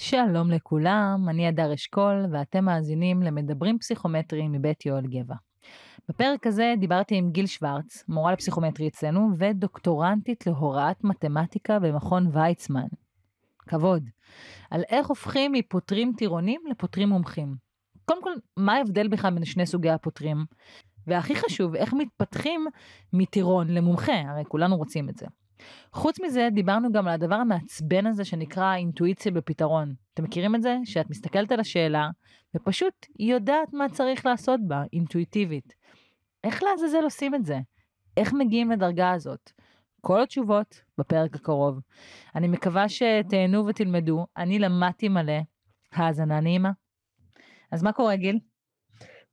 שלום 0.00 0.50
לכולם, 0.50 1.26
אני 1.28 1.48
הדר 1.48 1.74
אשכול 1.74 2.26
ואתם 2.32 2.64
מאזינים 2.64 3.22
למדברים 3.22 3.78
פסיכומטריים 3.78 4.52
מבית 4.52 4.86
יואל 4.86 5.06
גבע. 5.06 5.34
בפרק 6.08 6.46
הזה 6.46 6.74
דיברתי 6.80 7.14
עם 7.14 7.30
גיל 7.30 7.46
שוורץ, 7.46 8.04
מורה 8.08 8.32
לפסיכומטרי 8.32 8.88
אצלנו 8.88 9.28
ודוקטורנטית 9.38 10.46
להוראת 10.46 11.04
מתמטיקה 11.04 11.78
במכון 11.78 12.30
ויצמן. 12.32 12.86
כבוד. 13.58 14.08
על 14.70 14.82
איך 14.88 15.06
הופכים 15.06 15.52
מפותרים 15.52 16.12
טירונים 16.16 16.60
לפותרים 16.70 17.08
מומחים. 17.08 17.54
קודם 18.04 18.22
כל, 18.22 18.32
מה 18.56 18.74
ההבדל 18.74 19.08
בכלל 19.08 19.34
בין 19.34 19.44
שני 19.44 19.66
סוגי 19.66 19.90
הפותרים? 19.90 20.44
והכי 21.06 21.36
חשוב, 21.36 21.74
איך 21.74 21.92
מתפתחים 21.92 22.66
מטירון 23.12 23.68
למומחה, 23.68 24.20
הרי 24.20 24.44
כולנו 24.48 24.76
רוצים 24.76 25.08
את 25.08 25.16
זה. 25.16 25.26
חוץ 25.92 26.20
מזה, 26.20 26.48
דיברנו 26.52 26.92
גם 26.92 27.08
על 27.08 27.14
הדבר 27.14 27.34
המעצבן 27.34 28.06
הזה 28.06 28.24
שנקרא 28.24 28.74
אינטואיציה 28.74 29.32
בפתרון. 29.32 29.94
אתם 30.14 30.24
מכירים 30.24 30.54
את 30.54 30.62
זה? 30.62 30.76
שאת 30.84 31.10
מסתכלת 31.10 31.52
על 31.52 31.60
השאלה, 31.60 32.10
ופשוט 32.56 33.06
יודעת 33.18 33.72
מה 33.72 33.88
צריך 33.88 34.26
לעשות 34.26 34.60
בה, 34.66 34.82
אינטואיטיבית. 34.92 35.74
איך 36.44 36.62
לעזאזל 36.62 37.04
עושים 37.04 37.34
את 37.34 37.44
זה? 37.44 37.58
איך 38.16 38.32
מגיעים 38.32 38.70
לדרגה 38.70 39.12
הזאת? 39.12 39.50
כל 40.00 40.22
התשובות 40.22 40.80
בפרק 40.98 41.34
הקרוב. 41.34 41.80
אני 42.34 42.48
מקווה 42.48 42.88
שתהנו 42.88 43.66
ותלמדו, 43.66 44.26
אני 44.36 44.58
למדתי 44.58 45.08
מלא. 45.08 45.40
האזנה 45.92 46.40
נעימה. 46.40 46.70
אז 47.72 47.82
מה 47.82 47.92
קורה 47.92 48.16
גיל? 48.16 48.38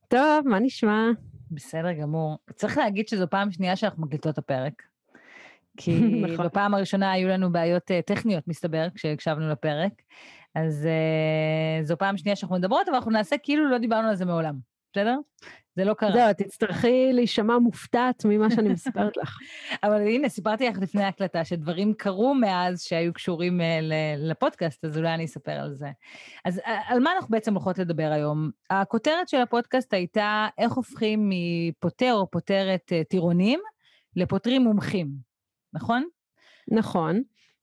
טוב, 0.08 0.48
מה 0.48 0.58
נשמע? 0.58 1.06
בסדר 1.50 1.92
גמור. 1.92 2.38
צריך 2.54 2.78
להגיד 2.78 3.08
שזו 3.08 3.26
פעם 3.30 3.50
שנייה 3.50 3.76
שאנחנו 3.76 4.02
מקליטות 4.02 4.38
הפרק. 4.38 4.82
כי 5.76 6.00
נכון. 6.32 6.46
בפעם 6.46 6.74
הראשונה 6.74 7.12
היו 7.12 7.28
לנו 7.28 7.52
בעיות 7.52 7.90
uh, 7.90 7.94
טכניות, 8.06 8.48
מסתבר, 8.48 8.86
כשהקשבנו 8.94 9.50
לפרק. 9.50 9.92
אז 10.54 10.88
uh, 10.88 11.84
זו 11.84 11.96
פעם 11.98 12.16
שנייה 12.16 12.36
שאנחנו 12.36 12.56
מדברות, 12.56 12.88
אבל 12.88 12.96
אנחנו 12.96 13.10
נעשה 13.10 13.36
כאילו 13.38 13.70
לא 13.70 13.78
דיברנו 13.78 14.08
על 14.08 14.14
זה 14.14 14.24
מעולם, 14.24 14.54
בסדר? 14.92 15.18
זה 15.76 15.84
לא 15.84 15.94
קרה. 15.94 16.12
זהו, 16.12 16.32
תצטרכי 16.38 17.12
להישמע 17.12 17.58
מופתעת 17.58 18.24
ממה 18.24 18.50
שאני 18.50 18.68
מספרת 18.68 19.16
לך. 19.16 19.38
אבל 19.84 20.00
הנה, 20.00 20.28
סיפרתי 20.28 20.68
לך 20.68 20.78
לפני 20.78 21.04
ההקלטה 21.04 21.44
שדברים 21.44 21.94
קרו 21.94 22.34
מאז 22.34 22.82
שהיו 22.82 23.12
קשורים 23.12 23.60
uh, 23.60 23.64
לפודקאסט, 24.18 24.84
אז 24.84 24.98
אולי 24.98 25.14
אני 25.14 25.24
אספר 25.24 25.52
על 25.52 25.74
זה. 25.74 25.90
אז 26.44 26.60
על 26.64 27.00
מה 27.00 27.12
אנחנו 27.16 27.28
בעצם 27.30 27.54
הולכות 27.54 27.78
לדבר 27.78 28.10
היום? 28.12 28.50
הכותרת 28.70 29.28
של 29.28 29.40
הפודקאסט 29.40 29.94
הייתה 29.94 30.46
איך 30.58 30.72
הופכים 30.72 31.30
מפוטר 31.32 32.14
או 32.14 32.30
פוטרת 32.30 32.92
uh, 32.92 33.08
טירונים 33.08 33.60
לפותרים 34.16 34.62
מומחים. 34.62 35.25
נכון? 35.76 36.04
נכון. 36.70 37.22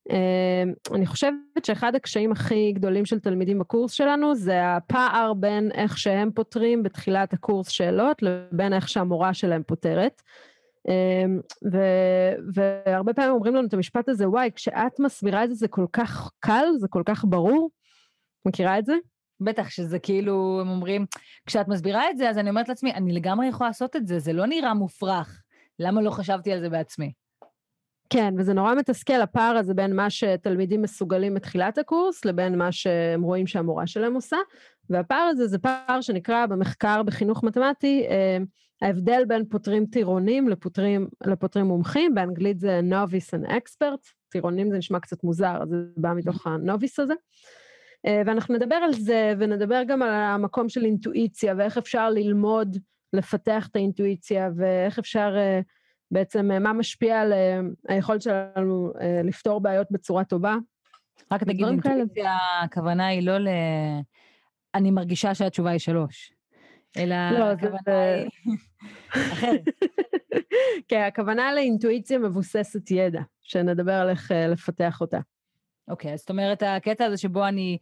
Uh, 0.09 0.95
אני 0.95 1.05
חושבת 1.05 1.65
שאחד 1.65 1.95
הקשיים 1.95 2.31
הכי 2.31 2.71
גדולים 2.71 3.05
של 3.05 3.19
תלמידים 3.19 3.59
בקורס 3.59 3.91
שלנו 3.91 4.35
זה 4.35 4.75
הפער 4.75 5.33
בין 5.33 5.71
איך 5.71 5.97
שהם 5.97 6.31
פותרים 6.31 6.83
בתחילת 6.83 7.33
הקורס 7.33 7.69
שאלות 7.69 8.21
לבין 8.21 8.73
איך 8.73 8.89
שהמורה 8.89 9.33
שלהם 9.33 9.63
פותרת. 9.67 10.21
Uh, 10.87 11.29
ו- 11.73 12.35
והרבה 12.85 13.13
פעמים 13.13 13.31
אומרים 13.31 13.55
לנו 13.55 13.67
את 13.67 13.73
המשפט 13.73 14.09
הזה, 14.09 14.29
וואי, 14.29 14.49
כשאת 14.55 14.99
מסבירה 14.99 15.43
את 15.43 15.49
זה 15.49 15.55
זה 15.55 15.67
כל 15.67 15.85
כך 15.93 16.31
קל, 16.39 16.65
זה 16.79 16.87
כל 16.87 17.03
כך 17.05 17.25
ברור. 17.27 17.69
מכירה 18.45 18.79
את 18.79 18.85
זה? 18.85 18.93
בטח 19.39 19.69
שזה 19.69 19.99
כאילו, 19.99 20.57
הם 20.61 20.69
אומרים, 20.69 21.05
כשאת 21.45 21.67
מסבירה 21.67 22.09
את 22.09 22.17
זה, 22.17 22.29
אז 22.29 22.37
אני 22.37 22.49
אומרת 22.49 22.69
לעצמי, 22.69 22.93
אני 22.93 23.13
לגמרי 23.13 23.47
יכולה 23.47 23.69
לעשות 23.69 23.95
את 23.95 24.07
זה, 24.07 24.19
זה 24.19 24.33
לא 24.33 24.45
נראה 24.45 24.73
מופרך. 24.73 25.41
למה 25.79 26.01
לא 26.01 26.11
חשבתי 26.11 26.51
על 26.51 26.59
זה 26.59 26.69
בעצמי? 26.69 27.13
כן, 28.09 28.33
וזה 28.37 28.53
נורא 28.53 28.75
מתסכל 28.75 29.21
הפער 29.21 29.57
הזה 29.57 29.73
בין 29.73 29.95
מה 29.95 30.09
שתלמידים 30.09 30.81
מסוגלים 30.81 31.33
בתחילת 31.33 31.77
הקורס 31.77 32.25
לבין 32.25 32.57
מה 32.57 32.71
שהם 32.71 33.21
רואים 33.21 33.47
שהמורה 33.47 33.87
שלהם 33.87 34.13
עושה, 34.13 34.37
והפער 34.89 35.27
הזה 35.31 35.47
זה 35.47 35.59
פער 35.59 36.01
שנקרא 36.01 36.45
במחקר 36.45 37.03
בחינוך 37.03 37.43
מתמטי, 37.43 38.05
אה, 38.09 38.37
ההבדל 38.81 39.23
בין 39.27 39.45
פותרים 39.49 39.85
טירונים 39.85 40.49
לפותרים, 40.49 41.07
לפותרים 41.25 41.65
מומחים, 41.65 42.15
באנגלית 42.15 42.59
זה 42.59 42.81
novice 42.89 43.39
and 43.39 43.51
expert, 43.51 44.11
טירונים 44.29 44.71
זה 44.71 44.77
נשמע 44.77 44.99
קצת 44.99 45.23
מוזר, 45.23 45.57
אז 45.61 45.69
זה 45.69 45.77
בא 45.97 46.13
מתוך 46.13 46.47
הנוביס 46.47 46.99
הזה. 46.99 47.13
אה, 48.05 48.21
ואנחנו 48.25 48.55
נדבר 48.55 48.75
על 48.75 48.93
זה 48.93 49.33
ונדבר 49.39 49.81
גם 49.87 50.01
על 50.01 50.09
המקום 50.09 50.69
של 50.69 50.85
אינטואיציה 50.85 51.53
ואיך 51.57 51.77
אפשר 51.77 52.09
ללמוד 52.09 52.77
לפתח 53.13 53.67
את 53.71 53.75
האינטואיציה 53.75 54.49
ואיך 54.55 54.99
אפשר 54.99 55.33
אה, 55.37 55.59
בעצם 56.11 56.51
אה, 56.51 56.59
מה 56.59 56.73
משפיע 56.73 57.21
על 57.21 57.33
אה, 57.33 57.59
היכולת 57.87 58.21
שלנו 58.21 58.93
אה, 59.01 59.21
לפתור 59.23 59.61
בעיות 59.61 59.87
בצורה 59.91 60.23
טובה. 60.23 60.55
רק 61.31 61.43
תגיד, 61.43 61.65
אינטואיציה, 61.65 62.37
הכוונה 62.63 63.07
היא 63.07 63.27
לא 63.27 63.37
ל... 63.37 63.47
אני 64.75 64.91
מרגישה 64.91 65.35
שהתשובה 65.35 65.69
היא 65.69 65.79
שלוש. 65.79 66.33
אלא 66.97 67.15
לא, 67.31 67.51
הכוונה 67.51 67.77
זה... 67.85 68.25
היא 68.45 68.57
אחרת. 69.33 69.61
כן, 70.87 71.01
הכוונה 71.01 71.53
לאינטואיציה 71.53 72.19
מבוססת 72.19 72.91
ידע, 72.91 73.21
שנדבר 73.41 73.93
על 73.93 74.09
איך 74.09 74.31
לפתח 74.49 75.01
אותה. 75.01 75.19
אוקיי, 75.87 76.11
okay, 76.11 76.13
אז 76.13 76.19
זאת 76.19 76.29
אומרת, 76.29 76.63
הקטע 76.63 77.05
הזה 77.05 77.17
שבו 77.17 77.47
אני 77.47 77.77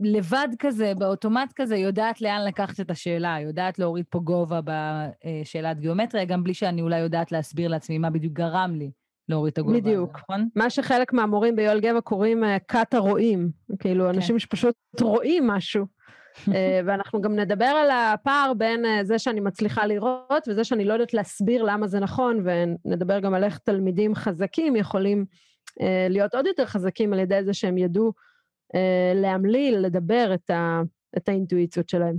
לבד 0.00 0.48
כזה, 0.58 0.92
באוטומט 0.98 1.52
כזה, 1.56 1.76
יודעת 1.76 2.20
לאן 2.20 2.44
לקחת 2.48 2.80
את 2.80 2.90
השאלה, 2.90 3.36
יודעת 3.42 3.78
להוריד 3.78 4.04
פה 4.10 4.18
גובה 4.18 4.60
בשאלת 4.64 5.78
גיאומטריה, 5.78 6.24
גם 6.24 6.44
בלי 6.44 6.54
שאני 6.54 6.82
אולי 6.82 6.98
יודעת 6.98 7.32
להסביר 7.32 7.68
לעצמי 7.68 7.98
מה 7.98 8.10
בדיוק 8.10 8.32
גרם 8.32 8.74
לי 8.74 8.90
להוריד 9.28 9.52
את 9.52 9.58
הגובה. 9.58 9.80
בדיוק, 9.80 10.10
הזה, 10.10 10.18
נכון? 10.22 10.48
מה 10.56 10.70
שחלק 10.70 11.12
מהמורים 11.12 11.56
ביואל 11.56 11.80
גבע 11.80 12.00
קוראים 12.00 12.44
כת 12.68 12.94
אה, 12.94 12.98
הרואים, 12.98 13.50
כאילו 13.78 14.04
כן. 14.04 14.14
אנשים 14.14 14.38
שפשוט 14.38 14.74
רואים 15.00 15.46
משהו. 15.46 15.86
אה, 16.54 16.80
ואנחנו 16.86 17.20
גם 17.20 17.36
נדבר 17.36 17.64
על 17.64 17.90
הפער 17.90 18.52
בין 18.56 18.84
אה, 18.84 19.04
זה 19.04 19.18
שאני 19.18 19.40
מצליחה 19.40 19.86
לראות 19.86 20.48
וזה 20.48 20.64
שאני 20.64 20.84
לא 20.84 20.92
יודעת 20.92 21.14
להסביר 21.14 21.62
למה 21.62 21.86
זה 21.86 22.00
נכון, 22.00 22.44
ונדבר 22.44 23.20
גם 23.20 23.34
על 23.34 23.44
איך 23.44 23.58
תלמידים 23.58 24.14
חזקים 24.14 24.76
יכולים 24.76 25.24
להיות 26.08 26.34
עוד 26.34 26.46
יותר 26.46 26.66
חזקים 26.66 27.12
על 27.12 27.18
ידי 27.18 27.44
זה 27.44 27.54
שהם 27.54 27.78
ידעו 27.78 28.12
להמליל, 29.14 29.78
לדבר 29.78 30.30
את, 30.34 30.50
ה, 30.50 30.82
את 31.16 31.28
האינטואיציות 31.28 31.88
שלהם. 31.88 32.16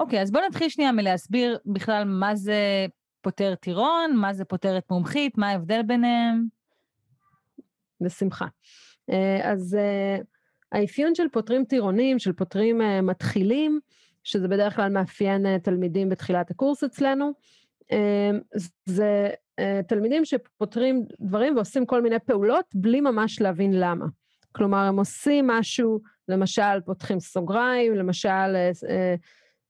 אוקיי, 0.00 0.18
okay, 0.18 0.22
אז 0.22 0.30
בוא 0.30 0.40
נתחיל 0.48 0.68
שנייה 0.68 0.92
מלהסביר 0.92 1.58
בכלל 1.66 2.04
מה 2.04 2.36
זה 2.36 2.86
פותר 3.20 3.54
טירון, 3.54 4.16
מה 4.16 4.34
זה 4.34 4.44
פותרת 4.44 4.90
מומחית, 4.90 5.38
מה 5.38 5.48
ההבדל 5.48 5.82
ביניהם. 5.82 6.46
בשמחה. 8.00 8.46
אה, 9.10 9.52
אז 9.52 9.74
אה, 9.74 10.18
האפיון 10.72 11.14
של 11.14 11.28
פותרים 11.28 11.64
טירונים, 11.64 12.18
של 12.18 12.32
פותרים 12.32 12.80
מתחילים, 13.02 13.80
שזה 14.24 14.48
בדרך 14.48 14.76
כלל 14.76 14.92
מאפיין 14.92 15.58
תלמידים 15.58 16.08
בתחילת 16.08 16.50
הקורס 16.50 16.84
אצלנו, 16.84 17.32
זה 18.84 19.28
תלמידים 19.88 20.24
שפותרים 20.24 21.04
דברים 21.20 21.56
ועושים 21.56 21.86
כל 21.86 22.02
מיני 22.02 22.18
פעולות 22.18 22.64
בלי 22.74 23.00
ממש 23.00 23.40
להבין 23.40 23.70
למה. 23.72 24.06
כלומר, 24.56 24.78
הם 24.78 24.98
עושים 24.98 25.46
משהו, 25.46 26.00
למשל 26.28 26.80
פותחים 26.84 27.20
סוגריים, 27.20 27.94
למשל 27.94 28.28
אה, 28.28 28.70
אה, 28.88 29.14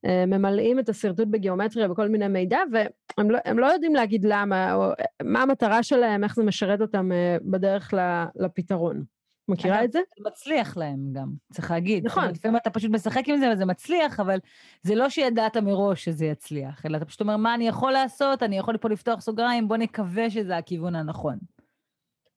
אה, 0.05 0.25
ממלאים 0.25 0.79
את 0.79 0.89
השרטוט 0.89 1.27
בגיאומטריה 1.27 1.87
בכל 1.87 2.07
מיני 2.07 2.27
מידע, 2.27 2.59
והם 2.71 3.31
לא, 3.31 3.39
לא 3.55 3.65
יודעים 3.65 3.95
להגיד 3.95 4.25
למה, 4.25 4.73
או 4.73 4.91
מה 5.23 5.41
המטרה 5.41 5.83
שלהם, 5.83 6.23
איך 6.23 6.35
זה 6.35 6.43
משרת 6.43 6.81
אותם 6.81 7.09
בדרך 7.41 7.93
לפתרון. 8.35 9.03
מכירה 9.49 9.83
את 9.83 9.91
זה? 9.91 9.99
זה 10.17 10.29
מצליח 10.29 10.77
להם 10.77 10.99
גם, 11.13 11.31
צריך 11.53 11.71
להגיד. 11.71 12.05
נכון. 12.05 12.29
לפעמים 12.29 12.57
אתה 12.57 12.69
פשוט 12.69 12.91
משחק 12.91 13.23
עם 13.27 13.39
זה 13.39 13.51
וזה 13.53 13.65
מצליח, 13.65 14.19
אבל 14.19 14.39
זה 14.83 14.95
לא 14.95 15.09
שידעת 15.09 15.57
מראש 15.57 16.05
שזה 16.05 16.25
יצליח, 16.25 16.85
אלא 16.85 16.97
אתה 16.97 17.05
פשוט 17.05 17.21
אומר, 17.21 17.37
מה 17.37 17.55
אני 17.55 17.67
יכול 17.67 17.91
לעשות? 17.91 18.43
אני 18.43 18.57
יכול 18.57 18.77
פה 18.77 18.89
לפתוח 18.89 19.21
סוגריים, 19.21 19.67
בוא 19.67 19.77
נקווה 19.77 20.29
שזה 20.29 20.57
הכיוון 20.57 20.95
הנכון. 20.95 21.37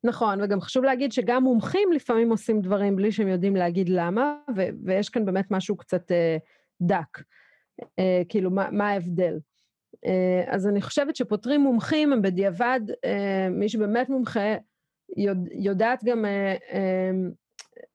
נכון, 0.04 0.40
וגם 0.42 0.60
חשוב 0.60 0.84
להגיד 0.84 1.12
שגם 1.12 1.42
מומחים 1.44 1.92
לפעמים 1.92 2.30
עושים 2.30 2.60
דברים 2.60 2.96
בלי 2.96 3.12
שהם 3.12 3.28
יודעים 3.28 3.56
להגיד 3.56 3.88
למה, 3.88 4.34
ו- 4.56 4.68
ויש 4.84 5.08
כאן 5.08 5.24
באמת 5.24 5.50
משהו 5.50 5.76
קצת 5.76 6.12
אה, 6.12 6.36
דק, 6.80 7.22
אה, 7.98 8.22
כאילו 8.28 8.50
מה, 8.50 8.70
מה 8.70 8.88
ההבדל. 8.88 9.38
אה, 10.06 10.44
אז 10.46 10.66
אני 10.66 10.82
חושבת 10.82 11.16
שפותרים 11.16 11.60
מומחים 11.60 12.12
הם 12.12 12.22
בדיעבד, 12.22 12.80
אה, 13.04 13.48
מי 13.50 13.68
שבאמת 13.68 14.08
מומחה 14.08 14.56
יודע, 15.16 15.50
יודעת 15.54 16.04
גם 16.04 16.24
אה, 16.24 16.56
אה, 16.72 17.10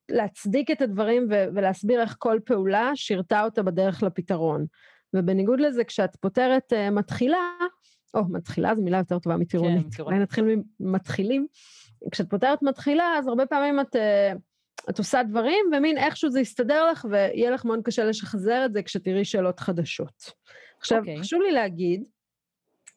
להצדיק 0.09 0.71
את 0.71 0.81
הדברים 0.81 1.27
ו- 1.29 1.45
ולהסביר 1.55 2.01
איך 2.01 2.15
כל 2.19 2.39
פעולה 2.45 2.91
שירתה 2.95 3.43
אותה 3.43 3.63
בדרך 3.63 4.03
לפתרון. 4.03 4.65
ובניגוד 5.13 5.59
לזה, 5.59 5.83
כשאת 5.83 6.15
פותרת 6.15 6.73
אה, 6.73 6.91
מתחילה, 6.91 7.51
או, 8.13 8.23
מתחילה 8.29 8.75
זו 8.75 8.81
מילה 8.81 8.97
יותר 8.97 9.19
טובה 9.19 9.37
מטירונית, 9.37 9.95
כן, 9.95 10.03
אולי 10.03 10.19
נתחיל 10.19 10.45
ממתחילים. 10.79 11.47
כשאת 12.11 12.29
פותרת 12.29 12.63
מתחילה, 12.63 13.15
אז 13.17 13.27
הרבה 13.27 13.45
פעמים 13.45 13.79
את, 13.79 13.95
אה, 13.95 14.33
את 14.89 14.97
עושה 14.97 15.23
דברים, 15.23 15.65
ומין 15.77 15.97
איכשהו 15.97 16.29
זה 16.29 16.39
יסתדר 16.39 16.91
לך, 16.91 17.05
ויהיה 17.09 17.51
לך 17.51 17.65
מאוד 17.65 17.79
קשה 17.83 18.05
לשחזר 18.05 18.65
את 18.65 18.73
זה 18.73 18.83
כשתראי 18.83 19.25
שאלות 19.25 19.59
חדשות. 19.59 20.31
עכשיו, 20.79 20.97
okay. 20.97 21.01
אוקיי. 21.01 21.19
חשוב 21.21 21.41
לי 21.41 21.51
להגיד, 21.51 22.03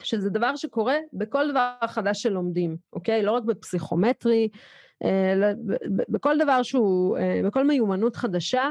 שזה 0.02 0.30
דבר 0.30 0.56
שקורה 0.56 0.96
בכל 1.12 1.50
דבר 1.50 1.74
חדש 1.86 2.22
שלומדים, 2.22 2.76
אוקיי? 2.92 3.22
לא 3.22 3.32
רק 3.32 3.42
בפסיכומטרי, 3.42 4.48
בכל 6.08 6.38
דבר 6.38 6.62
שהוא, 6.62 7.18
בכל 7.44 7.66
מיומנות 7.66 8.16
חדשה, 8.16 8.70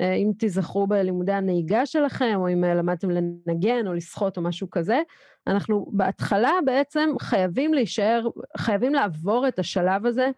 אם 0.00 0.30
תיזכרו 0.38 0.86
בלימודי 0.86 1.32
הנהיגה 1.32 1.86
שלכם, 1.86 2.34
או 2.36 2.48
אם 2.52 2.64
למדתם 2.64 3.10
לנגן 3.10 3.86
או 3.86 3.94
לשחות 3.94 4.36
או 4.36 4.42
משהו 4.42 4.70
כזה, 4.70 5.00
אנחנו 5.46 5.86
בהתחלה 5.92 6.52
בעצם 6.64 7.10
חייבים 7.20 7.74
להישאר, 7.74 8.28
חייבים 8.56 8.94
לעבור 8.94 9.48
את 9.48 9.58
השלב 9.58 10.06
הזה, 10.06 10.30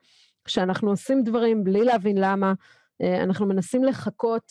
כשאנחנו 0.44 0.90
עושים 0.90 1.22
דברים 1.24 1.64
בלי 1.64 1.84
להבין 1.84 2.16
למה, 2.18 2.52
אה, 3.02 3.22
אנחנו 3.22 3.46
מנסים 3.46 3.84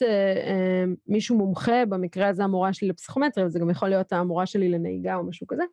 אה, 0.02 0.08
אה, 0.08 0.84
מישהו 1.08 1.38
מומחה, 1.38 1.86
במקרה 1.86 2.28
הזה 2.28 2.44
המורה 2.44 2.74
שלי 2.74 2.88
לפסיכומטריה, 2.88 3.48
וזה 3.48 3.60
גם 3.60 3.70
יכול 3.70 3.90
להיות 3.90 4.14
המורה 4.14 4.46
שלי 4.46 4.70
לנהיגה 4.70 5.16
או 5.16 5.24
משהו 5.24 5.48
כזה. 5.48 5.64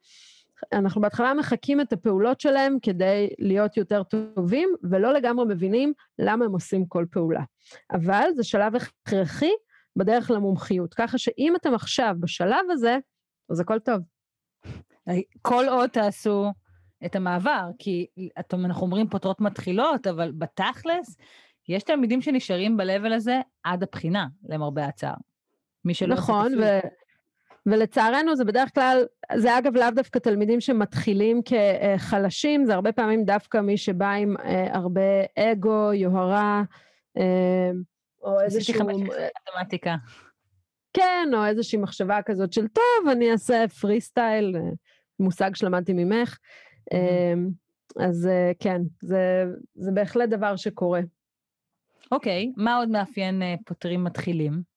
אנחנו 0.72 1.00
בהתחלה 1.00 1.34
מחקים 1.34 1.80
את 1.80 1.92
הפעולות 1.92 2.40
שלהם 2.40 2.76
כדי 2.82 3.28
להיות 3.38 3.76
יותר 3.76 4.02
טובים, 4.02 4.68
ולא 4.90 5.12
לגמרי 5.12 5.44
מבינים 5.48 5.92
למה 6.18 6.44
הם 6.44 6.52
עושים 6.52 6.86
כל 6.86 7.06
פעולה. 7.10 7.42
אבל 7.92 8.28
זה 8.36 8.44
שלב 8.44 8.72
הכרחי 8.76 9.50
בדרך 9.96 10.30
למומחיות, 10.30 10.94
ככה 10.94 11.18
שאם 11.18 11.54
אתם 11.56 11.74
עכשיו 11.74 12.14
בשלב 12.20 12.70
הזה, 12.70 12.98
אז 13.50 13.60
הכל 13.60 13.78
טוב. 13.78 14.00
כל 15.42 15.64
עוד 15.68 15.90
תעשו 15.90 16.52
את 17.06 17.16
המעבר, 17.16 17.70
כי 17.78 18.06
אנחנו 18.54 18.82
אומרים 18.82 19.08
פותרות 19.08 19.40
מתחילות, 19.40 20.06
אבל 20.06 20.32
בתכלס, 20.32 21.16
יש 21.68 21.82
תלמידים 21.82 22.22
שנשארים 22.22 22.76
ב-level 22.76 23.14
הזה 23.14 23.40
עד 23.62 23.82
הבחינה, 23.82 24.26
למרבה 24.48 24.84
הצער. 24.84 25.14
מי 25.84 25.94
שלא... 25.94 26.14
נכון, 26.14 26.54
ו... 26.58 26.64
ולצערנו 27.66 28.36
זה 28.36 28.44
בדרך 28.44 28.74
כלל, 28.74 29.04
זה 29.36 29.58
אגב 29.58 29.76
לאו 29.76 29.90
דווקא 29.94 30.18
תלמידים 30.18 30.60
שמתחילים 30.60 31.40
כחלשים, 31.42 32.64
זה 32.64 32.74
הרבה 32.74 32.92
פעמים 32.92 33.24
דווקא 33.24 33.58
מי 33.58 33.76
שבא 33.76 34.10
עם 34.10 34.36
אה, 34.44 34.76
הרבה 34.76 35.00
אגו, 35.38 35.92
יוהרה, 35.92 36.62
אה, 37.16 37.70
או 38.22 38.40
איזשהו... 38.40 38.74
מתמטיקה. 38.84 39.96
כן, 40.92 41.28
או 41.34 41.44
איזושהי 41.44 41.78
מחשבה 41.78 42.22
כזאת 42.22 42.52
של 42.52 42.68
טוב, 42.68 43.08
אני 43.12 43.32
אעשה 43.32 43.68
פרי 43.80 44.00
סטייל, 44.00 44.56
אה, 44.56 44.60
מושג 45.20 45.54
שלמדתי 45.54 45.92
ממך. 45.92 46.38
אז 48.00 48.28
כן, 48.60 48.82
זה, 49.00 49.44
זה 49.74 49.92
בהחלט 49.92 50.28
דבר 50.28 50.56
שקורה. 50.56 51.00
אוקיי, 52.12 52.52
okay, 52.56 52.62
מה 52.62 52.76
עוד 52.76 52.88
מאפיין 52.88 53.42
פותרים 53.66 54.04
מתחילים? 54.04 54.73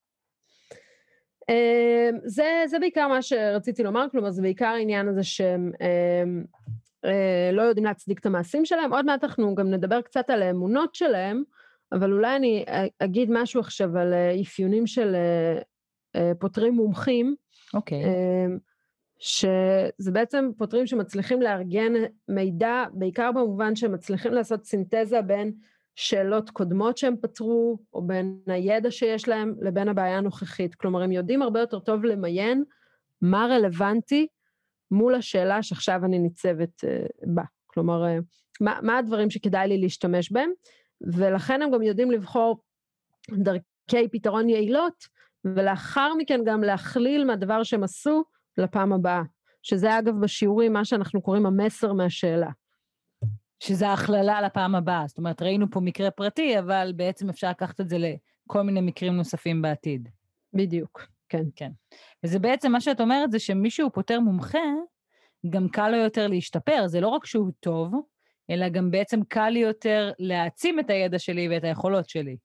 Uh, 1.51 2.15
זה, 2.23 2.63
זה 2.67 2.79
בעיקר 2.79 3.07
מה 3.07 3.21
שרציתי 3.21 3.83
לומר, 3.83 4.05
כלומר 4.11 4.31
זה 4.31 4.41
בעיקר 4.41 4.65
העניין 4.65 5.07
הזה 5.07 5.23
שהם 5.23 5.71
uh, 5.73 7.05
uh, 7.05 7.09
לא 7.51 7.61
יודעים 7.61 7.85
להצדיק 7.85 8.19
את 8.19 8.25
המעשים 8.25 8.65
שלהם. 8.65 8.93
עוד 8.93 9.05
מעט 9.05 9.23
אנחנו 9.23 9.55
גם 9.55 9.71
נדבר 9.71 10.01
קצת 10.01 10.29
על 10.29 10.41
האמונות 10.41 10.95
שלהם, 10.95 11.43
אבל 11.91 12.13
אולי 12.13 12.35
אני 12.35 12.65
אגיד 12.99 13.29
משהו 13.31 13.61
עכשיו 13.61 13.97
על 13.97 14.13
אפיונים 14.41 14.87
של 14.87 15.15
פותרים 16.39 16.73
מומחים. 16.73 17.35
אוקיי. 17.73 18.03
Okay. 18.03 18.07
Uh, 18.07 18.59
שזה 19.19 20.11
בעצם 20.11 20.49
פותרים 20.57 20.87
שמצליחים 20.87 21.41
לארגן 21.41 21.93
מידע, 22.27 22.83
בעיקר 22.93 23.31
במובן 23.31 23.75
שהם 23.75 23.91
מצליחים 23.91 24.33
לעשות 24.33 24.65
סינתזה 24.65 25.21
בין 25.21 25.51
שאלות 25.99 26.49
קודמות 26.49 26.97
שהם 26.97 27.15
פתרו, 27.21 27.77
או 27.93 28.07
בין 28.07 28.39
הידע 28.47 28.91
שיש 28.91 29.27
להם 29.27 29.55
לבין 29.61 29.87
הבעיה 29.87 30.17
הנוכחית. 30.17 30.75
כלומר, 30.75 31.01
הם 31.01 31.11
יודעים 31.11 31.41
הרבה 31.41 31.59
יותר 31.59 31.79
טוב 31.79 32.05
למיין 32.05 32.63
מה 33.21 33.47
רלוונטי 33.49 34.27
מול 34.91 35.15
השאלה 35.15 35.63
שעכשיו 35.63 36.05
אני 36.05 36.19
ניצבת 36.19 36.83
uh, 36.83 36.87
בה. 37.35 37.43
כלומר, 37.65 38.03
uh, 38.03 38.21
מה, 38.61 38.79
מה 38.81 38.97
הדברים 38.97 39.29
שכדאי 39.29 39.67
לי 39.67 39.77
להשתמש 39.77 40.31
בהם, 40.31 40.49
ולכן 41.01 41.61
הם 41.61 41.71
גם 41.71 41.81
יודעים 41.81 42.11
לבחור 42.11 42.61
דרכי 43.31 44.07
פתרון 44.11 44.49
יעילות, 44.49 45.03
ולאחר 45.45 46.13
מכן 46.17 46.41
גם 46.45 46.63
להכליל 46.63 47.25
מהדבר 47.25 47.63
שהם 47.63 47.83
עשו 47.83 48.23
לפעם 48.57 48.93
הבאה. 48.93 49.21
שזה 49.63 49.99
אגב 49.99 50.13
בשיעורים 50.21 50.73
מה 50.73 50.85
שאנחנו 50.85 51.21
קוראים 51.21 51.45
המסר 51.45 51.93
מהשאלה. 51.93 52.49
שזה 53.59 53.93
הכללה 53.93 54.41
לפעם 54.41 54.75
הבאה. 54.75 55.07
זאת 55.07 55.17
אומרת, 55.17 55.41
ראינו 55.41 55.71
פה 55.71 55.79
מקרה 55.79 56.11
פרטי, 56.11 56.59
אבל 56.59 56.93
בעצם 56.95 57.29
אפשר 57.29 57.49
לקחת 57.49 57.81
את 57.81 57.89
זה 57.89 57.97
לכל 57.97 58.61
מיני 58.61 58.81
מקרים 58.81 59.13
נוספים 59.13 59.61
בעתיד. 59.61 60.09
בדיוק, 60.53 61.01
כן. 61.29 61.43
כן. 61.55 61.71
וזה 62.23 62.39
בעצם, 62.39 62.71
מה 62.71 62.81
שאת 62.81 63.01
אומרת 63.01 63.31
זה 63.31 63.39
שמישהו 63.39 63.91
פותר 63.93 64.19
מומחה, 64.19 64.59
גם 65.49 65.69
קל 65.69 65.89
לו 65.89 65.97
יותר 65.97 66.27
להשתפר. 66.27 66.87
זה 66.87 67.01
לא 67.01 67.07
רק 67.07 67.25
שהוא 67.25 67.51
טוב, 67.59 67.93
אלא 68.49 68.69
גם 68.69 68.91
בעצם 68.91 69.23
קל 69.23 69.49
לי 69.49 69.59
יותר 69.59 70.11
להעצים 70.19 70.79
את 70.79 70.89
הידע 70.89 71.19
שלי 71.19 71.47
ואת 71.49 71.63
היכולות 71.63 72.09
שלי. 72.09 72.37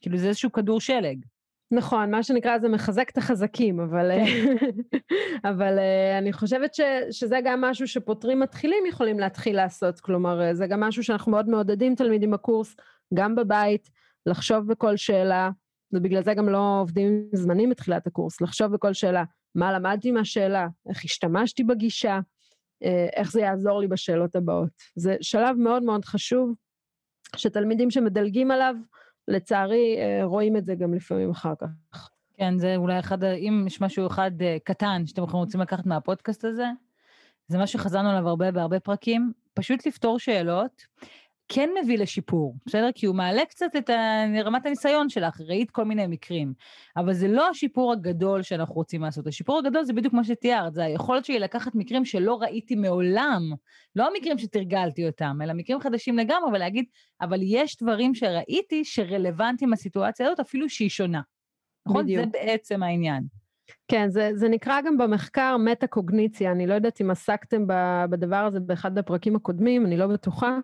כאילו 0.00 0.18
זה 0.18 0.28
איזשהו 0.28 0.52
כדור 0.52 0.80
שלג. 0.80 1.24
נכון, 1.72 2.10
מה 2.10 2.22
שנקרא 2.22 2.58
זה 2.58 2.68
מחזק 2.68 3.10
את 3.10 3.18
החזקים, 3.18 3.80
אבל, 3.80 4.10
כן. 4.10 4.56
אבל 5.50 5.78
אה, 5.78 6.18
אני 6.18 6.32
חושבת 6.32 6.74
ש, 6.74 6.80
שזה 7.10 7.38
גם 7.44 7.60
משהו 7.60 7.88
שפותרים 7.88 8.40
מתחילים 8.40 8.86
יכולים 8.88 9.18
להתחיל 9.18 9.56
לעשות, 9.56 10.00
כלומר 10.00 10.42
אה, 10.42 10.54
זה 10.54 10.66
גם 10.66 10.80
משהו 10.80 11.04
שאנחנו 11.04 11.32
מאוד 11.32 11.48
מעודדים 11.48 11.94
תלמידים 11.94 12.30
בקורס, 12.30 12.76
גם 13.14 13.34
בבית, 13.34 13.90
לחשוב 14.26 14.66
בכל 14.66 14.96
שאלה, 14.96 15.50
ובגלל 15.92 16.22
זה 16.22 16.34
גם 16.34 16.48
לא 16.48 16.78
עובדים 16.80 17.06
עם 17.06 17.22
זמנים 17.32 17.70
בתחילת 17.70 18.06
הקורס, 18.06 18.40
לחשוב 18.40 18.72
בכל 18.72 18.92
שאלה, 18.92 19.24
מה 19.54 19.72
למדתי 19.72 20.10
מהשאלה, 20.10 20.68
איך 20.88 21.04
השתמשתי 21.04 21.64
בגישה, 21.64 22.20
אה, 22.84 23.06
איך 23.16 23.32
זה 23.32 23.40
יעזור 23.40 23.80
לי 23.80 23.88
בשאלות 23.88 24.36
הבאות. 24.36 24.70
זה 24.96 25.16
שלב 25.20 25.56
מאוד 25.56 25.82
מאוד 25.82 26.04
חשוב, 26.04 26.54
שתלמידים 27.36 27.90
שמדלגים 27.90 28.50
עליו, 28.50 28.74
לצערי, 29.28 29.96
אה, 29.98 30.24
רואים 30.24 30.56
את 30.56 30.64
זה 30.64 30.74
גם 30.74 30.94
לפעמים 30.94 31.30
אחר 31.30 31.54
כך. 31.60 32.10
כן, 32.34 32.58
זה 32.58 32.76
אולי 32.76 32.98
אחד, 32.98 33.24
אם 33.24 33.64
יש 33.66 33.80
משהו 33.80 34.06
אחד 34.06 34.30
אה, 34.42 34.56
קטן 34.64 35.06
שאתם 35.06 35.22
רוצים 35.22 35.60
לקחת 35.60 35.86
מהפודקאסט 35.86 36.44
הזה, 36.44 36.66
זה 37.46 37.58
מה 37.58 37.66
שחזרנו 37.66 38.10
עליו 38.10 38.28
הרבה 38.28 38.50
בהרבה 38.50 38.80
פרקים, 38.80 39.32
פשוט 39.54 39.86
לפתור 39.86 40.18
שאלות, 40.18 40.82
כן 41.52 41.70
מביא 41.82 41.98
לשיפור, 41.98 42.56
בסדר? 42.66 42.88
כי 42.94 43.06
הוא 43.06 43.16
מעלה 43.16 43.44
קצת 43.44 43.76
את 43.78 43.90
רמת 44.44 44.66
הניסיון 44.66 45.08
שלך, 45.08 45.40
ראית 45.40 45.70
כל 45.70 45.84
מיני 45.84 46.06
מקרים. 46.06 46.52
אבל 46.96 47.12
זה 47.12 47.28
לא 47.28 47.48
השיפור 47.48 47.92
הגדול 47.92 48.42
שאנחנו 48.42 48.74
רוצים 48.74 49.02
לעשות. 49.02 49.26
השיפור 49.26 49.58
הגדול 49.58 49.84
זה 49.84 49.92
בדיוק 49.92 50.14
מה 50.14 50.24
שתיארת, 50.24 50.74
זה 50.74 50.84
היכולת 50.84 51.24
שלי 51.24 51.38
לקחת 51.38 51.74
מקרים 51.74 52.04
שלא 52.04 52.40
ראיתי 52.40 52.74
מעולם, 52.74 53.42
לא 53.96 54.08
המקרים 54.08 54.38
שתרגלתי 54.38 55.06
אותם, 55.06 55.38
אלא 55.42 55.52
מקרים 55.52 55.80
חדשים 55.80 56.18
לגמרי, 56.18 56.50
ולהגיד, 56.52 56.84
אבל 57.20 57.38
יש 57.42 57.76
דברים 57.82 58.14
שראיתי 58.14 58.84
שרלוונטיים 58.84 59.72
לסיטואציה 59.72 60.26
הזאת, 60.26 60.40
אפילו 60.40 60.68
שהיא 60.68 60.88
שונה. 60.88 61.20
נכון? 61.86 62.04
בדיוק. 62.04 62.24
זה 62.24 62.30
בעצם 62.32 62.82
העניין. 62.82 63.22
כן, 63.88 64.10
זה, 64.10 64.30
זה 64.34 64.48
נקרא 64.48 64.80
גם 64.80 64.98
במחקר 64.98 65.56
מטה-קוגניציה, 65.56 66.52
אני 66.52 66.66
לא 66.66 66.74
יודעת 66.74 67.00
אם 67.00 67.10
עסקתם 67.10 67.64
בדבר 68.10 68.36
הזה 68.36 68.60
באחד 68.60 68.98
הפרקים 68.98 69.36
הקודמים, 69.36 69.86
אני 69.86 69.96
לא 69.96 70.06
בטוחה. 70.06 70.58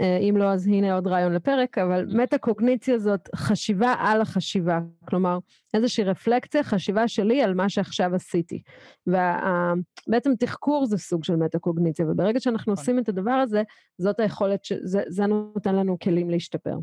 אה, 0.00 0.16
אם 0.16 0.36
לא, 0.36 0.52
אז 0.52 0.66
הנה 0.66 0.94
עוד 0.94 1.06
רעיון 1.06 1.32
לפרק, 1.32 1.78
אבל 1.78 2.06
מטה-קוגניציה 2.16 2.98
זאת 2.98 3.28
חשיבה 3.36 3.94
על 3.98 4.20
החשיבה. 4.20 4.80
כלומר, 5.08 5.38
איזושהי 5.74 6.04
רפלקציה, 6.04 6.62
חשיבה 6.62 7.08
שלי 7.08 7.42
על 7.42 7.54
מה 7.54 7.68
שעכשיו 7.68 8.14
עשיתי. 8.14 8.62
ובעצם 9.06 10.30
תחקור 10.38 10.86
זה 10.86 10.98
סוג 10.98 11.24
של 11.24 11.36
מטה-קוגניציה, 11.36 12.06
וברגע 12.08 12.40
שאנחנו 12.40 12.72
נכון. 12.72 12.82
עושים 12.82 12.98
את 12.98 13.08
הדבר 13.08 13.30
הזה, 13.30 13.62
זאת 13.98 14.20
היכולת, 14.20 14.60
זה 15.08 15.26
נותן 15.26 15.74
לנו 15.74 15.98
כלים 15.98 16.30
להשתפר. 16.30 16.76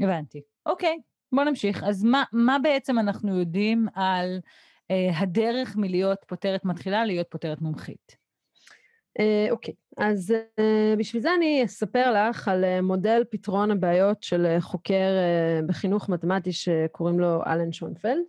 הבנתי. 0.00 0.42
אוקיי, 0.66 0.98
בוא 1.32 1.44
נמשיך. 1.44 1.84
אז 1.84 2.04
מה, 2.04 2.24
מה 2.32 2.56
בעצם 2.62 2.98
אנחנו 2.98 3.38
יודעים 3.38 3.86
על 3.94 4.38
אה, 4.90 5.18
הדרך 5.18 5.76
מלהיות 5.76 6.18
פותרת 6.26 6.64
מתחילה 6.64 7.04
להיות 7.04 7.26
פותרת 7.30 7.60
מומחית? 7.60 8.25
אה, 9.18 9.46
אוקיי, 9.50 9.74
אז 9.96 10.34
אה, 10.58 10.94
בשביל 10.98 11.22
זה 11.22 11.34
אני 11.34 11.64
אספר 11.64 12.12
לך 12.12 12.48
על 12.48 12.64
אה, 12.64 12.82
מודל 12.82 13.24
פתרון 13.30 13.70
הבעיות 13.70 14.22
של 14.22 14.56
חוקר 14.60 15.10
בחינוך 15.66 16.08
מתמטי 16.08 16.52
שקוראים 16.52 17.20
לו 17.20 17.42
אלן 17.46 17.72
שונפלד. 17.72 18.22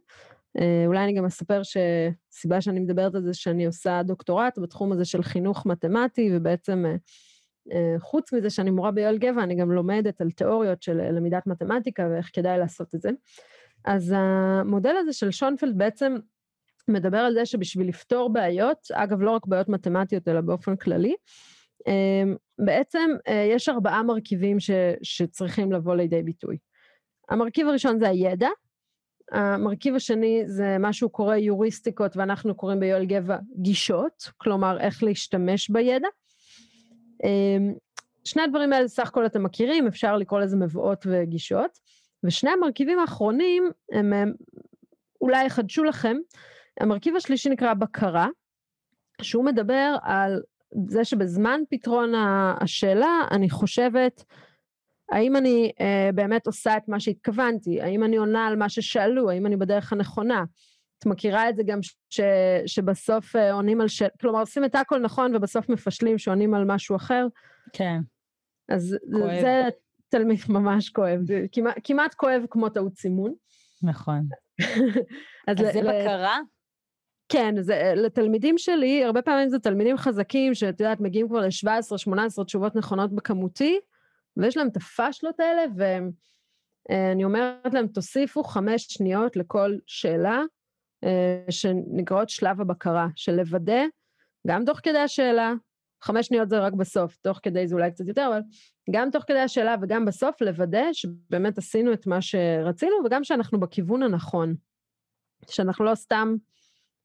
אולי 0.88 1.04
אני 1.04 1.14
גם 1.14 1.26
אספר 1.26 1.62
שסיבה 1.64 2.62
שאני 2.62 2.80
מדברת 2.80 3.16
על 3.16 3.24
זה 3.24 3.34
שאני 3.34 3.66
עושה 3.66 4.02
דוקטורט 4.04 4.60
בתחום 4.60 4.92
הזה 4.92 5.06
של 5.06 5.24
חינוך 5.24 5.66
מתמטי, 5.66 6.30
ובעצם 6.34 6.86
חוץ 8.00 8.34
מזה 8.34 8.50
שאני 8.50 8.72
מורה 8.72 8.92
ביואל 8.92 9.18
גבע, 9.18 9.44
אני 9.44 9.56
גם 9.56 9.72
לומדת 9.72 10.22
על 10.22 10.32
תיאוריות 10.32 10.84
של 10.84 11.12
למידת 11.12 11.48
מתמטיקה 11.48 12.08
ואיך 12.12 12.30
כדאי 12.34 12.58
לעשות 12.58 12.96
את 12.96 13.02
זה. 13.02 13.10
אז 13.86 14.14
המודל 14.18 14.96
הזה 15.00 15.14
של 15.14 15.32
שונפלד 15.32 15.78
בעצם 15.78 16.16
מדבר 16.88 17.18
על 17.18 17.34
זה 17.34 17.46
שבשביל 17.46 17.88
לפתור 17.88 18.34
בעיות, 18.34 18.78
אגב 18.94 19.22
לא 19.22 19.32
רק 19.32 19.46
בעיות 19.46 19.70
מתמטיות 19.70 20.28
אלא 20.28 20.42
באופן 20.42 20.76
כללי, 20.76 21.16
אמ, 21.88 22.36
בעצם 22.60 23.10
אה, 23.28 23.48
יש 23.52 23.70
ארבעה 23.70 24.04
מרכיבים 24.04 24.60
ש, 24.60 24.72
שצריכים 25.04 25.72
לבוא 25.72 25.96
לידי 25.96 26.24
ביטוי. 26.24 26.58
המרכיב 27.30 27.68
הראשון 27.68 28.00
זה 28.00 28.10
הידע, 28.10 28.50
המרכיב 29.32 29.96
השני 29.96 30.44
זה 30.46 30.78
מה 30.80 30.94
שהוא 30.94 31.12
קורא 31.12 31.36
יוריסטיקות 31.36 32.18
ואנחנו 32.18 32.56
קוראים 32.56 32.80
ביואל 32.80 33.06
גבע 33.06 33.38
גישות, 33.62 34.32
כלומר 34.38 34.80
איך 34.80 35.04
להשתמש 35.04 35.70
בידע. 35.70 36.08
אמ, 37.24 37.74
שני 38.24 38.42
הדברים 38.42 38.74
האלה 38.74 38.88
סך 38.88 39.08
הכל 39.08 39.26
אתם 39.26 39.44
מכירים, 39.44 39.88
אפשר 39.88 40.18
לקרוא 40.18 40.40
לזה 40.40 40.58
מבואות 40.58 41.06
וגישות. 41.10 41.80
ושני 42.24 42.50
המרכיבים 42.50 43.00
האחרונים, 43.00 43.72
הם, 43.92 44.14
הם 44.14 44.34
אולי 45.22 45.46
יחדשו 45.46 45.84
לכם. 45.84 46.18
המרכיב 46.80 47.16
השלישי 47.16 47.50
נקרא 47.50 47.74
בקרה, 47.74 48.28
שהוא 49.22 49.46
מדבר 49.46 49.96
על 50.02 50.42
זה 50.88 51.06
שבזמן 51.06 51.60
פתרון 51.70 52.14
השאלה, 52.62 53.22
אני 53.32 53.50
חושבת, 53.50 54.24
האם 55.12 55.36
אני 55.36 55.72
אה, 55.82 56.10
באמת 56.16 56.48
עושה 56.48 56.78
את 56.78 56.88
מה 56.88 57.00
שהתכוונתי? 57.00 57.82
האם 57.82 58.04
אני 58.04 58.18
עונה 58.18 58.48
על 58.48 58.56
מה 58.56 58.70
ששאלו? 58.70 59.30
האם 59.30 59.46
אני 59.46 59.56
בדרך 59.56 59.94
הנכונה? 59.94 60.44
את 61.00 61.06
מכירה 61.06 61.50
את 61.50 61.56
זה 61.56 61.64
גם 61.66 61.80
ש, 62.10 62.22
שבסוף 62.66 63.36
אה, 63.36 63.54
עונים 63.54 63.82
על 63.82 63.88
שאלה, 63.88 64.10
כלומר 64.22 64.40
עושים 64.40 64.66
את 64.66 64.76
הכל 64.76 65.00
נכון 65.00 65.36
ובסוף 65.36 65.70
מפשלים 65.70 66.18
שעונים 66.18 66.54
על 66.54 66.64
משהו 66.66 66.96
אחר? 66.96 67.28
כן. 67.74 68.00
אז 68.70 68.98
כואב. 69.12 69.42
זה 69.42 69.64
תלמיד 70.10 70.40
ממש 70.50 70.90
כואב, 70.90 71.20
כמעט, 71.52 71.76
כמעט 71.84 72.14
כואב 72.14 72.42
כמו 72.50 72.70
טעות 72.70 72.98
סימון. 72.98 73.34
נכון. 73.84 74.28
אז, 75.48 75.58
אז 75.62 75.74
זה 75.74 75.82
בקרה? 75.82 76.38
כן, 77.30 77.56
זה, 77.62 77.94
לתלמידים 77.96 78.58
שלי, 78.58 79.04
הרבה 79.04 79.22
פעמים 79.22 79.50
זה 79.50 79.60
תלמידים 79.60 79.98
חזקים, 79.98 80.54
שאת 80.54 80.80
יודעת, 80.80 81.00
מגיעים 81.00 81.28
כבר 81.28 81.40
ל-17-18 81.40 82.44
תשובות 82.44 82.76
נכונות 82.76 83.16
בכמותי, 83.16 83.80
ויש 84.38 84.58
להם 84.58 84.68
את 84.68 84.78
הפאשלות 84.78 85.40
האלה, 85.40 85.64
ואני 86.90 87.24
אומרת 87.24 87.74
להם, 87.74 87.88
תוסיפו 87.88 88.44
חמש 88.44 88.86
שניות 88.90 89.36
לכל 89.36 89.78
שאלה, 89.88 90.42
אה, 91.04 91.46
שנקראות 91.50 92.30
שלב 92.30 92.62
הבקרה, 92.62 93.08
של 93.16 93.36
לוודא, 93.36 93.82
גם 94.48 94.66
תוך 94.66 94.80
כדי 94.84 95.00
השאלה, 95.00 95.54
חמש 96.02 96.28
שניות 96.28 96.50
זה 96.50 96.60
רק 96.60 96.74
בסוף, 96.74 97.18
תוך 97.22 97.40
כדי 97.44 97.68
זה 97.68 97.76
אולי 97.76 97.92
קצת 97.92 98.08
יותר, 98.08 98.28
אבל 98.32 98.42
גם 98.92 99.10
תוך 99.12 99.24
כדי 99.28 99.40
השאלה 99.40 99.76
וגם 99.82 100.06
בסוף 100.06 100.42
לוודא 100.42 100.94
שבאמת 100.94 101.58
עשינו 101.58 101.94
את 101.94 102.08
מה 102.08 102.22
שרצינו, 102.22 102.96
וגם 103.06 103.24
שאנחנו 103.24 103.60
בכיוון 103.60 104.04
הנכון. 104.04 104.56
שאנחנו 105.50 105.86
לא 105.86 105.96
סתם, 105.96 106.36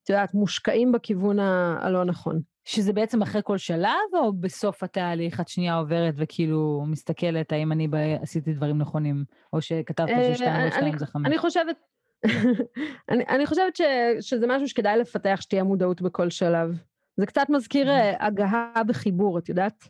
את 0.05 0.11
יודעת, 0.11 0.35
מושקעים 0.35 0.93
בכיוון 0.93 1.39
הלא 1.39 2.05
נכון. 2.05 2.41
שזה 2.65 2.93
בעצם 2.93 3.23
אחרי 3.23 3.41
כל 3.45 3.59
שלב, 3.59 4.15
או 4.15 4.33
בסוף 4.33 4.83
התהליך 4.83 5.41
את 5.41 5.49
שנייה 5.49 5.75
עוברת 5.75 6.15
וכאילו 6.17 6.85
מסתכלת 6.87 7.53
האם 7.53 7.73
אני 7.73 7.89
ב... 7.89 7.95
עשיתי 8.23 8.53
דברים 8.53 8.79
נכונים, 8.79 9.25
או 9.53 9.63
שכתבת 9.63 10.09
ששתיים 10.33 10.67
או 10.67 10.73
שתיים 10.73 10.99
זה 10.99 11.07
חמש? 11.07 11.27
אני 11.27 11.39
חושבת, 11.39 11.77
אני, 13.11 13.25
אני 13.29 13.47
חושבת 13.47 13.77
ש, 13.77 13.83
שזה 14.21 14.47
משהו 14.47 14.69
שכדאי 14.69 14.99
לפתח 14.99 15.39
שתהיה 15.41 15.65
מודעות 15.65 16.03
בכל 16.03 16.31
שלב. 16.31 16.83
זה 17.17 17.27
קצת 17.27 17.47
מזכיר 17.49 17.91
אה, 17.91 18.27
הגהה 18.27 18.83
בחיבור, 18.87 19.39
את 19.39 19.49
יודעת? 19.49 19.89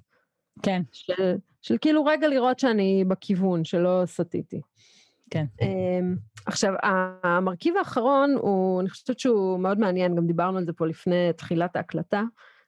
כן. 0.63 0.83
של, 0.93 1.37
של 1.63 1.77
כאילו 1.81 2.05
רגע 2.05 2.29
לראות 2.29 2.59
שאני 2.59 3.05
בכיוון, 3.09 3.65
שלא 3.65 4.03
סטיתי. 4.07 4.61
כן. 5.33 5.45
Um, 5.61 6.19
עכשיו, 6.47 6.75
המרכיב 7.23 7.77
האחרון 7.77 8.35
הוא, 8.41 8.81
אני 8.81 8.91
חושבת 8.91 9.19
שהוא 9.19 9.61
מאוד 9.61 9.79
מעניין, 9.79 10.17
גם 10.17 10.27
דיברנו 10.27 10.59
על 10.59 10.65
זה 10.65 10.73
פה 10.73 10.87
לפני 10.87 11.33
תחילת 11.37 11.77
ההקלטה, 11.77 12.23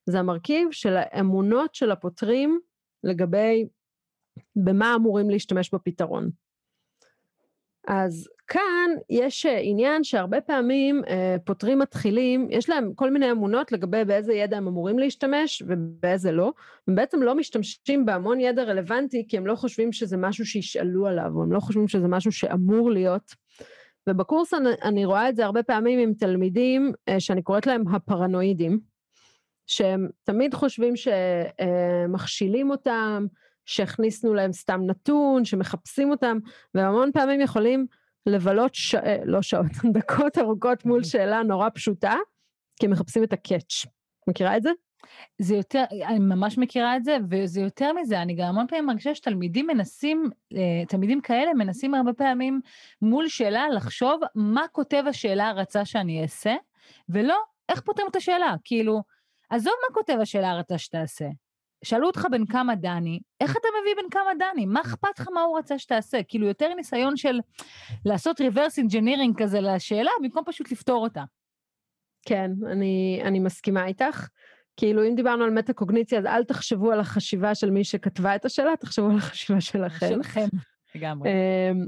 זה 0.06 0.18
המרכיב 0.18 0.68
של 0.70 0.96
האמונות 0.96 1.74
של 1.74 1.90
הפותרים 1.90 2.60
לגבי 3.04 3.68
במה 4.56 4.94
אמורים 4.94 5.30
להשתמש 5.30 5.74
בפתרון. 5.74 6.30
אז 7.88 8.28
כאן 8.46 8.90
יש 9.10 9.46
אה, 9.46 9.58
עניין 9.62 10.04
שהרבה 10.04 10.40
פעמים 10.40 11.02
אה, 11.08 11.36
פותרים 11.44 11.78
מתחילים, 11.78 12.48
יש 12.50 12.68
להם 12.70 12.94
כל 12.94 13.10
מיני 13.10 13.30
אמונות 13.30 13.72
לגבי 13.72 14.04
באיזה 14.04 14.32
ידע 14.32 14.56
הם 14.56 14.68
אמורים 14.68 14.98
להשתמש 14.98 15.62
ובאיזה 15.66 16.32
לא, 16.32 16.52
הם 16.88 16.94
בעצם 16.94 17.22
לא 17.22 17.34
משתמשים 17.34 18.06
בהמון 18.06 18.40
ידע 18.40 18.62
רלוונטי 18.62 19.26
כי 19.28 19.36
הם 19.36 19.46
לא 19.46 19.54
חושבים 19.54 19.92
שזה 19.92 20.16
משהו 20.16 20.46
שישאלו 20.46 21.06
עליו, 21.06 21.30
או 21.34 21.42
הם 21.42 21.52
לא 21.52 21.60
חושבים 21.60 21.88
שזה 21.88 22.08
משהו 22.08 22.32
שאמור 22.32 22.90
להיות. 22.90 23.34
ובקורס 24.08 24.54
אני, 24.54 24.68
אני 24.82 25.04
רואה 25.04 25.28
את 25.28 25.36
זה 25.36 25.44
הרבה 25.44 25.62
פעמים 25.62 25.98
עם 25.98 26.14
תלמידים 26.14 26.92
אה, 27.08 27.20
שאני 27.20 27.42
קוראת 27.42 27.66
להם 27.66 27.88
הפרנואידים, 27.88 28.80
שהם 29.66 30.08
תמיד 30.24 30.54
חושבים 30.54 30.94
שמכשילים 30.96 32.70
אותם, 32.70 33.26
שהכניסנו 33.66 34.34
להם 34.34 34.52
סתם 34.52 34.80
נתון, 34.86 35.44
שמחפשים 35.44 36.10
אותם, 36.10 36.38
והמון 36.74 37.12
פעמים 37.12 37.40
יכולים 37.40 37.86
לבלות, 38.26 38.74
ש... 38.74 38.94
לא 39.24 39.42
שעות, 39.42 39.66
דקות 39.94 40.38
ארוכות 40.38 40.84
מול 40.84 41.04
שאלה 41.04 41.42
נורא 41.42 41.68
פשוטה, 41.74 42.14
כי 42.80 42.86
מחפשים 42.86 43.24
את 43.24 43.32
הקאץ'. 43.32 43.86
מכירה 44.28 44.56
את 44.56 44.62
זה? 44.62 44.70
זה 45.38 45.56
יותר, 45.56 45.84
אני 46.06 46.18
ממש 46.18 46.58
מכירה 46.58 46.96
את 46.96 47.04
זה, 47.04 47.16
וזה 47.30 47.60
יותר 47.60 47.92
מזה, 47.92 48.22
אני 48.22 48.34
גם 48.34 48.46
המון 48.46 48.66
פעמים 48.66 48.86
מרגישה 48.86 49.14
שתלמידים 49.14 49.66
מנסים, 49.66 50.30
אה, 50.52 50.86
תלמידים 50.88 51.20
כאלה 51.20 51.54
מנסים 51.54 51.94
הרבה 51.94 52.12
פעמים 52.12 52.60
מול 53.02 53.28
שאלה 53.28 53.68
לחשוב 53.68 54.20
מה 54.34 54.64
כותב 54.72 55.04
השאלה 55.08 55.52
רצה 55.52 55.84
שאני 55.84 56.22
אעשה, 56.22 56.54
ולא 57.08 57.36
איך 57.68 57.80
פותרים 57.80 58.06
את 58.10 58.16
השאלה. 58.16 58.54
כאילו, 58.64 59.02
עזוב 59.50 59.72
מה 59.88 59.94
כותב 59.94 60.16
השאלה 60.20 60.54
רצה 60.54 60.78
שתעשה. 60.78 61.26
שאלו 61.84 62.06
אותך 62.06 62.26
בן 62.30 62.46
כמה 62.46 62.74
דני, 62.74 63.20
איך 63.40 63.50
אתה 63.56 63.68
מביא 63.80 63.94
בן 64.02 64.10
כמה 64.10 64.30
דני? 64.38 64.66
מה 64.66 64.80
אכפת 64.80 65.18
לך 65.18 65.28
מה 65.34 65.42
הוא 65.42 65.58
רצה 65.58 65.78
שתעשה? 65.78 66.22
כאילו 66.28 66.46
יותר 66.46 66.74
ניסיון 66.74 67.16
של 67.16 67.40
לעשות 68.04 68.40
reverse 68.40 68.84
engineering 68.88 69.32
כזה 69.36 69.60
לשאלה, 69.60 70.10
במקום 70.22 70.42
פשוט 70.46 70.72
לפתור 70.72 71.02
אותה. 71.02 71.22
כן, 72.26 72.50
אני, 72.70 73.20
אני 73.24 73.38
מסכימה 73.38 73.86
איתך. 73.86 74.28
כאילו, 74.76 75.08
אם 75.08 75.14
דיברנו 75.14 75.44
על 75.44 75.50
מטה-קוגניציה, 75.50 76.18
אז 76.18 76.26
אל 76.26 76.44
תחשבו 76.44 76.92
על 76.92 77.00
החשיבה 77.00 77.54
של 77.54 77.70
מי 77.70 77.84
שכתבה 77.84 78.36
את 78.36 78.44
השאלה, 78.44 78.76
תחשבו 78.76 79.10
על 79.10 79.16
החשיבה 79.16 79.60
שלכם. 79.60 80.08
שלכם, 80.08 80.46
לגמרי. 80.94 81.30
אמ, 81.30 81.86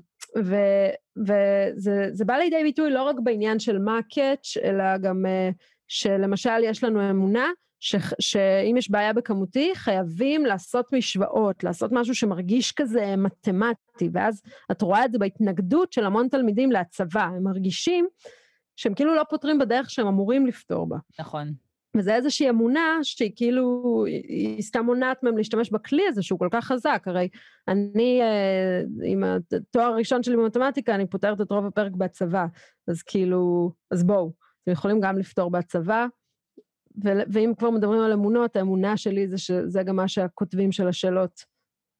וזה 1.16 2.24
בא 2.24 2.34
לידי 2.34 2.62
ביטוי 2.62 2.90
לא 2.90 3.02
רק 3.02 3.16
בעניין 3.22 3.58
של 3.58 3.78
מה 3.78 3.98
הקאץ', 3.98 4.56
אלא 4.64 4.98
גם 4.98 5.26
אה, 5.26 5.50
שלמשל 5.88 6.64
יש 6.64 6.84
לנו 6.84 7.10
אמונה 7.10 7.48
ש, 7.80 7.96
שאם 8.20 8.76
יש 8.76 8.90
בעיה 8.90 9.12
בכמותי, 9.12 9.72
חייבים 9.74 10.46
לעשות 10.46 10.92
משוואות, 10.92 11.64
לעשות 11.64 11.92
משהו 11.92 12.14
שמרגיש 12.14 12.72
כזה 12.72 13.16
מתמטי, 13.16 14.08
ואז 14.12 14.42
את 14.70 14.82
רואה 14.82 15.04
את 15.04 15.12
זה 15.12 15.18
בהתנגדות 15.18 15.92
של 15.92 16.04
המון 16.04 16.28
תלמידים 16.28 16.72
להצבה, 16.72 17.22
הם 17.22 17.42
מרגישים 17.42 18.06
שהם 18.76 18.94
כאילו 18.94 19.14
לא 19.14 19.22
פותרים 19.30 19.58
בדרך 19.58 19.90
שהם 19.90 20.06
אמורים 20.06 20.46
לפתור 20.46 20.88
בה. 20.88 20.96
נכון. 21.20 21.52
וזה 21.96 22.14
איזושהי 22.14 22.50
אמונה 22.50 22.98
שהיא 23.02 23.32
כאילו, 23.36 24.04
היא 24.06 24.62
סתם 24.62 24.84
מונעת 24.84 25.22
מהם 25.22 25.36
להשתמש 25.36 25.70
בכלי 25.70 26.02
הזה 26.08 26.22
שהוא 26.22 26.38
כל 26.38 26.48
כך 26.50 26.64
חזק. 26.64 27.02
הרי 27.06 27.28
אני, 27.68 28.22
אה, 28.22 28.80
עם 29.04 29.24
התואר 29.24 29.84
הראשון 29.84 30.22
שלי 30.22 30.36
במתמטיקה, 30.36 30.94
אני 30.94 31.06
פותרת 31.06 31.40
את 31.40 31.50
רוב 31.50 31.66
הפרק 31.66 31.92
בהצבה. 31.92 32.46
אז 32.88 33.02
כאילו, 33.02 33.72
אז 33.90 34.04
בואו, 34.04 34.32
אתם 34.62 34.72
יכולים 34.72 35.00
גם 35.00 35.18
לפתור 35.18 35.50
בהצבה, 35.50 36.06
ואם 37.04 37.52
כבר 37.58 37.70
מדברים 37.70 38.00
על 38.00 38.12
אמונות, 38.12 38.56
האמונה 38.56 38.96
שלי 38.96 39.28
זה 39.28 39.38
שזה 39.38 39.82
גם 39.82 39.96
מה 39.96 40.08
שהכותבים 40.08 40.72
של 40.72 40.88
השאלות 40.88 41.44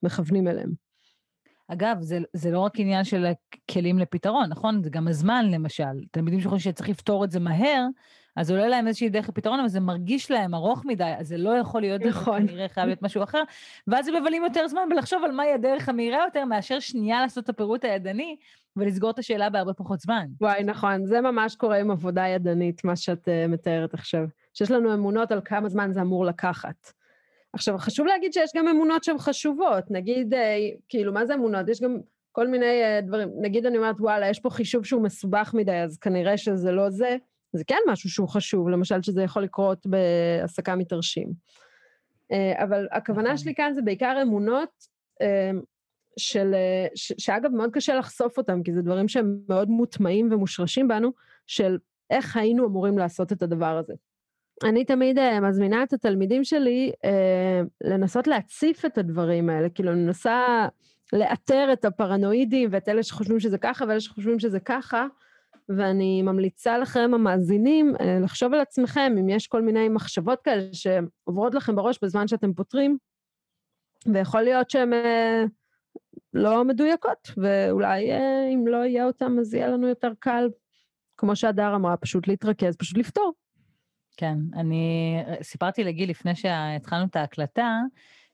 מכוונים 0.03 0.49
אליהם. 0.49 0.87
אגב, 1.69 1.97
זה, 2.01 2.19
זה 2.33 2.51
לא 2.51 2.61
רק 2.61 2.73
עניין 2.81 3.05
של 3.05 3.27
כלים 3.71 3.99
לפתרון, 3.99 4.49
נכון? 4.49 4.83
זה 4.83 4.91
גם 4.91 5.09
הזמן, 5.09 5.47
למשל. 5.51 6.05
תלמידים 6.11 6.41
שחושבים 6.41 6.73
שצריך 6.73 6.89
לפתור 6.89 7.25
את 7.25 7.31
זה 7.31 7.41
מהר, 7.41 7.87
אז 8.37 8.51
עולה 8.51 8.69
להם 8.69 8.87
איזושהי 8.87 9.09
דרך 9.09 9.29
לפתרון, 9.29 9.61
אבל 9.61 9.69
זה 9.69 9.81
מרגיש 9.81 10.31
להם 10.31 10.55
ארוך 10.55 10.85
מדי, 10.85 11.15
אז 11.19 11.29
זה 11.29 11.37
לא 11.37 11.51
יכול 11.51 11.81
להיות, 11.81 12.03
נכון. 12.03 12.43
זה 12.43 12.49
כנראה 12.49 12.69
חייב 12.69 12.87
להיות 12.87 13.03
משהו 13.03 13.23
אחר, 13.23 13.43
ואז 13.87 14.09
הם 14.09 14.15
מבלים 14.23 14.45
יותר 14.45 14.69
זמן 14.69 14.89
בלחשוב 14.91 15.25
על 15.25 15.33
מהי 15.33 15.53
הדרך 15.53 15.89
המהירה 15.89 16.25
יותר, 16.25 16.45
מאשר 16.45 16.81
שנייה 16.81 17.21
לעשות 17.21 17.45
את 17.45 17.49
הפירוט 17.49 17.85
הידני, 17.85 18.37
ולסגור 18.77 19.11
את 19.11 19.19
השאלה 19.19 19.51
בהרבה 19.51 19.73
פחות 19.73 20.01
זמן. 20.01 20.27
וואי, 20.41 20.65
נכון, 20.65 21.07
זה 21.07 21.21
ממש 21.21 21.57
קורה 21.57 21.81
עם 21.81 21.91
עבודה 21.91 22.27
ידנית, 22.27 22.85
מה 22.85 22.97
שאת 22.97 23.29
uh, 23.29 23.49
מתארת 23.49 23.95
עכשיו. 23.95 24.27
שיש 24.57 24.71
לנו 24.71 24.95
אמונות 24.95 25.33
על 25.33 25.41
כמה 25.45 25.69
זמן 25.69 25.93
זה 25.93 26.01
אמור 26.01 26.25
לקחת. 26.25 26.93
עכשיו, 27.53 27.79
חשוב 27.79 28.07
להגיד 28.07 28.33
שיש 28.33 28.51
גם 28.57 28.69
אמונות 28.69 29.05
שהן 29.05 29.19
חשובות. 29.19 29.91
נגיד, 29.91 30.35
אה, 30.35 30.57
כאילו, 30.89 31.13
מה 31.13 31.27
זה 31.27 31.35
אמונות? 31.35 31.69
יש 31.69 31.81
גם 31.83 31.97
כל 32.33 32.49
מיני 32.49 32.83
אה, 32.83 33.01
דברים. 33.01 33.29
נגיד, 33.41 33.67
אני 33.67 33.77
אומרת, 33.77 34.01
וואלה, 34.01 34.29
יש 34.29 34.41
פה 34.41 34.51
חישוב 34.51 34.85
שהוא 34.85 35.03
מסובך 35.03 35.51
מדי, 35.55 35.73
אז 35.73 35.99
כנראה 35.99 36.37
שזה 36.37 36.73
לא 36.73 36.91
זה. 36.91 37.17
זה 37.53 37.65
כן 37.65 37.79
משהו 37.89 38.11
שהוא 38.11 38.29
חשוב, 38.29 38.69
למשל 38.69 39.03
שזה 39.03 39.23
יכול 39.23 39.43
לקרות 39.43 39.87
בהעסקה 39.87 40.77
מתרשים. 40.77 41.33
אה, 42.33 42.65
אבל 42.65 42.87
הכוונה. 42.93 43.37
שלי 43.37 43.55
כאן 43.55 43.75
זה 43.75 43.83
בעיקר 43.83 44.19
אמונות 44.23 44.97
של, 46.19 46.55
ש, 46.95 47.13
שאגב, 47.19 47.51
מאוד 47.51 47.71
קשה 47.73 47.95
לחשוף 47.95 48.39
אותם, 48.39 48.63
כי 48.63 48.73
זה 48.73 48.83
דברים 48.83 49.09
שהם 49.09 49.39
מאוד 49.49 49.69
מוטמעים 49.69 50.33
ומושרשים 50.33 50.89
בנו, 50.89 51.13
של 51.47 51.79
איך 52.11 52.37
היינו 52.37 52.67
אמורים 52.67 52.99
לעשות 52.99 53.33
את 53.33 53.43
הדבר 53.43 53.79
הזה. 53.79 53.95
אני 54.65 54.85
תמיד 54.85 55.19
uh, 55.19 55.41
מזמינה 55.43 55.83
את 55.83 55.93
התלמידים 55.93 56.45
שלי 56.45 56.93
uh, 56.97 57.09
לנסות 57.85 58.27
להציף 58.27 58.85
את 58.85 58.99
הדברים 58.99 59.51
האלה, 59.51 59.69
כאילו 59.69 59.93
אני 59.93 60.01
מנסה 60.01 60.69
לאתר 61.13 61.69
את 61.73 61.85
הפרנואידים 61.85 62.69
ואת 62.73 62.89
אלה 62.89 63.03
שחושבים 63.03 63.41
שזה 63.41 63.59
ככה 63.59 63.85
ואלה 63.89 64.01
שחושבים 64.01 64.39
שזה 64.39 64.61
ככה, 64.61 65.07
ואני 65.69 66.23
ממליצה 66.23 66.79
לכם, 66.79 67.11
המאזינים, 67.15 67.95
uh, 67.95 68.03
לחשוב 68.25 68.55
על 68.55 68.61
עצמכם, 68.61 69.15
אם 69.21 69.29
יש 69.29 69.47
כל 69.47 69.63
מיני 69.63 69.89
מחשבות 69.89 70.43
כאלה 70.43 70.69
שעוברות 70.73 71.55
לכם 71.55 71.77
בראש 71.77 71.99
בזמן 72.03 72.29
שאתם 72.29 72.53
פותרים, 72.53 72.99
ויכול 74.13 74.43
להיות 74.43 74.71
שהן 74.71 74.93
אה, 74.93 75.45
לא 76.35 76.65
מדויקות, 76.65 77.31
ואולי 77.37 78.13
אה, 78.13 78.49
אם 78.55 78.67
לא 78.67 78.77
יהיה 78.77 79.07
אותן 79.07 79.39
אז 79.39 79.55
יהיה 79.55 79.69
לנו 79.69 79.89
יותר 79.89 80.13
קל, 80.19 80.49
כמו 81.17 81.37
שהדר 81.37 81.75
אמרה, 81.75 81.97
פשוט 81.97 82.29
להתרכז, 82.29 82.77
פשוט 82.77 82.99
לפתור. 82.99 83.33
כן, 84.17 84.39
אני 84.55 85.17
סיפרתי 85.43 85.85
לגיל 85.85 86.11
לפני 86.11 86.35
שהתחלנו 86.35 87.07
את 87.07 87.17
ההקלטה, 87.17 87.81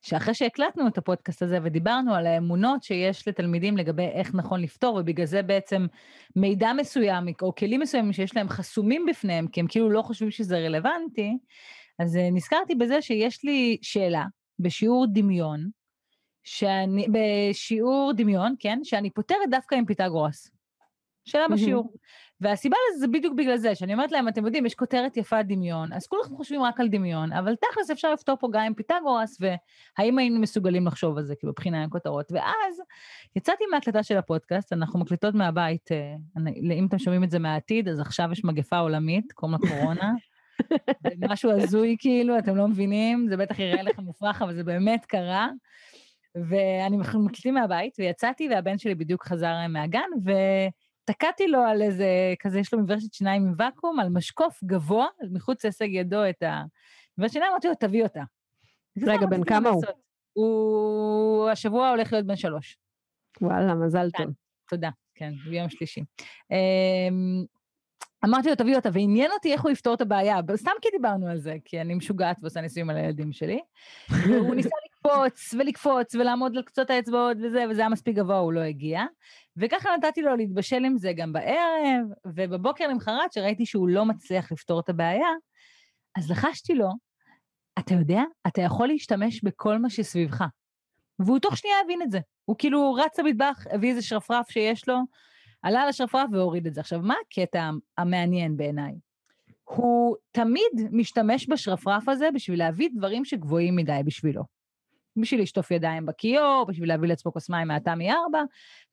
שאחרי 0.02 0.34
שהקלטנו 0.34 0.88
את 0.88 0.98
הפודקאסט 0.98 1.42
הזה 1.42 1.58
ודיברנו 1.62 2.14
על 2.14 2.26
האמונות 2.26 2.82
שיש 2.82 3.28
לתלמידים 3.28 3.76
לגבי 3.76 4.06
איך 4.06 4.34
נכון 4.34 4.60
לפתור, 4.60 4.94
ובגלל 4.94 5.26
זה 5.26 5.42
בעצם 5.42 5.86
מידע 6.36 6.72
מסוים 6.72 7.24
או 7.42 7.54
כלים 7.54 7.80
מסוימים 7.80 8.12
שיש 8.12 8.36
להם 8.36 8.48
חסומים 8.48 9.06
בפניהם, 9.06 9.46
כי 9.46 9.60
הם 9.60 9.66
כאילו 9.66 9.90
לא 9.90 10.02
חושבים 10.02 10.30
שזה 10.30 10.58
רלוונטי, 10.58 11.38
אז 11.98 12.16
אה, 12.16 12.28
נזכרתי 12.32 12.74
בזה 12.74 13.02
שיש 13.02 13.44
לי 13.44 13.78
שאלה 13.82 14.24
בשיעור 14.58 15.06
דמיון, 15.12 15.68
שאני, 16.44 17.06
בשיעור 17.12 18.12
דמיון, 18.16 18.54
כן, 18.58 18.78
שאני 18.84 19.10
פותרת 19.10 19.50
דווקא 19.50 19.74
עם 19.74 19.86
פיתגורס. 19.86 20.50
שאלה 21.24 21.48
בשיעור. 21.48 21.92
והסיבה 22.42 22.76
לזה 22.90 23.00
זה 23.00 23.08
בדיוק 23.08 23.34
בגלל 23.34 23.56
זה, 23.56 23.74
שאני 23.74 23.92
אומרת 23.92 24.12
להם, 24.12 24.28
אתם 24.28 24.44
יודעים, 24.44 24.66
יש 24.66 24.74
כותרת 24.74 25.16
יפה 25.16 25.42
דמיון, 25.42 25.92
אז 25.92 26.06
כולכם 26.06 26.36
חושבים 26.36 26.62
רק 26.62 26.80
על 26.80 26.88
דמיון, 26.88 27.32
אבל 27.32 27.54
תכלס 27.56 27.90
אפשר 27.90 28.12
לפתור 28.12 28.36
פה 28.40 28.48
גם 28.52 28.60
עם 28.60 28.74
פיתגורס, 28.74 29.38
והאם 29.40 30.18
היינו 30.18 30.40
מסוגלים 30.40 30.86
לחשוב 30.86 31.18
על 31.18 31.24
זה, 31.24 31.34
כי 31.40 31.46
בבחינה 31.46 31.82
עם 31.82 31.90
כותרות. 31.90 32.32
ואז 32.32 32.82
יצאתי 33.36 33.64
מהקלטה 33.70 34.02
של 34.02 34.16
הפודקאסט, 34.16 34.72
אנחנו 34.72 35.00
מקליטות 35.00 35.34
מהבית, 35.34 35.92
אה, 35.92 36.14
אם 36.72 36.86
אתם 36.86 36.98
שומעים 36.98 37.24
את 37.24 37.30
זה 37.30 37.38
מהעתיד, 37.38 37.88
אז 37.88 38.00
עכשיו 38.00 38.28
יש 38.32 38.44
מגפה 38.44 38.78
עולמית, 38.78 39.32
קוראים 39.32 39.58
לה 39.62 39.68
קורונה. 39.68 40.12
זה 41.18 41.26
משהו 41.28 41.50
הזוי 41.50 41.96
כאילו, 41.98 42.38
אתם 42.38 42.56
לא 42.56 42.68
מבינים, 42.68 43.26
זה 43.28 43.36
בטח 43.36 43.58
יראה 43.58 43.82
לכם 43.82 44.02
מופרך, 44.02 44.42
אבל 44.42 44.54
זה 44.54 44.64
באמת 44.64 45.04
קרה. 45.04 45.48
ואני 46.34 46.96
מקליטים 46.96 47.54
מהבית, 47.54 47.94
ויצאתי, 47.98 48.48
והבן 48.48 48.78
שלי 48.78 48.94
בדיוק 48.94 49.24
חזר 49.24 49.54
מהגן, 49.68 50.08
ותקעתי 51.04 51.48
לו 51.48 51.58
על 51.58 51.82
איזה, 51.82 52.06
כזה, 52.38 52.58
יש 52.58 52.74
לו 52.74 52.80
מברשת 52.80 53.14
שיניים 53.14 53.42
עם 53.42 53.54
ואקום, 53.56 54.00
על 54.00 54.08
משקוף 54.08 54.64
גבוה, 54.64 55.06
מחוץ 55.32 55.64
להישג 55.64 55.88
ידו 55.90 56.28
את 56.30 56.42
ה... 56.42 56.62
מברשת 57.18 57.32
שיניים, 57.32 57.50
אמרתי 57.50 57.68
לו, 57.68 57.74
תביא 57.74 58.02
אותה. 58.02 58.22
רגע, 59.06 59.26
בן 59.26 59.44
כמה 59.44 59.68
הוא? 59.68 59.82
הוא 60.32 61.50
השבוע 61.50 61.90
הולך 61.90 62.12
להיות 62.12 62.26
בן 62.26 62.36
שלוש. 62.36 62.76
וואלה, 63.40 63.74
מזל 63.74 64.10
טוב. 64.10 64.26
תודה, 64.68 64.90
כן, 65.14 65.32
ביום 65.50 65.68
שלישי. 65.68 66.00
אמ, 66.50 67.44
אמרתי 68.24 68.48
לו, 68.48 68.54
תביא 68.54 68.76
אותה, 68.76 68.88
ועניין 68.92 69.30
אותי 69.32 69.52
איך 69.52 69.62
הוא 69.62 69.70
יפתור 69.70 69.94
את 69.94 70.00
הבעיה, 70.00 70.38
סתם 70.56 70.70
כי 70.82 70.88
דיברנו 70.92 71.26
על 71.26 71.38
זה, 71.38 71.56
כי 71.64 71.80
אני 71.80 71.94
משוגעת 71.94 72.36
ועושה 72.42 72.60
ניסויים 72.60 72.90
על 72.90 72.96
הילדים 72.96 73.32
שלי. 73.32 73.60
והוא 74.28 74.54
ניסה 74.54 74.68
לקפוץ 75.06 75.54
ולקפוץ 75.54 76.14
ולעמוד 76.14 76.56
על 76.56 76.62
קצות 76.62 76.90
האצבעות 76.90 77.36
וזה, 77.42 77.64
וזה 77.70 77.80
היה 77.80 77.88
מספיק 77.88 78.16
גבוה, 78.16 78.38
הוא 78.38 78.52
לא 78.52 78.60
הגיע. 78.60 79.02
וככה 79.56 79.88
נתתי 79.98 80.22
לו 80.22 80.36
להתבשל 80.36 80.84
עם 80.84 80.98
זה 80.98 81.12
גם 81.12 81.32
בערב, 81.32 82.06
ובבוקר 82.26 82.88
למחרת, 82.88 83.32
שראיתי 83.32 83.66
שהוא 83.66 83.88
לא 83.88 84.04
מצליח 84.04 84.52
לפתור 84.52 84.80
את 84.80 84.88
הבעיה, 84.88 85.28
אז 86.18 86.30
לחשתי 86.30 86.74
לו, 86.74 86.88
אתה 87.78 87.94
יודע, 87.94 88.22
אתה 88.46 88.62
יכול 88.62 88.88
להשתמש 88.88 89.44
בכל 89.44 89.78
מה 89.78 89.90
שסביבך. 89.90 90.44
והוא 91.18 91.38
תוך 91.38 91.56
שנייה 91.56 91.76
הבין 91.84 92.02
את 92.02 92.10
זה. 92.10 92.20
הוא 92.44 92.56
כאילו 92.58 92.94
רץ 92.94 93.18
למטבח, 93.18 93.64
הביא 93.70 93.90
איזה 93.90 94.02
שרפרף 94.02 94.50
שיש 94.50 94.88
לו, 94.88 94.96
עלה 95.62 95.82
על 95.82 95.88
השרפרף 95.88 96.28
והוריד 96.32 96.66
את 96.66 96.74
זה. 96.74 96.80
עכשיו, 96.80 97.00
מה 97.02 97.14
הקטע 97.26 97.70
המעניין 97.98 98.56
בעיניי? 98.56 98.92
הוא 99.64 100.16
תמיד 100.32 100.88
משתמש 100.90 101.48
בשרפרף 101.48 102.08
הזה 102.08 102.28
בשביל 102.34 102.58
להביא 102.58 102.88
דברים 102.96 103.24
שגבוהים 103.24 103.76
מדי 103.76 104.00
בשבילו. 104.04 104.61
בשביל 105.16 105.42
לשטוף 105.42 105.70
ידיים 105.70 106.06
בכיור, 106.06 106.64
בשביל 106.68 106.88
להביא 106.88 107.08
לעצמו 107.08 107.32
כוס 107.32 107.50
מים 107.50 107.68
מהתא 107.68 107.94
מארבע. 107.96 108.42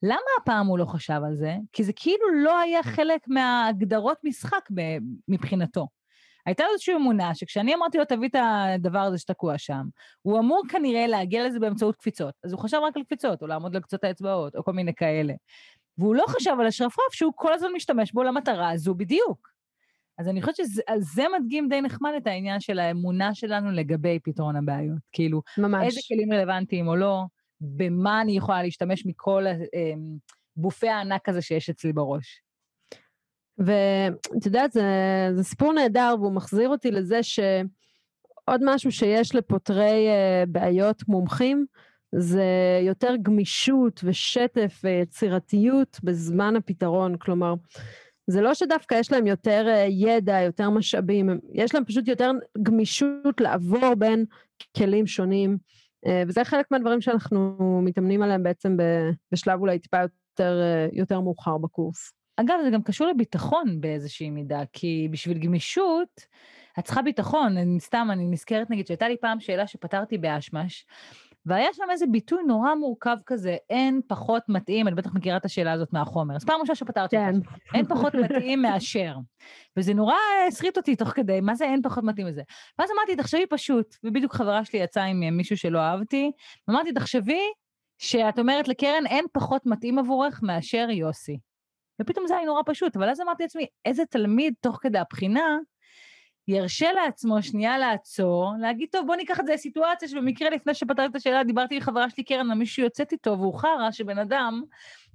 למה 0.02 0.30
הפעם 0.42 0.66
הוא 0.66 0.78
לא 0.78 0.84
חשב 0.84 1.20
על 1.26 1.34
זה? 1.34 1.56
כי 1.72 1.84
זה 1.84 1.92
כאילו 1.96 2.24
לא 2.44 2.58
היה 2.58 2.82
חלק 2.82 3.20
מהגדרות 3.28 4.18
משחק 4.24 4.68
מבחינתו. 5.28 5.86
הייתה 6.46 6.64
לו 6.64 6.70
איזושהי 6.72 6.94
אמונה 6.94 7.34
שכשאני 7.34 7.74
אמרתי 7.74 7.98
לו, 7.98 8.04
תביא 8.04 8.28
את 8.28 8.36
הדבר 8.42 8.98
הזה 8.98 9.18
שתקוע 9.18 9.58
שם, 9.58 9.82
הוא 10.22 10.38
אמור 10.38 10.62
כנראה 10.68 11.06
להגיע 11.06 11.46
לזה 11.46 11.58
באמצעות 11.58 11.96
קפיצות. 11.96 12.34
אז 12.44 12.52
הוא 12.52 12.60
חשב 12.60 12.76
רק 12.82 12.96
על 12.96 13.02
קפיצות, 13.02 13.42
או 13.42 13.46
לעמוד 13.46 13.76
על 13.76 13.82
קצות 13.82 14.04
האצבעות, 14.04 14.56
או 14.56 14.64
כל 14.64 14.72
מיני 14.72 14.94
כאלה. 14.94 15.34
והוא 15.98 16.14
לא 16.14 16.24
חשב 16.28 16.56
על 16.60 16.66
השרפרף 16.66 17.12
שהוא 17.12 17.32
כל 17.36 17.52
הזמן 17.52 17.68
משתמש 17.74 18.12
בו 18.12 18.22
למטרה 18.22 18.70
הזו 18.70 18.94
בדיוק. 18.94 19.49
אז 20.20 20.28
אני 20.28 20.42
חושבת 20.42 20.56
שזה 20.56 21.24
מדגים 21.38 21.68
די 21.68 21.80
נחמד 21.80 22.10
את 22.16 22.26
העניין 22.26 22.60
של 22.60 22.78
האמונה 22.78 23.34
שלנו 23.34 23.70
לגבי 23.70 24.18
פתרון 24.22 24.56
הבעיות. 24.56 24.98
כאילו, 25.12 25.42
ממש. 25.58 25.86
איזה 25.86 26.00
כלים 26.08 26.32
רלוונטיים 26.32 26.88
או 26.88 26.96
לא, 26.96 27.22
במה 27.60 28.20
אני 28.20 28.36
יכולה 28.36 28.62
להשתמש 28.62 29.06
מכל 29.06 29.44
הבופה 30.56 30.86
אמ, 30.86 30.92
הענק 30.92 31.28
הזה 31.28 31.42
שיש 31.42 31.70
אצלי 31.70 31.92
בראש. 31.92 32.42
ואת 33.58 34.46
יודעת, 34.46 34.72
זה, 34.72 34.82
זה 35.34 35.44
סיפור 35.44 35.72
נהדר, 35.72 36.14
והוא 36.20 36.32
מחזיר 36.32 36.68
אותי 36.68 36.90
לזה 36.90 37.22
שעוד 37.22 38.60
משהו 38.62 38.92
שיש 38.92 39.34
לפותרי 39.34 40.08
uh, 40.08 40.46
בעיות 40.48 41.08
מומחים, 41.08 41.66
זה 42.14 42.44
יותר 42.82 43.14
גמישות 43.22 44.00
ושטף 44.04 44.80
ויצירתיות 44.84 46.00
בזמן 46.02 46.56
הפתרון. 46.56 47.16
כלומר, 47.18 47.54
זה 48.30 48.40
לא 48.40 48.54
שדווקא 48.54 48.94
יש 48.94 49.12
להם 49.12 49.26
יותר 49.26 49.66
אה, 49.68 49.86
ידע, 49.90 50.40
יותר 50.40 50.70
משאבים, 50.70 51.40
יש 51.52 51.74
להם 51.74 51.84
פשוט 51.84 52.08
יותר 52.08 52.30
גמישות 52.62 53.40
לעבור 53.40 53.94
בין 53.98 54.24
כלים 54.76 55.06
שונים, 55.06 55.58
אה, 56.06 56.22
וזה 56.28 56.44
חלק 56.44 56.66
מהדברים 56.70 57.00
שאנחנו 57.00 57.56
מתאמנים 57.82 58.22
עליהם 58.22 58.42
בעצם 58.42 58.76
בשלב 59.32 59.60
אולי 59.60 59.78
טיפה 59.78 60.00
יותר, 60.00 60.60
אה, 60.62 60.88
יותר 60.92 61.20
מאוחר 61.20 61.58
בקורס. 61.58 62.12
אגב, 62.36 62.54
זה 62.64 62.70
גם 62.70 62.82
קשור 62.82 63.06
לביטחון 63.06 63.80
באיזושהי 63.80 64.30
מידה, 64.30 64.62
כי 64.72 65.08
בשביל 65.10 65.38
גמישות, 65.38 66.20
את 66.78 66.84
צריכה 66.84 67.02
ביטחון. 67.02 67.56
אני, 67.56 67.80
סתם, 67.80 68.08
אני 68.12 68.24
נזכרת 68.24 68.70
נגיד 68.70 68.86
שהייתה 68.86 69.08
לי 69.08 69.16
פעם 69.20 69.40
שאלה 69.40 69.66
שפתרתי 69.66 70.18
באשמש, 70.18 70.86
והיה 71.50 71.68
שם 71.72 71.82
איזה 71.90 72.06
ביטוי 72.06 72.42
נורא 72.46 72.74
מורכב 72.74 73.16
כזה, 73.26 73.56
אין 73.70 74.00
פחות 74.08 74.42
מתאים, 74.48 74.88
אני 74.88 74.96
בטח 74.96 75.14
מכירה 75.14 75.36
את 75.36 75.44
השאלה 75.44 75.72
הזאת 75.72 75.92
מהחומר, 75.92 76.36
אז 76.36 76.44
פעם 76.44 76.60
ראשונה 76.60 76.76
שפתרתי 76.76 77.16
כן. 77.16 77.34
אותה, 77.36 77.50
אין 77.74 77.86
פחות 77.86 78.14
מתאים 78.14 78.62
מאשר. 78.62 79.16
וזה 79.76 79.94
נורא 79.94 80.14
הסריט 80.48 80.76
אותי 80.76 80.96
תוך 80.96 81.08
כדי, 81.08 81.40
מה 81.40 81.54
זה 81.54 81.64
אין 81.64 81.82
פחות 81.82 82.04
מתאים 82.04 82.26
לזה? 82.26 82.42
ואז 82.78 82.90
אמרתי, 82.96 83.16
תחשבי 83.16 83.46
פשוט, 83.46 83.96
ובדיוק 84.04 84.34
חברה 84.34 84.64
שלי 84.64 84.78
יצאה 84.78 85.04
עם 85.04 85.36
מישהו 85.36 85.56
שלא 85.56 85.78
אהבתי, 85.78 86.30
אמרתי, 86.70 86.92
תחשבי 86.92 87.42
שאת 87.98 88.38
אומרת 88.38 88.68
לקרן, 88.68 89.06
אין 89.06 89.24
פחות 89.32 89.66
מתאים 89.66 89.98
עבורך 89.98 90.40
מאשר 90.42 90.86
יוסי. 90.90 91.38
ופתאום 92.00 92.26
זה 92.26 92.36
היה 92.36 92.46
נורא 92.46 92.62
פשוט, 92.66 92.96
אבל 92.96 93.10
אז 93.10 93.20
אמרתי 93.20 93.42
לעצמי, 93.42 93.66
איזה 93.84 94.02
תלמיד 94.10 94.54
תוך 94.60 94.78
כדי 94.82 94.98
הבחינה, 94.98 95.58
ירשה 96.48 96.92
לעצמו 96.92 97.42
שנייה 97.42 97.78
לעצור, 97.78 98.52
להגיד, 98.60 98.88
טוב, 98.92 99.06
בוא 99.06 99.16
ניקח 99.16 99.40
את 99.40 99.46
זה 99.46 99.52
לסיטואציה 99.54 100.08
שבמקרה 100.08 100.50
לפני 100.50 100.74
שפתרתי 100.74 101.10
את 101.10 101.16
השאלה, 101.16 101.44
דיברתי 101.44 101.74
עם 101.74 101.80
חברה 101.80 102.10
שלי 102.10 102.24
קרן 102.24 102.52
מישהו 102.52 102.74
שיוצאת 102.74 103.12
איתו 103.12 103.38
והוא 103.38 103.58
חרא, 103.58 103.90
שבן 103.90 104.18
אדם, 104.18 104.62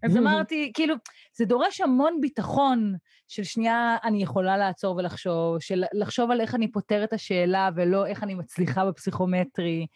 אז 0.04 0.18
אמרתי, 0.18 0.72
כאילו, 0.74 0.96
זה 1.34 1.46
דורש 1.46 1.82
המון 1.82 2.22
ביטחון 2.22 2.96
של 3.28 3.44
שנייה 3.44 3.98
אני 4.04 4.24
יכולה 4.24 4.58
לעצור 4.58 4.96
ולחשוב, 4.96 5.60
של 5.60 5.84
לחשוב 5.94 6.32
על 6.32 6.42
איך 6.42 6.56
אני 6.56 6.72
פותר 6.72 7.04
את 7.04 7.14
השאלה 7.14 7.70
ולא 7.76 8.06
איך 8.06 8.24
אני 8.24 8.36
מצליחה 8.36 8.86
בפסיכומטרי. 8.86 9.88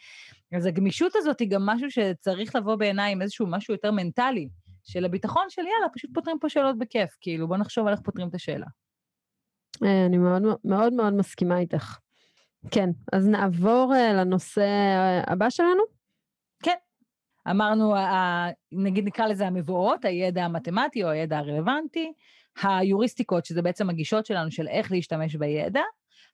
אז 0.56 0.66
הגמישות 0.66 1.16
הזאת 1.16 1.40
היא 1.40 1.50
גם 1.50 1.66
משהו 1.66 1.92
שצריך 1.92 2.56
לבוא 2.56 2.76
בעיניי 2.76 3.12
עם 3.12 3.22
איזשהו 3.22 3.48
משהו 3.48 3.74
יותר 3.74 3.92
מנטלי, 3.92 4.50
של 4.84 5.06
הביטחון 5.06 5.44
של 5.50 5.62
יאללה, 5.62 5.90
פשוט 5.94 6.12
פותרים 6.14 6.40
פה 6.40 6.50
שאלות 6.50 6.78
בכיף, 6.78 7.18
כאילו, 7.22 7.48
בוא 7.48 7.58
נחשוב 7.58 7.88
על 7.88 7.94
איך 7.94 8.02
פותרים 8.02 8.28
את 8.28 8.36
השאלה. 8.36 8.66
אה, 9.84 10.06
אני 10.06 10.18
מאוד 10.18 10.42
מאוד 10.66 10.94
מאוד 10.94 11.14
מסכימה 11.14 11.60
איתך. 11.60 11.98
כן, 12.72 12.90
אז 13.14 13.28
נעבור 13.28 13.94
אה, 13.96 14.14
לנושא 14.14 14.68
הבא 15.28 15.50
שלנו? 15.50 15.84
כן. 16.64 16.76
אמרנו, 17.50 17.96
נגיד 18.72 19.06
נקרא 19.06 19.28
לזה 19.28 19.48
המבואות, 19.48 20.06
הידע 20.06 20.46
המתמטי 20.46 21.04
או 21.04 21.10
הידע 21.10 21.38
הרלוונטי, 21.38 22.14
היוריסטיקות, 22.64 23.46
שזה 23.46 23.62
בעצם 23.62 23.90
הגישות 23.90 24.26
שלנו 24.26 24.52
של 24.52 24.68
איך 24.68 24.92
להשתמש 24.92 25.36
בידע, 25.36 25.82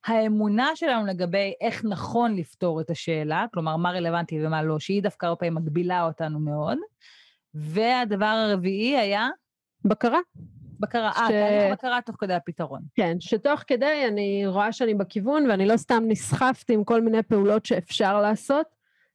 האמונה 0.06 0.70
שלנו 0.74 1.06
לגבי 1.06 1.52
איך 1.60 1.84
נכון 1.84 2.36
לפתור 2.36 2.80
את 2.80 2.90
השאלה, 2.90 3.46
כלומר, 3.54 3.76
מה 3.76 3.90
רלוונטי 3.90 4.46
ומה 4.46 4.62
לא, 4.62 4.78
שהיא 4.78 5.02
דווקא 5.02 5.26
הרבה 5.26 5.36
פעמים 5.38 5.54
מגבילה 5.54 6.06
אותנו 6.06 6.40
מאוד, 6.40 6.78
והדבר 7.54 8.26
הרביעי 8.26 8.98
היה? 8.98 9.28
בקרה. 9.84 10.18
בקרה, 10.80 11.08
אה, 11.08 11.26
ש... 11.28 11.30
תהליך 11.30 11.72
בקרה 11.72 12.00
תוך 12.00 12.16
כדי 12.18 12.34
הפתרון. 12.34 12.80
כן, 12.94 13.16
שתוך 13.20 13.62
כדי 13.66 14.06
אני 14.08 14.46
רואה 14.46 14.72
שאני 14.72 14.94
בכיוון 14.94 15.50
ואני 15.50 15.66
לא 15.66 15.76
סתם 15.76 16.02
נסחפתי 16.06 16.74
עם 16.74 16.84
כל 16.84 17.00
מיני 17.00 17.22
פעולות 17.22 17.66
שאפשר 17.66 18.20
לעשות. 18.20 18.66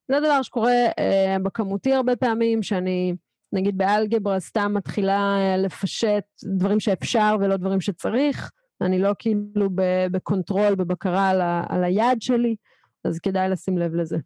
זה 0.08 0.20
דבר 0.20 0.42
שקורה 0.42 0.86
אה, 1.00 1.38
בכמותי 1.44 1.94
הרבה 1.94 2.16
פעמים, 2.16 2.64
שאני 2.64 3.16
נגיד 3.54 3.78
באלגברה 3.78 4.40
סתם 4.40 4.74
מתחילה 4.74 5.38
אה, 5.38 5.58
לפשט 5.58 6.24
דברים 6.44 6.80
שאפשר 6.80 7.36
ולא 7.40 7.58
דברים 7.58 7.82
שצריך. 7.82 8.52
אני 8.82 9.00
לא 9.00 9.12
כאילו 9.20 9.70
ב 10.12 10.19
control, 10.19 10.76
בבקרה 10.76 11.30
על, 11.30 11.42
ה, 11.42 11.64
על 11.70 11.84
היד 11.84 12.22
שלי, 12.22 12.56
אז 13.04 13.20
כדאי 13.20 13.50
לשים 13.50 13.78
לב 13.78 13.96
לזה. 13.96 14.18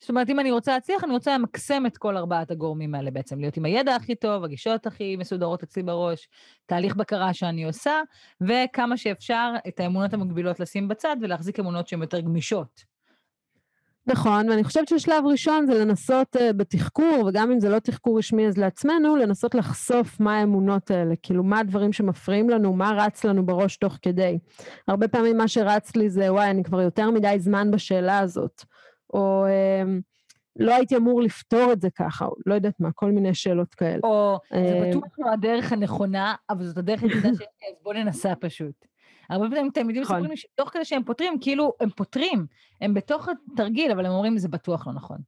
זאת 0.00 0.08
אומרת, 0.08 0.30
אם 0.30 0.40
אני 0.40 0.50
רוצה 0.50 0.72
להצליח, 0.72 1.04
אני 1.04 1.12
רוצה 1.12 1.34
למקסם 1.34 1.86
את 1.86 1.98
כל 1.98 2.16
ארבעת 2.16 2.50
הגורמים 2.50 2.94
האלה 2.94 3.10
בעצם, 3.10 3.40
להיות 3.40 3.56
עם 3.56 3.64
הידע 3.64 3.94
הכי 3.94 4.14
טוב, 4.14 4.44
הגישות 4.44 4.86
הכי 4.86 5.16
מסודרות 5.16 5.62
אצלי 5.62 5.82
בראש, 5.82 6.28
תהליך 6.66 6.96
בקרה 6.96 7.34
שאני 7.34 7.64
עושה, 7.64 8.00
וכמה 8.40 8.96
שאפשר 8.96 9.52
את 9.68 9.80
האמונות 9.80 10.14
המקבילות 10.14 10.60
לשים 10.60 10.88
בצד 10.88 11.16
ולהחזיק 11.20 11.60
אמונות 11.60 11.88
שהן 11.88 12.02
יותר 12.02 12.20
גמישות. 12.20 12.90
נכון, 14.06 14.48
ואני 14.48 14.64
חושבת 14.64 14.88
ששלב 14.88 15.26
ראשון 15.26 15.66
זה 15.66 15.84
לנסות 15.84 16.36
uh, 16.36 16.52
בתחקור, 16.52 17.24
וגם 17.26 17.52
אם 17.52 17.60
זה 17.60 17.68
לא 17.68 17.78
תחקור 17.78 18.18
רשמי 18.18 18.46
אז 18.46 18.58
לעצמנו, 18.58 19.16
לנסות 19.16 19.54
לחשוף 19.54 20.20
מה 20.20 20.38
האמונות 20.38 20.90
האלה, 20.90 21.14
כאילו 21.22 21.42
מה 21.42 21.58
הדברים 21.58 21.92
שמפריעים 21.92 22.50
לנו, 22.50 22.72
מה 22.72 22.92
רץ 22.96 23.24
לנו 23.24 23.46
בראש 23.46 23.76
תוך 23.76 23.98
כדי. 24.02 24.38
הרבה 24.88 25.08
פעמים 25.08 25.36
מה 25.36 25.48
שרץ 25.48 25.96
לי 25.96 26.10
זה, 26.10 26.32
וואי, 26.32 26.50
אני 26.50 26.64
כבר 26.64 26.80
יותר 26.80 27.10
מדי 27.10 27.36
זמן 27.38 27.70
בשאלה 27.70 28.18
הזאת, 28.18 28.64
או 29.12 29.46
uh, 29.46 29.88
לא 30.56 30.74
הייתי 30.74 30.96
אמור 30.96 31.22
לפתור 31.22 31.72
את 31.72 31.80
זה 31.80 31.88
ככה, 31.90 32.24
או 32.24 32.34
לא 32.46 32.54
יודעת 32.54 32.80
מה, 32.80 32.92
כל 32.92 33.10
מיני 33.10 33.34
שאלות 33.34 33.74
כאלה. 33.74 34.00
או 34.04 34.38
זה 34.54 34.88
בטוח 34.90 35.18
לא 35.18 35.30
הדרך 35.32 35.72
הנכונה, 35.72 36.34
אבל 36.50 36.64
זאת 36.64 36.78
הדרך 36.78 37.02
היחידה 37.02 37.28
שיש 37.32 37.40
לי, 37.40 37.68
אז 37.70 37.82
בוא 37.82 37.94
ננסה 37.94 38.34
פשוט. 38.34 38.74
הרבה 39.30 39.46
פעמים 39.50 39.70
תלמידים 39.74 40.02
נכון. 40.02 40.16
מספרים 40.16 40.30
לי 40.30 40.36
שתוך 40.36 40.68
כדי 40.68 40.84
שהם 40.84 41.04
פותרים, 41.04 41.38
כאילו, 41.40 41.72
הם 41.80 41.90
פותרים, 41.90 42.46
הם 42.80 42.94
בתוך 42.94 43.28
התרגיל, 43.52 43.90
אבל 43.90 44.06
הם 44.06 44.12
אומרים, 44.12 44.38
זה 44.38 44.48
בטוח 44.48 44.86
לא 44.86 44.92
נכון. 44.92 45.18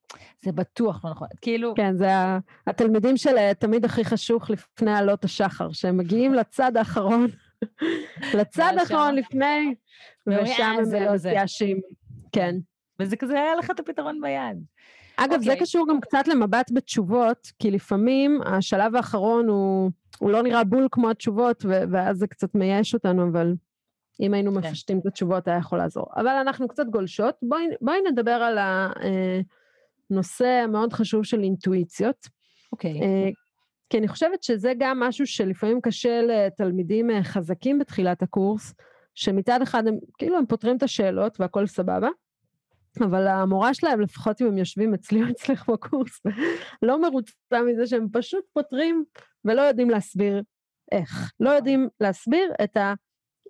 זה 0.44 0.52
בטוח 0.52 1.04
לא 1.04 1.10
נכון. 1.10 1.28
כאילו... 1.40 1.74
כן, 1.76 1.96
זה 1.96 2.08
התלמידים 2.66 3.16
של 3.16 3.36
אה, 3.38 3.54
תמיד 3.54 3.84
הכי 3.84 4.04
חשוך 4.04 4.50
לפני 4.50 4.94
עלות 4.94 5.24
השחר, 5.24 5.72
שהם 5.72 5.96
מגיעים 5.96 6.34
לצד 6.34 6.76
האחרון, 6.76 7.26
לצד 8.38 8.74
האחרון 8.78 9.14
לפני, 9.14 9.74
ושם 10.26 10.62
"אה, 10.62 10.68
הם 10.68 10.78
לא 10.78 11.16
זה." 11.16 11.28
מתייאשים. 11.28 11.80
כן. 12.32 12.56
וזה 13.02 13.16
כזה, 13.16 13.34
היה 13.34 13.56
לך 13.56 13.70
את 13.70 13.80
הפתרון 13.80 14.20
ביד. 14.20 14.64
אגב, 15.16 15.40
זה 15.42 15.50
אוקיי. 15.50 15.60
קשור 15.60 15.86
גם 15.88 16.00
קצת 16.00 16.28
למבט 16.28 16.70
בתשובות, 16.74 17.52
כי 17.58 17.70
לפעמים 17.70 18.40
השלב 18.46 18.96
האחרון 18.96 19.48
הוא, 19.48 19.90
הוא 20.18 20.30
לא 20.30 20.42
נראה 20.42 20.64
בול 20.64 20.88
כמו 20.90 21.10
התשובות, 21.10 21.64
ו- 21.64 21.82
ואז 21.90 22.18
זה 22.18 22.26
קצת 22.26 22.54
מייאש 22.54 22.94
אותנו, 22.94 23.28
אבל 23.28 23.54
אם 24.20 24.34
היינו 24.34 24.52
כן. 24.52 24.58
מפשטים 24.58 24.98
את 24.98 25.06
התשובות 25.06 25.48
היה 25.48 25.56
יכול 25.56 25.78
לעזור. 25.78 26.06
אבל 26.16 26.28
אנחנו 26.28 26.68
קצת 26.68 26.86
גולשות. 26.86 27.34
בואי, 27.42 27.66
בואי 27.80 27.98
נדבר 28.10 28.30
על 28.30 28.58
הנושא 30.10 30.46
המאוד 30.46 30.92
חשוב 30.92 31.24
של 31.24 31.42
אינטואיציות. 31.42 32.28
אוקיי. 32.72 33.00
אה, 33.02 33.30
כי 33.90 33.98
אני 33.98 34.08
חושבת 34.08 34.42
שזה 34.42 34.72
גם 34.78 35.00
משהו 35.00 35.26
שלפעמים 35.26 35.80
קשה 35.80 36.22
לתלמידים 36.22 37.10
אה, 37.10 37.24
חזקים 37.24 37.78
בתחילת 37.78 38.22
הקורס, 38.22 38.74
שמצד 39.14 39.62
אחד 39.62 39.86
הם 39.86 39.98
כאילו 40.18 40.38
הם 40.38 40.46
פותרים 40.46 40.76
את 40.76 40.82
השאלות 40.82 41.40
והכל 41.40 41.66
סבבה, 41.66 42.08
אבל 43.00 43.28
המורה 43.28 43.74
שלהם, 43.74 44.00
לפחות 44.00 44.42
אם 44.42 44.46
הם 44.46 44.58
יושבים 44.58 44.94
אצלי 44.94 45.22
או 45.22 45.28
אצלך 45.30 45.68
בקורס, 45.68 46.20
לא 46.82 47.02
מרוצה 47.02 47.62
מזה 47.68 47.86
שהם 47.86 48.06
פשוט 48.12 48.44
פותרים 48.52 49.04
ולא 49.44 49.62
יודעים 49.62 49.90
להסביר 49.90 50.42
איך. 50.92 51.32
לא 51.40 51.50
יודעים 51.50 51.88
להסביר 52.00 52.52
את 52.64 52.76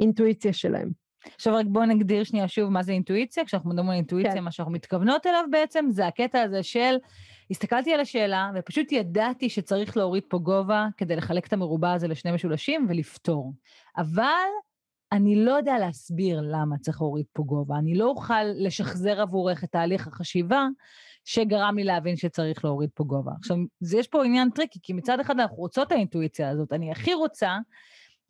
האינטואיציה 0.01 0.53
שלהם. 0.53 0.91
עכשיו 1.35 1.55
רק 1.55 1.67
בואו 1.69 1.85
נגדיר 1.85 2.25
שנייה 2.25 2.49
שוב 2.49 2.71
מה 2.71 2.83
זה 2.83 2.93
אינטואיציה. 2.93 3.45
כשאנחנו 3.45 3.71
מדברים 3.71 3.89
על 3.89 3.97
אינטואיציה, 3.97 4.33
כן. 4.33 4.45
מה 4.45 4.51
שאנחנו 4.51 4.73
מתכוונות 4.73 5.27
אליו 5.27 5.45
בעצם, 5.51 5.87
זה 5.91 6.07
הקטע 6.07 6.43
הזה 6.43 6.63
של, 6.63 6.97
הסתכלתי 7.51 7.95
על 7.95 8.01
השאלה, 8.01 8.51
ופשוט 8.55 8.93
ידעתי 8.93 9.49
שצריך 9.49 9.97
להוריד 9.97 10.23
פה 10.29 10.39
גובה 10.39 10.87
כדי 10.97 11.17
לחלק 11.17 11.47
את 11.47 11.53
המרובע 11.53 11.93
הזה 11.93 12.09
לשני 12.09 12.33
משולשים 12.33 12.87
ולפתור. 12.89 13.53
אבל 13.97 14.49
אני 15.13 15.45
לא 15.45 15.53
יודע 15.53 15.79
להסביר 15.79 16.41
למה 16.41 16.79
צריך 16.79 17.01
להוריד 17.01 17.27
פה 17.33 17.43
גובה. 17.43 17.79
אני 17.79 17.95
לא 17.95 18.07
אוכל 18.07 18.45
לשחזר 18.45 19.21
עבורך 19.21 19.65
את 19.65 19.69
תהליך 19.71 20.07
החשיבה 20.07 20.67
שגרם 21.25 21.77
לי 21.77 21.85
להבין 21.85 22.17
שצריך 22.17 22.65
להוריד 22.65 22.91
פה 22.95 23.05
גובה. 23.05 23.33
עכשיו, 23.39 23.57
זה- 23.81 23.99
יש 23.99 24.09
פה 24.09 24.25
עניין 24.25 24.51
tricky, 24.51 24.79
כי 24.83 24.93
מצד 24.93 25.21
אחד 25.21 25.41
אנחנו 25.41 25.57
רוצות 25.57 25.87
את 25.87 25.93
האינטואיציה 25.93 26.51
הזאת. 26.51 26.73
אני 26.73 26.91
הכי 26.91 27.15
רוצה 27.15 27.59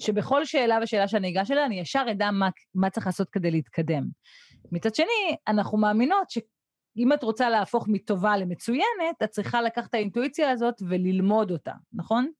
שבכל 0.02 0.44
שאלה 0.44 0.78
ושאלה 0.82 1.08
שאני 1.08 1.28
אגש 1.30 1.50
אליה, 1.50 1.66
אני 1.66 1.80
ישר 1.80 2.04
אדע 2.10 2.30
מה, 2.30 2.48
מה 2.74 2.90
צריך 2.90 3.06
לעשות 3.06 3.28
כדי 3.30 3.50
להתקדם. 3.50 4.08
מצד 4.72 4.94
שני, 4.94 5.36
אנחנו 5.48 5.78
מאמינות 5.78 6.30
שאם 6.30 7.12
את 7.12 7.22
רוצה 7.22 7.50
להפוך 7.50 7.88
מטובה 7.88 8.36
למצוינת, 8.36 9.22
את 9.24 9.30
צריכה 9.30 9.62
לקחת 9.62 9.88
את 9.88 9.94
האינטואיציה 9.94 10.50
הזאת 10.50 10.74
וללמוד 10.88 11.50
אותה, 11.50 11.72
נכון? 11.92 12.30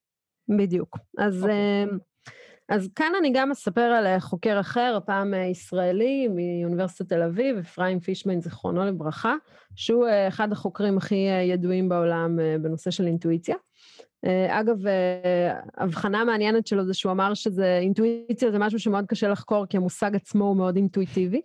בדיוק. 0.58 0.98
אז, 1.18 1.42
אוקיי. 1.42 1.84
okay. 1.86 2.11
אז 2.68 2.88
כאן 2.96 3.12
אני 3.18 3.30
גם 3.34 3.50
אספר 3.50 3.80
על 3.80 4.06
אה, 4.06 4.20
חוקר 4.20 4.60
אחר, 4.60 4.94
הפעם 4.96 5.34
אה, 5.34 5.44
ישראלי 5.44 6.28
מאוניברסיטת 6.28 7.08
תל 7.08 7.22
אביב, 7.22 7.58
אפרים 7.58 8.00
פישמן, 8.00 8.40
זיכרונו 8.40 8.84
לברכה, 8.84 9.34
שהוא 9.76 10.06
אה, 10.06 10.28
אחד 10.28 10.52
החוקרים 10.52 10.96
הכי 10.96 11.26
ידועים 11.48 11.88
בעולם 11.88 12.38
בנושא 12.62 12.90
של 12.90 13.06
אינטואיציה. 13.06 13.56
אגב, 14.48 14.76
הבחנה 15.76 16.24
מעניינת 16.24 16.66
שלו 16.66 16.86
זה 16.86 16.94
שהוא 16.94 17.12
אמר 17.12 17.34
שזה, 17.34 17.78
אינטואיציה 17.78 18.50
זה 18.50 18.58
משהו 18.58 18.78
שמאוד 18.78 19.04
קשה 19.06 19.28
לחקור, 19.28 19.66
כי 19.66 19.76
המושג 19.76 20.16
עצמו 20.16 20.44
הוא 20.44 20.56
מאוד 20.56 20.76
אינטואיטיבי. 20.76 21.40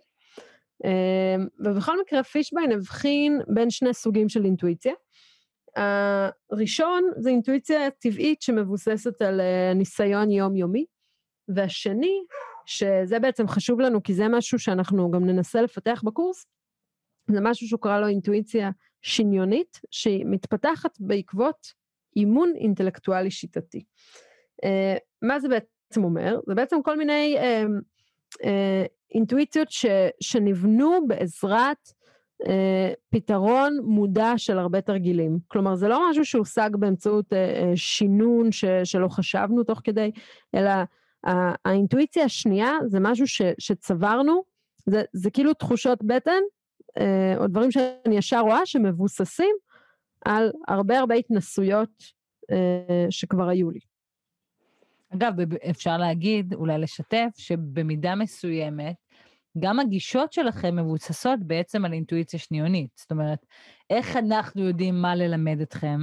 ובכל 1.60 2.00
מקרה, 2.00 2.22
פישביין 2.22 2.72
הבחין 2.72 3.40
בין 3.48 3.70
שני 3.70 3.94
סוגים 3.94 4.28
של 4.28 4.44
אינטואיציה. 4.44 4.92
הראשון 6.52 7.10
זה 7.16 7.30
אינטואיציה 7.30 7.90
טבעית 7.90 8.42
שמבוססת 8.42 9.22
על 9.22 9.40
ניסיון 9.74 10.30
יומיומי, 10.30 10.84
והשני, 11.48 12.22
שזה 12.66 13.18
בעצם 13.18 13.48
חשוב 13.48 13.80
לנו 13.80 14.02
כי 14.02 14.14
זה 14.14 14.28
משהו 14.28 14.58
שאנחנו 14.58 15.10
גם 15.10 15.26
ננסה 15.26 15.62
לפתח 15.62 16.02
בקורס, 16.04 16.46
זה 17.30 17.40
משהו 17.40 17.68
שהוא 17.68 17.80
קרא 17.80 18.00
לו 18.00 18.06
אינטואיציה 18.06 18.70
שניונית, 19.02 19.80
שהיא 19.90 20.24
מתפתחת 20.26 21.00
בעקבות 21.00 21.72
אימון 22.16 22.52
אינטלקטואלי 22.56 23.30
שיטתי. 23.30 23.84
אה, 24.64 24.96
מה 25.22 25.40
זה 25.40 25.48
בעצם 25.48 26.04
אומר? 26.04 26.40
זה 26.46 26.54
בעצם 26.54 26.82
כל 26.82 26.98
מיני 26.98 27.36
אה, 27.38 27.64
אה, 28.44 28.84
אינטואיציות 29.14 29.70
ש, 29.70 29.86
שנבנו 30.20 31.06
בעזרת 31.06 31.92
אה, 32.46 32.92
פתרון 33.10 33.78
מודע 33.82 34.32
של 34.36 34.58
הרבה 34.58 34.80
תרגילים. 34.80 35.38
כלומר, 35.48 35.74
זה 35.74 35.88
לא 35.88 36.10
משהו 36.10 36.24
שהושג 36.24 36.70
באמצעות 36.72 37.32
אה, 37.32 37.38
אה, 37.38 37.72
שינון 37.76 38.52
ש, 38.52 38.64
שלא 38.84 39.08
חשבנו 39.08 39.64
תוך 39.64 39.80
כדי, 39.84 40.10
אלא 40.54 40.70
האינטואיציה 41.64 42.24
השנייה 42.24 42.72
זה 42.86 42.98
משהו 43.00 43.26
ש, 43.26 43.42
שצברנו, 43.58 44.42
זה, 44.86 45.02
זה 45.12 45.30
כאילו 45.30 45.54
תחושות 45.54 46.04
בטן, 46.04 46.40
אה, 46.98 47.34
או 47.38 47.46
דברים 47.46 47.70
שאני 47.70 48.16
ישר 48.16 48.40
רואה 48.40 48.66
שמבוססים 48.66 49.56
על 50.24 50.50
הרבה 50.68 50.98
הרבה 50.98 51.14
התנסויות 51.14 51.90
אה, 52.50 53.06
שכבר 53.10 53.48
היו 53.48 53.70
לי. 53.70 53.80
אגב, 55.14 55.32
אפשר 55.70 55.96
להגיד, 55.96 56.54
אולי 56.54 56.78
לשתף, 56.78 57.28
שבמידה 57.36 58.14
מסוימת, 58.14 58.94
גם 59.58 59.80
הגישות 59.80 60.32
שלכם 60.32 60.76
מבוססות 60.76 61.40
בעצם 61.40 61.84
על 61.84 61.92
אינטואיציה 61.92 62.38
שניונית. 62.38 62.90
זאת 62.96 63.10
אומרת, 63.10 63.46
איך 63.90 64.16
אנחנו 64.16 64.62
יודעים 64.62 65.02
מה 65.02 65.14
ללמד 65.14 65.60
אתכם? 65.60 66.00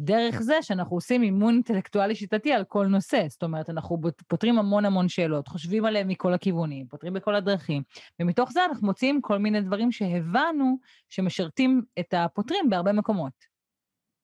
דרך 0.00 0.40
זה 0.42 0.54
שאנחנו 0.62 0.96
עושים 0.96 1.22
אימון 1.22 1.54
אינטלקטואלי 1.54 2.14
שיטתי 2.14 2.52
על 2.52 2.64
כל 2.64 2.86
נושא. 2.86 3.26
זאת 3.28 3.42
אומרת, 3.42 3.70
אנחנו 3.70 3.98
פותרים 4.28 4.58
המון 4.58 4.84
המון 4.84 5.08
שאלות, 5.08 5.48
חושבים 5.48 5.84
עליהם 5.84 6.08
מכל 6.08 6.34
הכיוונים, 6.34 6.86
פותרים 6.86 7.12
בכל 7.12 7.34
הדרכים, 7.34 7.82
ומתוך 8.20 8.52
זה 8.52 8.64
אנחנו 8.64 8.86
מוצאים 8.86 9.20
כל 9.20 9.38
מיני 9.38 9.60
דברים 9.60 9.92
שהבנו 9.92 10.78
שמשרתים 11.08 11.82
את 11.98 12.14
הפותרים 12.14 12.70
בהרבה 12.70 12.92
מקומות. 12.92 13.49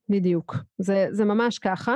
בדיוק, 0.08 0.56
זה, 0.78 1.06
זה 1.10 1.24
ממש 1.24 1.58
ככה, 1.58 1.94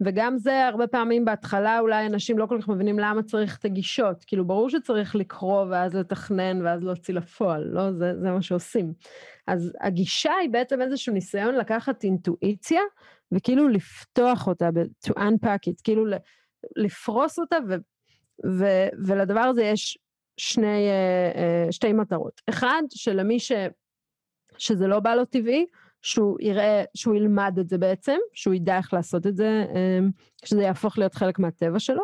וגם 0.00 0.38
זה 0.38 0.66
הרבה 0.66 0.86
פעמים 0.86 1.24
בהתחלה 1.24 1.80
אולי 1.80 2.06
אנשים 2.06 2.38
לא 2.38 2.46
כל 2.46 2.58
כך 2.60 2.68
מבינים 2.68 2.98
למה 2.98 3.22
צריך 3.22 3.58
את 3.58 3.64
הגישות, 3.64 4.24
כאילו 4.24 4.46
ברור 4.46 4.70
שצריך 4.70 5.16
לקרוא 5.16 5.64
ואז 5.70 5.94
לתכנן 5.94 6.66
ואז 6.66 6.82
להוציא 6.82 7.14
לפועל, 7.14 7.64
לא? 7.64 7.92
זה, 7.92 8.12
זה 8.20 8.30
מה 8.30 8.42
שעושים. 8.42 8.92
אז 9.46 9.72
הגישה 9.80 10.32
היא 10.40 10.50
בעצם 10.50 10.82
איזשהו 10.82 11.12
ניסיון 11.12 11.54
לקחת 11.54 12.04
אינטואיציה 12.04 12.80
וכאילו 13.32 13.68
לפתוח 13.68 14.46
אותה, 14.46 14.68
to 15.06 15.10
unpack 15.10 15.70
it, 15.70 15.82
כאילו 15.84 16.06
לפרוס 16.76 17.38
אותה, 17.38 17.56
ו, 17.68 17.74
ו, 18.58 18.64
ולדבר 19.06 19.40
הזה 19.40 19.62
יש 19.62 19.98
שני, 20.36 20.88
אה, 20.88 21.32
אה, 21.34 21.72
שתי 21.72 21.92
מטרות. 21.92 22.40
אחד, 22.48 22.82
שלמי 22.90 23.40
ש, 23.40 23.52
שזה 24.58 24.86
לא 24.86 25.00
בא 25.00 25.14
לו 25.14 25.24
טבעי, 25.24 25.66
שהוא 26.02 26.38
יראה, 26.40 26.84
שהוא 26.94 27.14
ילמד 27.14 27.56
את 27.60 27.68
זה 27.68 27.78
בעצם, 27.78 28.16
שהוא 28.32 28.54
ידע 28.54 28.76
איך 28.76 28.94
לעשות 28.94 29.26
את 29.26 29.36
זה, 29.36 29.64
אמ, 29.74 30.10
שזה 30.44 30.62
יהפוך 30.62 30.98
להיות 30.98 31.14
חלק 31.14 31.38
מהטבע 31.38 31.78
שלו. 31.78 32.02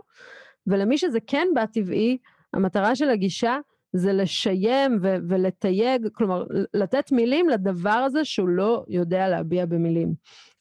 ולמי 0.66 0.98
שזה 0.98 1.18
כן 1.26 1.48
בא 1.54 1.66
טבעי, 1.66 2.18
המטרה 2.54 2.96
של 2.96 3.10
הגישה 3.10 3.58
זה 3.92 4.12
לשיים 4.12 4.98
ו- 5.02 5.16
ולתייג, 5.28 6.08
כלומר, 6.12 6.44
לתת 6.74 7.12
מילים 7.12 7.48
לדבר 7.48 7.90
הזה 7.90 8.24
שהוא 8.24 8.48
לא 8.48 8.84
יודע 8.88 9.28
להביע 9.28 9.66
במילים. 9.66 10.14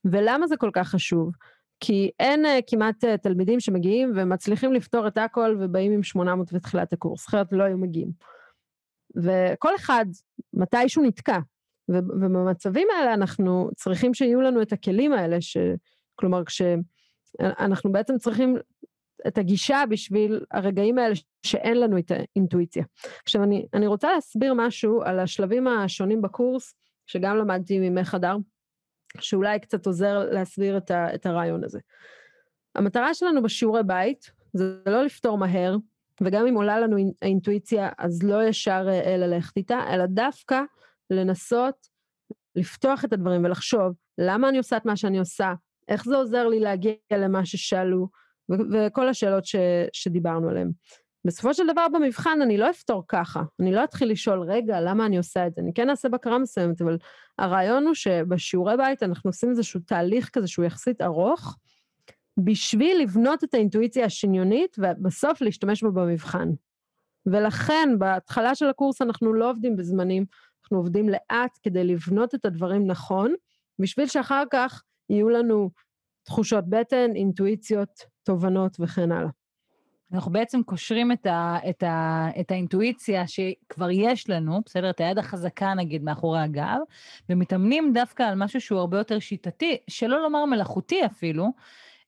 ולמה 0.05 0.47
זה 0.47 0.57
כל 0.57 0.69
כך 0.73 0.87
חשוב? 0.87 1.31
כי 1.79 2.09
אין 2.19 2.45
uh, 2.45 2.49
כמעט 2.67 3.03
uh, 3.03 3.17
תלמידים 3.17 3.59
שמגיעים 3.59 4.11
ומצליחים 4.15 4.73
לפתור 4.73 5.07
את 5.07 5.17
הכל 5.17 5.57
ובאים 5.59 5.91
עם 5.91 6.03
800 6.03 6.53
בתחילת 6.53 6.93
הקורס, 6.93 7.27
אחרת 7.27 7.53
לא 7.53 7.63
היו 7.63 7.77
מגיעים. 7.77 8.11
וכל 9.15 9.75
אחד, 9.75 10.05
מתישהו 10.53 11.03
נתקע. 11.03 11.39
ובמצבים 11.89 12.87
האלה 12.97 13.13
אנחנו 13.13 13.69
צריכים 13.75 14.13
שיהיו 14.13 14.41
לנו 14.41 14.61
את 14.61 14.73
הכלים 14.73 15.13
האלה, 15.13 15.41
ש... 15.41 15.57
כלומר, 16.15 16.43
כשאנחנו 16.45 17.91
בעצם 17.91 18.17
צריכים 18.17 18.57
את 19.27 19.37
הגישה 19.37 19.83
בשביל 19.89 20.45
הרגעים 20.51 20.97
האלה 20.97 21.15
שאין 21.45 21.79
לנו 21.79 21.97
את 21.97 22.11
האינטואיציה. 22.11 22.83
עכשיו, 23.23 23.43
אני, 23.43 23.65
אני 23.73 23.87
רוצה 23.87 24.13
להסביר 24.13 24.53
משהו 24.53 25.01
על 25.03 25.19
השלבים 25.19 25.67
השונים 25.67 26.21
בקורס, 26.21 26.73
שגם 27.07 27.37
למדתי 27.37 27.89
ממך 27.89 28.13
הדר, 28.13 28.35
שאולי 29.19 29.59
קצת 29.59 29.85
עוזר 29.85 30.19
להסביר 30.31 30.77
את, 30.77 30.91
ה, 30.91 31.15
את 31.15 31.25
הרעיון 31.25 31.63
הזה. 31.63 31.79
המטרה 32.75 33.13
שלנו 33.13 33.43
בשיעורי 33.43 33.83
בית 33.83 34.31
זה 34.53 34.79
לא 34.85 35.03
לפתור 35.03 35.37
מהר, 35.37 35.77
וגם 36.21 36.47
אם 36.47 36.55
עולה 36.55 36.79
לנו 36.79 36.97
האינטואיציה, 37.21 37.89
אז 37.97 38.23
לא 38.23 38.43
ישר 38.43 38.87
אה, 38.89 39.17
ללכת 39.17 39.57
איתה, 39.57 39.79
אלא 39.93 40.05
דווקא 40.05 40.61
לנסות 41.09 41.75
לפתוח 42.55 43.05
את 43.05 43.13
הדברים 43.13 43.45
ולחשוב 43.45 43.93
למה 44.17 44.49
אני 44.49 44.57
עושה 44.57 44.77
את 44.77 44.85
מה 44.85 44.95
שאני 44.95 45.19
עושה, 45.19 45.53
איך 45.87 46.05
זה 46.05 46.15
עוזר 46.15 46.47
לי 46.47 46.59
להגיע 46.59 46.93
למה 47.13 47.45
ששאלו, 47.45 48.07
וכל 48.73 49.09
השאלות 49.09 49.45
ש, 49.45 49.55
שדיברנו 49.93 50.49
עליהן. 50.49 50.71
בסופו 51.25 51.53
של 51.53 51.67
דבר 51.71 51.87
במבחן 51.93 52.39
אני 52.41 52.57
לא 52.57 52.69
אפתור 52.69 53.03
ככה, 53.07 53.43
אני 53.59 53.71
לא 53.71 53.83
אתחיל 53.83 54.11
לשאול, 54.11 54.41
רגע, 54.41 54.81
למה 54.81 55.05
אני 55.05 55.17
עושה 55.17 55.47
את 55.47 55.53
זה? 55.53 55.61
אני 55.61 55.73
כן 55.73 55.89
אעשה 55.89 56.09
בקרה 56.09 56.39
מסוימת, 56.39 56.81
אבל 56.81 56.97
הרעיון 57.39 57.85
הוא 57.85 57.93
שבשיעורי 57.93 58.77
בית 58.77 59.03
אנחנו 59.03 59.29
עושים 59.29 59.49
איזשהו 59.49 59.79
תהליך 59.79 60.29
כזה 60.29 60.47
שהוא 60.47 60.65
יחסית 60.65 61.01
ארוך, 61.01 61.57
בשביל 62.37 63.01
לבנות 63.01 63.43
את 63.43 63.53
האינטואיציה 63.53 64.05
השניונית, 64.05 64.75
ובסוף 64.79 65.41
להשתמש 65.41 65.83
בה 65.83 65.89
במבחן. 65.89 66.49
ולכן 67.25 67.89
בהתחלה 67.99 68.55
של 68.55 68.69
הקורס 68.69 69.01
אנחנו 69.01 69.33
לא 69.33 69.49
עובדים 69.49 69.75
בזמנים, 69.75 70.25
אנחנו 70.67 70.77
עובדים 70.77 71.09
לאט 71.09 71.59
כדי 71.63 71.83
לבנות 71.83 72.35
את 72.35 72.45
הדברים 72.45 72.87
נכון, 72.87 73.33
בשביל 73.79 74.07
שאחר 74.07 74.43
כך 74.51 74.83
יהיו 75.09 75.29
לנו 75.29 75.69
תחושות 76.23 76.69
בטן, 76.69 77.15
אינטואיציות, 77.15 77.89
תובנות 78.23 78.77
וכן 78.79 79.11
הלאה. 79.11 79.29
אנחנו 80.13 80.31
בעצם 80.31 80.63
קושרים 80.63 81.11
את, 81.11 81.25
ה, 81.25 81.57
את, 81.69 81.83
ה, 81.83 82.27
את 82.39 82.51
האינטואיציה 82.51 83.27
שכבר 83.27 83.89
יש 83.91 84.29
לנו, 84.29 84.61
בסדר? 84.65 84.89
את 84.89 84.99
היד 84.99 85.17
החזקה 85.17 85.73
נגיד 85.73 86.03
מאחורי 86.03 86.39
הגב, 86.39 86.77
ומתאמנים 87.29 87.93
דווקא 87.93 88.23
על 88.23 88.35
משהו 88.35 88.61
שהוא 88.61 88.79
הרבה 88.79 88.97
יותר 88.97 89.19
שיטתי, 89.19 89.77
שלא 89.89 90.21
לומר 90.21 90.45
מלאכותי 90.45 91.05
אפילו, 91.05 91.45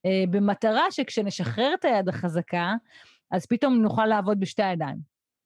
אה, 0.05 0.23
במטרה 0.29 0.91
שכשנשחרר 0.91 1.73
את 1.79 1.85
היד 1.85 2.09
החזקה, 2.09 2.73
אז 3.31 3.45
פתאום 3.45 3.73
נוכל 3.73 4.05
לעבוד 4.05 4.39
בשתי 4.39 4.63
הידיים, 4.63 4.97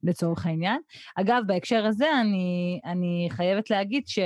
לצורך 0.04 0.46
העניין. 0.46 0.82
אגב, 1.16 1.42
בהקשר 1.48 1.86
הזה 1.86 2.08
אני, 2.22 2.80
אני 2.86 3.28
חייבת 3.32 3.70
להגיד 3.70 4.08
ש... 4.08 4.20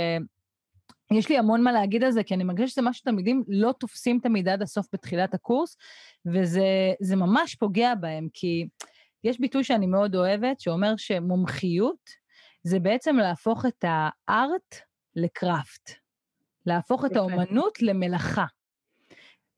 יש 1.11 1.29
לי 1.29 1.37
המון 1.37 1.63
מה 1.63 1.71
להגיד 1.71 2.03
על 2.03 2.11
זה, 2.11 2.23
כי 2.23 2.33
אני 2.33 2.43
מרגישה 2.43 2.67
שזה 2.67 2.81
משהו 2.81 2.99
שתלמידים 2.99 3.43
לא 3.47 3.71
תופסים 3.79 4.19
תמיד 4.19 4.47
עד 4.47 4.61
הסוף 4.61 4.87
בתחילת 4.93 5.33
הקורס, 5.33 5.77
וזה 6.25 7.15
ממש 7.15 7.55
פוגע 7.55 7.95
בהם, 7.95 8.27
כי 8.33 8.67
יש 9.23 9.39
ביטוי 9.39 9.63
שאני 9.63 9.87
מאוד 9.87 10.15
אוהבת, 10.15 10.59
שאומר 10.59 10.93
שמומחיות 10.97 12.09
זה 12.63 12.79
בעצם 12.79 13.15
להפוך 13.15 13.65
את 13.65 13.85
הארט 13.87 14.75
לקראפט, 15.15 15.91
להפוך 16.65 17.05
את 17.05 17.15
האומנות 17.15 17.81
למלאכה. 17.81 18.45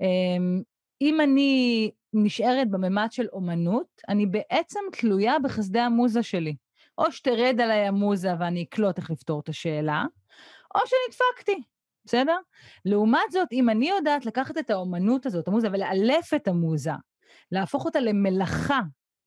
אמ, 0.02 0.62
אם 1.02 1.22
אני 1.22 1.92
נשארת 2.14 2.70
בממד 2.70 3.08
של 3.12 3.28
אומנות, 3.34 4.02
אני 4.10 4.26
בעצם 4.26 4.80
תלויה 4.92 5.40
בחסדי 5.40 5.80
המוזה 5.80 6.24
שלי. 6.24 6.56
או 7.00 7.12
שתרד 7.12 7.62
עליי 7.62 7.88
המוזה 7.88 8.34
ואני 8.40 8.64
אקלוט 8.64 8.98
איך 8.98 9.12
לפתור 9.12 9.40
את 9.40 9.50
השאלה, 9.50 10.06
או 10.76 10.80
שנדפקתי, 10.80 11.64
בסדר? 12.06 12.38
לעומת 12.86 13.32
זאת, 13.32 13.48
אם 13.52 13.70
אני 13.70 13.90
יודעת 13.90 14.26
לקחת 14.26 14.58
את 14.58 14.70
האומנות 14.70 15.26
הזאת, 15.26 15.48
המוזה, 15.48 15.68
ולאלף 15.72 16.34
את 16.34 16.48
המוזה, 16.48 16.92
להפוך 17.52 17.86
אותה 17.86 18.00
למלאכה 18.00 18.82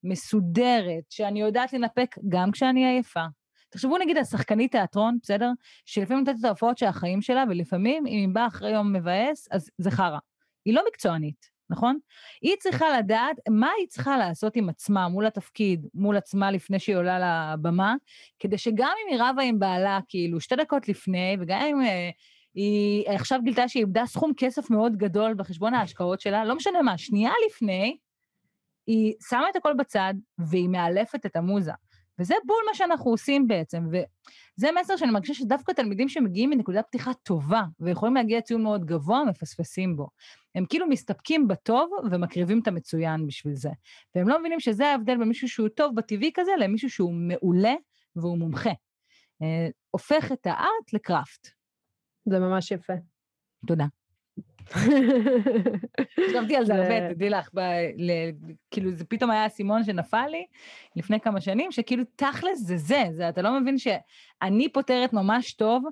מסודרת, 0.04 1.10
שאני 1.10 1.40
יודעת 1.40 1.72
לנפק 1.72 2.16
גם 2.28 2.50
כשאני 2.50 2.86
עייפה. 2.86 3.24
תחשבו 3.70 3.98
נגיד 3.98 4.16
על 4.16 4.24
שחקנית 4.24 4.72
תיאטרון, 4.72 5.18
בסדר? 5.22 5.50
שלפעמים 5.84 6.24
נותנת 6.24 6.40
את 6.40 6.44
ההופעות 6.44 6.78
של 6.78 6.86
החיים 6.86 7.22
שלה, 7.22 7.44
ולפעמים 7.48 8.06
אם 8.06 8.12
היא 8.12 8.28
באה 8.32 8.46
אחרי 8.46 8.70
יום 8.70 8.92
מבאס, 8.92 9.48
אז 9.50 9.70
זה 9.78 9.90
חרא. 9.90 10.18
היא 10.64 10.74
לא 10.74 10.82
מקצוענית, 10.88 11.50
נכון? 11.72 11.98
היא 12.42 12.56
צריכה 12.60 12.98
לדעת 12.98 13.36
מה 13.50 13.68
היא 13.78 13.88
צריכה 13.88 14.18
לעשות 14.18 14.56
עם 14.56 14.68
עצמה, 14.68 15.08
מול 15.08 15.26
התפקיד, 15.26 15.86
מול 15.94 16.16
עצמה 16.16 16.50
לפני 16.50 16.78
שהיא 16.78 16.96
עולה 16.96 17.54
לבמה, 17.54 17.94
כדי 18.38 18.58
שגם 18.58 18.92
אם 19.02 19.12
היא 19.12 19.22
רבה 19.22 19.42
עם 19.42 19.58
בעלה, 19.58 19.98
כאילו, 20.08 20.40
שתי 20.40 20.56
דקות 20.56 20.88
לפני, 20.88 21.36
וגם 21.40 21.60
אם 21.62 21.80
uh, 21.80 21.86
היא 22.54 23.10
עכשיו 23.10 23.40
גילתה 23.44 23.68
שהיא 23.68 23.80
איבדה 23.80 24.06
סכום 24.06 24.32
כסף 24.36 24.70
מאוד 24.70 24.96
גדול 24.96 25.34
בחשבון 25.34 25.74
ההשקעות 25.74 26.20
שלה, 26.20 26.44
לא 26.44 26.54
משנה 26.54 26.82
מה, 26.82 26.98
שנייה 26.98 27.32
לפני, 27.46 27.96
היא 28.86 29.14
שמה 29.28 29.50
את 29.50 29.56
הכל 29.56 29.74
בצד, 29.78 30.14
והיא 30.38 30.68
מאלפת 30.68 31.26
את 31.26 31.36
המוזה. 31.36 31.72
וזה 32.18 32.34
בול 32.46 32.62
מה 32.68 32.74
שאנחנו 32.74 33.10
עושים 33.10 33.48
בעצם, 33.48 33.84
וזה 33.88 34.68
מסר 34.80 34.96
שאני 34.96 35.10
מרגישה 35.10 35.34
שדווקא 35.34 35.72
תלמידים 35.72 36.08
שמגיעים 36.08 36.50
מנקודת 36.50 36.86
פתיחה 36.86 37.14
טובה, 37.14 37.62
ויכולים 37.80 38.14
להגיע 38.14 38.38
לציון 38.38 38.62
מאוד 38.62 38.84
גבוה, 38.84 39.24
מפספסים 39.24 39.96
בו. 39.96 40.08
הם 40.54 40.66
כאילו 40.66 40.86
מסתפקים 40.88 41.48
בטוב 41.48 41.90
ומקריבים 42.10 42.60
את 42.62 42.68
המצוין 42.68 43.26
בשביל 43.26 43.54
זה. 43.54 43.70
והם 44.14 44.28
לא 44.28 44.40
מבינים 44.40 44.60
שזה 44.60 44.86
ההבדל 44.86 45.18
בין 45.18 45.28
מישהו 45.28 45.48
שהוא 45.48 45.68
טוב 45.68 45.94
בטבעי 45.94 46.30
כזה, 46.34 46.50
למישהו 46.58 46.90
שהוא 46.90 47.14
מעולה 47.14 47.74
והוא 48.16 48.38
מומחה. 48.38 48.72
אה, 49.42 49.68
הופך 49.90 50.32
את 50.32 50.46
הארט 50.46 50.92
לקראפט. 50.92 51.48
זה 52.28 52.38
ממש 52.38 52.70
יפה. 52.70 52.92
תודה. 53.66 53.84
חשבתי 56.28 56.56
על 56.56 56.64
זה 56.64 56.74
הרבה, 56.74 57.14
תדעי 57.14 57.30
לך, 57.30 57.48
כאילו 58.70 58.90
זה 58.90 59.04
פתאום 59.04 59.30
היה 59.30 59.46
אסימון 59.46 59.84
שנפל 59.84 60.26
לי 60.30 60.46
לפני 60.96 61.20
כמה 61.20 61.40
שנים, 61.40 61.72
שכאילו 61.72 62.04
תכלס 62.16 62.58
זה 62.58 62.76
זה, 62.76 63.04
זה 63.10 63.28
אתה 63.28 63.42
לא 63.42 63.60
מבין 63.60 63.78
שאני 63.78 64.68
פותרת 64.72 65.12
ממש 65.12 65.52
טוב, 65.52 65.84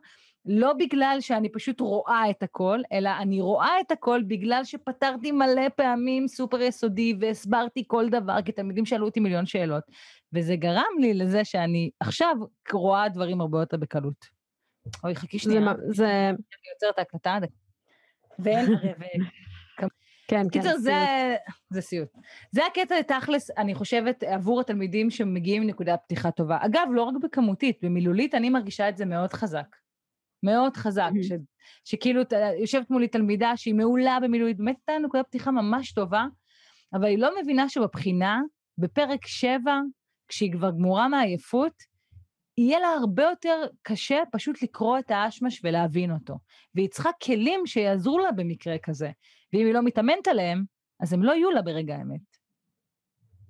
לא 0.47 0.73
בגלל 0.73 1.17
שאני 1.21 1.49
פשוט 1.49 1.81
רואה 1.81 2.31
את 2.31 2.43
הכל, 2.43 2.81
אלא 2.93 3.11
אני 3.19 3.41
רואה 3.41 3.81
את 3.81 3.91
הכל 3.91 4.23
בגלל 4.27 4.65
שפתרתי 4.65 5.33
מלא 5.33 5.69
פעמים 5.77 6.29
סופר 6.29 6.61
יסודי 6.61 7.15
והסברתי 7.21 7.85
כל 7.87 8.09
דבר, 8.09 8.43
כי 8.43 8.53
תלמידים 8.53 8.87
שאלו 8.87 9.07
אותי 9.07 9.21
מיליון 9.21 9.47
שאלות, 9.47 9.85
וזה 10.33 10.57
גרם 10.57 10.99
לי 11.01 11.15
לזה 11.15 11.45
שאני 11.45 11.91
עכשיו 12.01 12.37
רואה 12.73 13.09
דברים 13.09 13.41
הרבה 13.41 13.61
יותר 13.61 13.77
בקלות. 13.77 14.41
אוי, 15.05 15.15
חכי 15.15 15.39
שנייה. 15.39 15.73
זה... 15.89 16.29
אני 16.29 16.71
עוצרת 16.75 16.99
ההקלטה, 16.99 17.39
ואין. 18.43 18.67
כן, 19.77 19.87
כן, 20.29 20.49
קיצר, 20.49 20.77
זה, 20.77 20.95
זה 21.71 21.81
סיוט. 21.81 22.09
זה 22.53 22.67
הקטע 22.67 23.03
תכלס, 23.03 23.51
אני 23.59 23.75
חושבת, 23.75 24.23
עבור 24.23 24.61
התלמידים 24.61 25.11
שמגיעים 25.11 25.63
מנקודת 25.63 26.01
פתיחה 26.05 26.31
טובה. 26.31 26.59
אגב, 26.61 26.89
לא 26.93 27.03
רק 27.03 27.15
בכמותית, 27.23 27.79
במילולית 27.83 28.35
אני 28.35 28.51
מרגישה 28.51 28.89
את 28.89 28.97
זה 28.97 29.07
מאוד 29.07 29.33
חזק. 29.33 29.77
מאוד 30.43 30.77
חזק, 30.77 31.11
ש, 31.23 31.33
שכאילו 31.85 32.23
יושבת 32.61 32.91
מולי 32.91 33.09
תלמידה 33.09 33.53
שהיא 33.57 33.75
מעולה 33.75 34.19
במילולית, 34.23 34.57
באמת 34.57 34.77
הייתה 34.89 35.07
נקודת 35.07 35.27
פתיחה 35.27 35.51
ממש 35.51 35.93
טובה, 35.93 36.25
אבל 36.95 37.05
היא 37.05 37.19
לא 37.19 37.31
מבינה 37.43 37.69
שבבחינה, 37.69 38.41
בפרק 38.79 39.27
7, 39.27 39.73
כשהיא 40.29 40.53
כבר 40.53 40.71
גמורה 40.71 41.09
מעייפות, 41.09 41.73
יהיה 42.61 42.81
לה 42.81 42.89
הרבה 42.89 43.23
יותר 43.23 43.63
קשה 43.83 44.23
פשוט 44.33 44.63
לקרוא 44.63 44.99
את 44.99 45.11
האשמש 45.11 45.61
ולהבין 45.65 46.13
אותו. 46.13 46.39
והיא 46.75 46.89
צריכה 46.89 47.11
כלים 47.23 47.67
שיעזרו 47.67 48.19
לה 48.19 48.33
במקרה 48.33 48.79
כזה. 48.79 49.11
ואם 49.53 49.67
היא 49.67 49.75
לא 49.75 49.83
מתאמנת 49.83 50.29
עליהם, 50.29 50.65
אז 51.01 51.13
הם 51.13 51.23
לא 51.23 51.33
יהיו 51.33 51.51
לה 51.51 51.63
ברגע 51.63 51.97
האמת. 51.97 52.21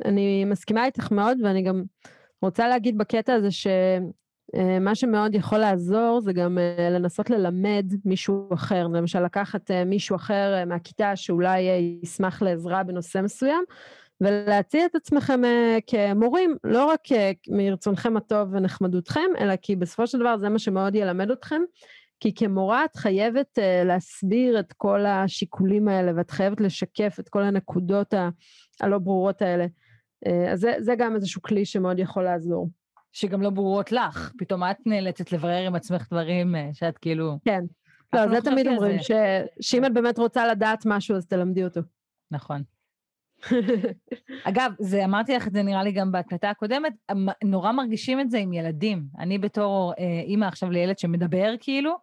אני 0.04 0.44
מסכימה 0.44 0.84
איתך 0.84 1.12
מאוד, 1.12 1.38
ואני 1.44 1.62
גם 1.62 1.82
רוצה 2.42 2.68
להגיד 2.68 2.98
בקטע 2.98 3.34
הזה 3.34 3.48
שמה 3.50 4.94
שמאוד 4.94 5.34
יכול 5.34 5.58
לעזור 5.58 6.20
זה 6.20 6.32
גם 6.32 6.58
אה, 6.58 6.90
לנסות 6.90 7.30
ללמד 7.30 7.86
מישהו 8.04 8.54
אחר, 8.54 8.86
למשל 8.86 9.24
לקחת 9.24 9.70
אה, 9.70 9.84
מישהו 9.84 10.16
אחר 10.16 10.54
אה, 10.54 10.64
מהכיתה 10.64 11.16
שאולי 11.16 11.60
ישמח 12.02 12.42
לעזרה 12.42 12.82
בנושא 12.82 13.20
מסוים, 13.24 13.64
ולהציע 14.20 14.86
את 14.86 14.94
עצמכם 14.94 15.40
uh, 15.44 15.80
כמורים, 15.86 16.56
לא 16.64 16.84
רק 16.84 17.00
uh, 17.06 17.14
מרצונכם 17.48 18.16
הטוב 18.16 18.48
ונחמדותכם, 18.52 19.30
אלא 19.40 19.56
כי 19.56 19.76
בסופו 19.76 20.06
של 20.06 20.18
דבר 20.18 20.38
זה 20.38 20.48
מה 20.48 20.58
שמאוד 20.58 20.94
ילמד 20.94 21.30
אתכם, 21.30 21.62
כי 22.20 22.34
כמורה 22.34 22.84
את 22.84 22.96
חייבת 22.96 23.58
uh, 23.58 23.86
להסביר 23.86 24.60
את 24.60 24.72
כל 24.72 25.06
השיקולים 25.06 25.88
האלה, 25.88 26.12
ואת 26.16 26.30
חייבת 26.30 26.60
לשקף 26.60 27.16
את 27.20 27.28
כל 27.28 27.42
הנקודות 27.42 28.14
הלא 28.80 28.98
ברורות 28.98 29.42
האלה. 29.42 29.66
אז 30.52 30.60
זה, 30.60 30.72
זה 30.78 30.94
גם 30.98 31.14
איזשהו 31.14 31.42
כלי 31.42 31.64
שמאוד 31.64 31.98
יכול 31.98 32.24
לעזור. 32.24 32.68
שגם 33.12 33.42
לא 33.42 33.50
ברורות 33.50 33.92
לך, 33.92 34.32
פתאום 34.38 34.62
את 34.64 34.76
נאלצת 34.86 35.32
לברר 35.32 35.66
עם 35.66 35.74
עצמך 35.74 36.06
דברים 36.10 36.54
שאת 36.72 36.98
כאילו... 36.98 37.38
כן. 37.44 37.60
לא, 38.12 38.28
זה 38.28 38.40
תמיד 38.50 38.66
אומרים, 38.66 38.98
ש... 38.98 39.10
שאם 39.60 39.84
את 39.84 39.94
באמת 39.94 40.18
רוצה 40.18 40.46
לדעת 40.46 40.82
משהו, 40.86 41.16
אז 41.16 41.26
תלמדי 41.26 41.64
אותו. 41.64 41.80
נכון. 42.30 42.62
אגב, 44.48 44.72
זה, 44.78 45.04
אמרתי 45.04 45.34
לך 45.34 45.46
את 45.46 45.52
זה 45.52 45.62
נראה 45.62 45.82
לי 45.82 45.92
גם 45.92 46.12
בהקלטה 46.12 46.50
הקודמת, 46.50 46.92
נורא 47.44 47.72
מרגישים 47.72 48.20
את 48.20 48.30
זה 48.30 48.38
עם 48.38 48.52
ילדים. 48.52 49.04
אני 49.18 49.38
בתור 49.38 49.92
אה, 49.98 50.20
אימא 50.24 50.44
עכשיו 50.44 50.70
לילד 50.70 50.98
שמדבר 50.98 51.54
כאילו, 51.60 51.96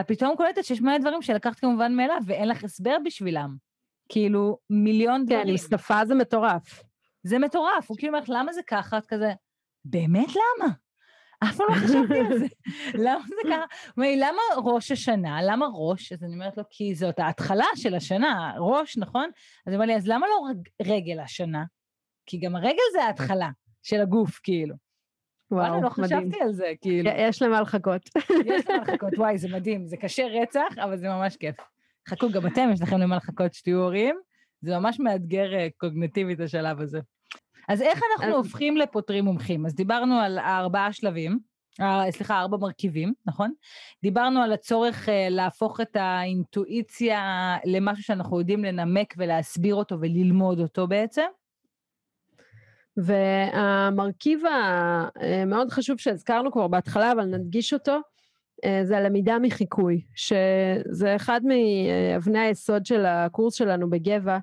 את 0.00 0.08
פתאום 0.08 0.36
קולטת 0.36 0.64
שיש 0.64 0.80
מלא 0.80 0.98
דברים 0.98 1.22
שלקחת 1.22 1.60
כמובן 1.60 1.94
מאליו 1.94 2.20
ואין 2.26 2.48
לך 2.48 2.64
הסבר 2.64 2.96
בשבילם. 3.04 3.56
כאילו, 4.08 4.58
מיליון 4.70 5.20
כן, 5.20 5.26
דברים. 5.26 5.44
כן, 5.44 5.50
עם 5.50 5.56
שפה 5.56 6.04
זה 6.04 6.14
מטורף. 6.14 6.82
זה 7.22 7.38
מטורף, 7.38 7.90
הוא 7.90 7.96
כאילו 7.98 8.12
אומר 8.12 8.24
לך, 8.24 8.30
למה 8.32 8.52
זה 8.52 8.60
ככה? 8.66 8.98
את 8.98 9.06
כזה, 9.06 9.32
באמת 9.84 10.28
למה? 10.28 10.72
אף 11.44 11.56
פעם 11.56 11.66
לא 11.70 11.74
חשבתי 11.74 12.18
על 12.18 12.38
זה. 12.38 12.46
למה 12.94 13.24
זה? 13.28 13.34
הוא 13.48 13.54
אומר 13.96 14.08
לי, 14.08 14.16
למה 14.16 14.40
ראש 14.64 14.90
השנה? 14.90 15.42
למה 15.42 15.66
ראש? 15.74 16.12
אז 16.12 16.24
אני 16.24 16.34
אומרת 16.34 16.56
לו, 16.56 16.64
כי 16.70 16.94
זאת 16.94 17.18
ההתחלה 17.18 17.66
של 17.76 17.94
השנה, 17.94 18.52
ראש, 18.58 18.96
נכון? 18.96 19.30
אז 19.66 19.72
הוא 19.72 19.74
אומר 19.74 19.86
לי, 19.86 19.96
אז 19.96 20.08
למה 20.08 20.26
לא 20.26 20.52
רגל 20.82 21.20
השנה? 21.20 21.64
כי 22.26 22.38
גם 22.38 22.56
הרגל 22.56 22.82
זה 22.92 23.04
ההתחלה 23.04 23.50
של 23.82 24.00
הגוף, 24.00 24.40
כאילו. 24.42 24.74
וואו, 25.50 25.66
מדהים. 25.66 25.84
לא 25.84 25.88
חשבתי 25.90 26.40
על 26.42 26.52
זה, 26.52 26.72
כאילו. 26.80 27.10
יש 27.16 27.42
למה 27.42 27.60
לחכות. 27.60 28.02
יש 28.46 28.70
למה 28.70 28.82
לחכות, 28.82 29.18
וואי, 29.18 29.38
זה 29.38 29.48
מדהים. 29.48 29.86
זה 29.86 29.96
קשה 29.96 30.26
רצח, 30.42 30.78
אבל 30.84 30.96
זה 30.96 31.08
ממש 31.08 31.36
כיף. 31.36 31.56
חכו, 32.08 32.30
גם 32.30 32.46
אתם, 32.46 32.68
יש 32.72 32.82
לכם 32.82 32.98
למה 32.98 33.16
לחכות 33.16 33.54
שתהיו 33.54 33.78
הורים. 33.78 34.16
זה 34.60 34.78
ממש 34.78 35.00
מאתגר 35.00 35.54
אה, 35.54 35.68
קוגנטיבית 35.76 36.40
השלב 36.40 36.80
הזה. 36.80 37.00
אז 37.68 37.82
איך 37.82 38.00
אנחנו 38.12 38.36
הופכים 38.36 38.76
לפותרים 38.76 39.24
מומחים? 39.24 39.66
אז 39.66 39.74
דיברנו 39.74 40.20
על 40.20 40.38
ארבעה 40.38 40.92
שלבים, 40.92 41.38
אה, 41.80 42.04
סליחה, 42.10 42.40
ארבע 42.40 42.56
מרכיבים, 42.56 43.12
נכון? 43.26 43.52
דיברנו 44.02 44.42
על 44.42 44.52
הצורך 44.52 45.08
אה, 45.08 45.26
להפוך 45.30 45.80
את 45.80 45.96
האינטואיציה 45.96 47.56
למשהו 47.64 48.04
שאנחנו 48.04 48.38
יודעים 48.38 48.64
לנמק 48.64 49.14
ולהסביר 49.18 49.74
אותו 49.74 50.00
וללמוד 50.00 50.60
אותו 50.60 50.86
בעצם. 50.86 51.26
והמרכיב 52.96 54.42
המאוד 55.20 55.70
חשוב 55.70 55.98
שהזכרנו 55.98 56.52
כבר 56.52 56.68
בהתחלה, 56.68 57.12
אבל 57.12 57.24
נדגיש 57.24 57.72
אותו, 57.72 58.00
זה 58.82 58.96
הלמידה 58.96 59.38
מחיקוי, 59.38 60.04
שזה 60.14 61.16
אחד 61.16 61.40
מאבני 61.44 62.38
היסוד 62.38 62.86
של 62.86 63.06
הקורס 63.06 63.54
שלנו 63.54 63.90
בגבע, 63.90 64.32
אה, 64.32 64.38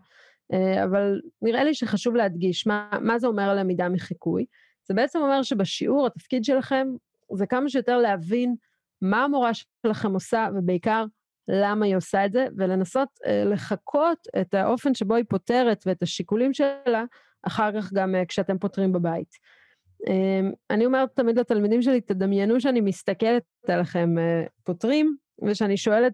אבל 0.83 1.21
נראה 1.41 1.63
לי 1.63 1.73
שחשוב 1.73 2.15
להדגיש 2.15 2.67
מה, 2.67 2.89
מה 3.01 3.19
זה 3.19 3.27
אומר 3.27 3.49
הלמידה 3.49 3.89
מחיקוי. 3.89 4.45
זה 4.87 4.93
בעצם 4.93 5.19
אומר 5.19 5.43
שבשיעור 5.43 6.07
התפקיד 6.07 6.43
שלכם 6.43 6.87
זה 7.33 7.45
כמה 7.45 7.69
שיותר 7.69 7.97
להבין 7.97 8.55
מה 9.01 9.23
המורה 9.23 9.51
שלכם 9.53 10.13
עושה 10.13 10.47
ובעיקר 10.55 11.05
למה 11.47 11.85
היא 11.85 11.95
עושה 11.95 12.25
את 12.25 12.31
זה 12.31 12.47
ולנסות 12.57 13.09
אה, 13.25 13.43
לחקות 13.45 14.27
את 14.41 14.53
האופן 14.53 14.93
שבו 14.93 15.15
היא 15.15 15.25
פותרת 15.29 15.83
ואת 15.85 16.03
השיקולים 16.03 16.53
שלה 16.53 17.03
אחר 17.43 17.81
כך 17.81 17.93
גם 17.93 18.15
אה, 18.15 18.25
כשאתם 18.25 18.57
פותרים 18.57 18.91
בבית. 18.91 19.61
אני 20.69 20.85
אומרת 20.85 21.09
תמיד 21.15 21.39
לתלמידים 21.39 21.81
שלי, 21.81 22.01
תדמיינו 22.01 22.61
שאני 22.61 22.81
מסתכלת 22.81 23.43
עליכם 23.67 24.09
פותרים 24.63 25.15
ושאני 25.47 25.77
שואלת 25.77 26.13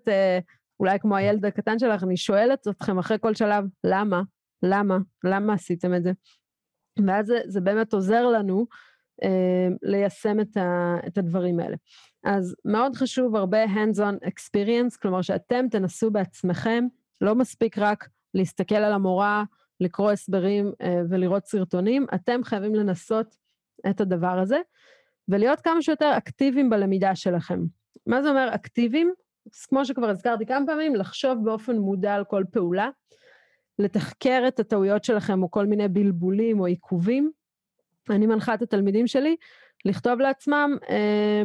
אולי 0.80 1.00
כמו 1.00 1.16
הילד 1.16 1.46
הקטן 1.46 1.80
שלך, 1.80 2.04
אני 2.04 2.18
שואלת 2.18 2.68
אתכם 2.68 3.00
אחרי 3.00 3.18
כל 3.22 3.36
שלב, 3.36 3.66
למה? 3.84 4.22
למה? 4.63 4.98
למה 5.24 5.54
עשיתם 5.54 5.96
את 5.96 6.04
זה? 6.04 6.12
ואז 7.08 7.26
זה, 7.26 7.40
זה 7.46 7.62
באמת 7.62 7.94
עוזר 7.94 8.28
לנו 8.28 8.66
אה, 9.24 9.68
ליישם 9.82 10.40
את, 10.40 10.58
ה, 10.58 10.96
את 11.08 11.18
הדברים 11.18 11.60
האלה. 11.60 11.76
אז 12.24 12.56
מאוד 12.66 12.96
חשוב 12.96 13.36
הרבה 13.36 13.66
hands-on 13.66 14.28
experience, 14.28 14.98
כלומר 15.02 15.22
שאתם 15.22 15.66
תנסו 15.72 16.12
בעצמכם, 16.12 16.86
לא 17.22 17.36
מספיק 17.36 17.78
רק 17.78 18.10
להסתכל 18.34 18.76
על 18.76 18.94
המורה, 18.94 19.44
לקרוא 19.80 20.12
הסברים 20.12 20.72
אה, 20.82 21.02
ולראות 21.10 21.46
סרטונים, 21.46 22.06
אתם 22.16 22.44
חייבים 22.44 22.76
לנסות 22.76 23.36
את 23.90 24.02
הדבר 24.02 24.40
הזה, 24.40 24.58
ולהיות 25.28 25.62
כמה 25.62 25.82
שיותר 25.82 26.13
אקטיביים 26.18 26.70
בלמידה 26.70 27.16
שלכם. 27.16 27.60
מה 28.08 28.22
זה 28.22 28.30
אומר 28.30 28.50
אקטיביים? 28.56 29.13
אז 29.54 29.66
כמו 29.66 29.86
שכבר 29.86 30.10
הזכרתי 30.10 30.46
כמה 30.46 30.66
פעמים, 30.66 30.96
לחשוב 30.96 31.38
באופן 31.44 31.78
מודע 31.78 32.14
על 32.14 32.24
כל 32.24 32.44
פעולה, 32.52 32.90
לתחקר 33.80 34.44
את 34.48 34.60
הטעויות 34.60 35.04
שלכם 35.04 35.44
או 35.44 35.52
כל 35.52 35.66
מיני 35.66 35.88
בלבולים 35.88 36.60
או 36.60 36.66
עיכובים. 36.66 37.32
אני 38.10 38.26
מנחה 38.26 38.54
את 38.54 38.62
התלמידים 38.62 39.08
שלי 39.08 39.36
לכתוב 39.86 40.20
לעצמם 40.20 40.78
אה, 40.90 41.44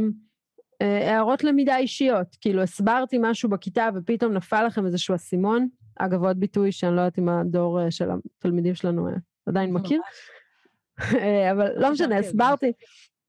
אה, 0.83 1.13
הערות 1.13 1.45
למידה 1.45 1.77
אישיות, 1.77 2.37
כאילו 2.41 2.63
הסברתי 2.63 3.17
משהו 3.21 3.49
בכיתה 3.49 3.89
ופתאום 3.95 4.33
נפל 4.33 4.67
לכם 4.67 4.87
איזשהו 4.87 5.15
אסימון, 5.15 5.69
אגב 5.97 6.25
עוד 6.25 6.41
ביטוי 6.41 6.73
שאני 6.73 6.97
לא 6.97 7.01
יודעת 7.01 7.19
אם 7.19 7.29
הדור 7.29 7.81
אה, 7.81 7.91
של 7.91 8.09
התלמידים 8.39 8.75
שלנו 8.75 9.09
אה, 9.09 9.13
עדיין 9.47 9.73
מכיר, 9.73 10.01
אה, 11.23 11.53
אבל 11.53 11.73
לא 11.77 11.93
משנה, 11.93 12.19
הסברתי, 12.19 12.73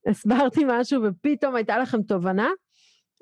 הסברתי 0.08 0.62
משהו 0.68 1.02
ופתאום 1.04 1.56
הייתה 1.56 1.78
לכם 1.78 2.02
תובנה, 2.02 2.48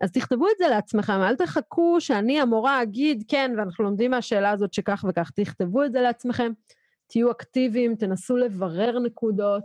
אז 0.02 0.12
תכתבו 0.12 0.48
את 0.48 0.58
זה 0.58 0.68
לעצמכם, 0.68 1.14
אל 1.14 1.36
תחכו 1.36 1.98
שאני 2.00 2.42
המורה 2.42 2.84
אגיד 2.84 3.24
כן, 3.28 3.52
ואנחנו 3.58 3.84
לומדים 3.84 4.12
מהשאלה 4.12 4.52
הזאת 4.52 4.74
שכך 4.74 5.06
וכך, 5.10 5.32
תכתבו 5.36 5.84
את 5.84 5.92
זה 5.92 6.02
לעצמכם, 6.02 6.52
תהיו 7.08 7.32
אקטיביים, 7.32 7.96
תנסו 7.96 8.38
לברר 8.38 9.00
נקודות, 9.00 9.64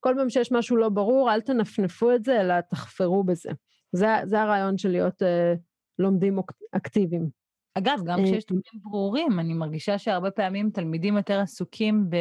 כל 0.00 0.14
פעם 0.18 0.30
שיש 0.30 0.52
משהו 0.52 0.76
לא 0.76 0.88
ברור, 0.88 1.32
אל 1.32 1.40
תנפנפו 1.40 2.14
את 2.14 2.24
זה, 2.24 2.40
אלא 2.40 2.54
תחפרו 2.60 3.24
בזה. 3.24 3.50
זה, 3.92 4.06
זה 4.24 4.42
הרעיון 4.42 4.78
של 4.78 4.88
להיות 4.88 5.22
אה, 5.22 5.54
לומדים 5.98 6.38
אקטיביים. 6.72 7.28
אגב, 7.74 7.98
גם 8.04 8.18
אה, 8.18 8.24
כשיש 8.24 8.44
דברים 8.46 8.82
ברורים, 8.82 9.40
אני 9.40 9.54
מרגישה 9.54 9.98
שהרבה 9.98 10.30
פעמים 10.30 10.70
תלמידים 10.70 11.16
יותר 11.16 11.40
עסוקים 11.40 12.10
ב... 12.10 12.16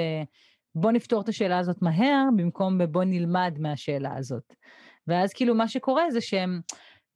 בוא 0.75 0.91
נפתור 0.91 1.21
את 1.21 1.29
השאלה 1.29 1.59
הזאת 1.59 1.81
מהר, 1.81 2.25
במקום 2.35 2.77
בבוא 2.77 3.03
נלמד 3.03 3.55
מהשאלה 3.59 4.17
הזאת. 4.17 4.53
ואז 5.07 5.33
כאילו 5.33 5.55
מה 5.55 5.67
שקורה 5.67 6.11
זה 6.11 6.21
שהם 6.21 6.61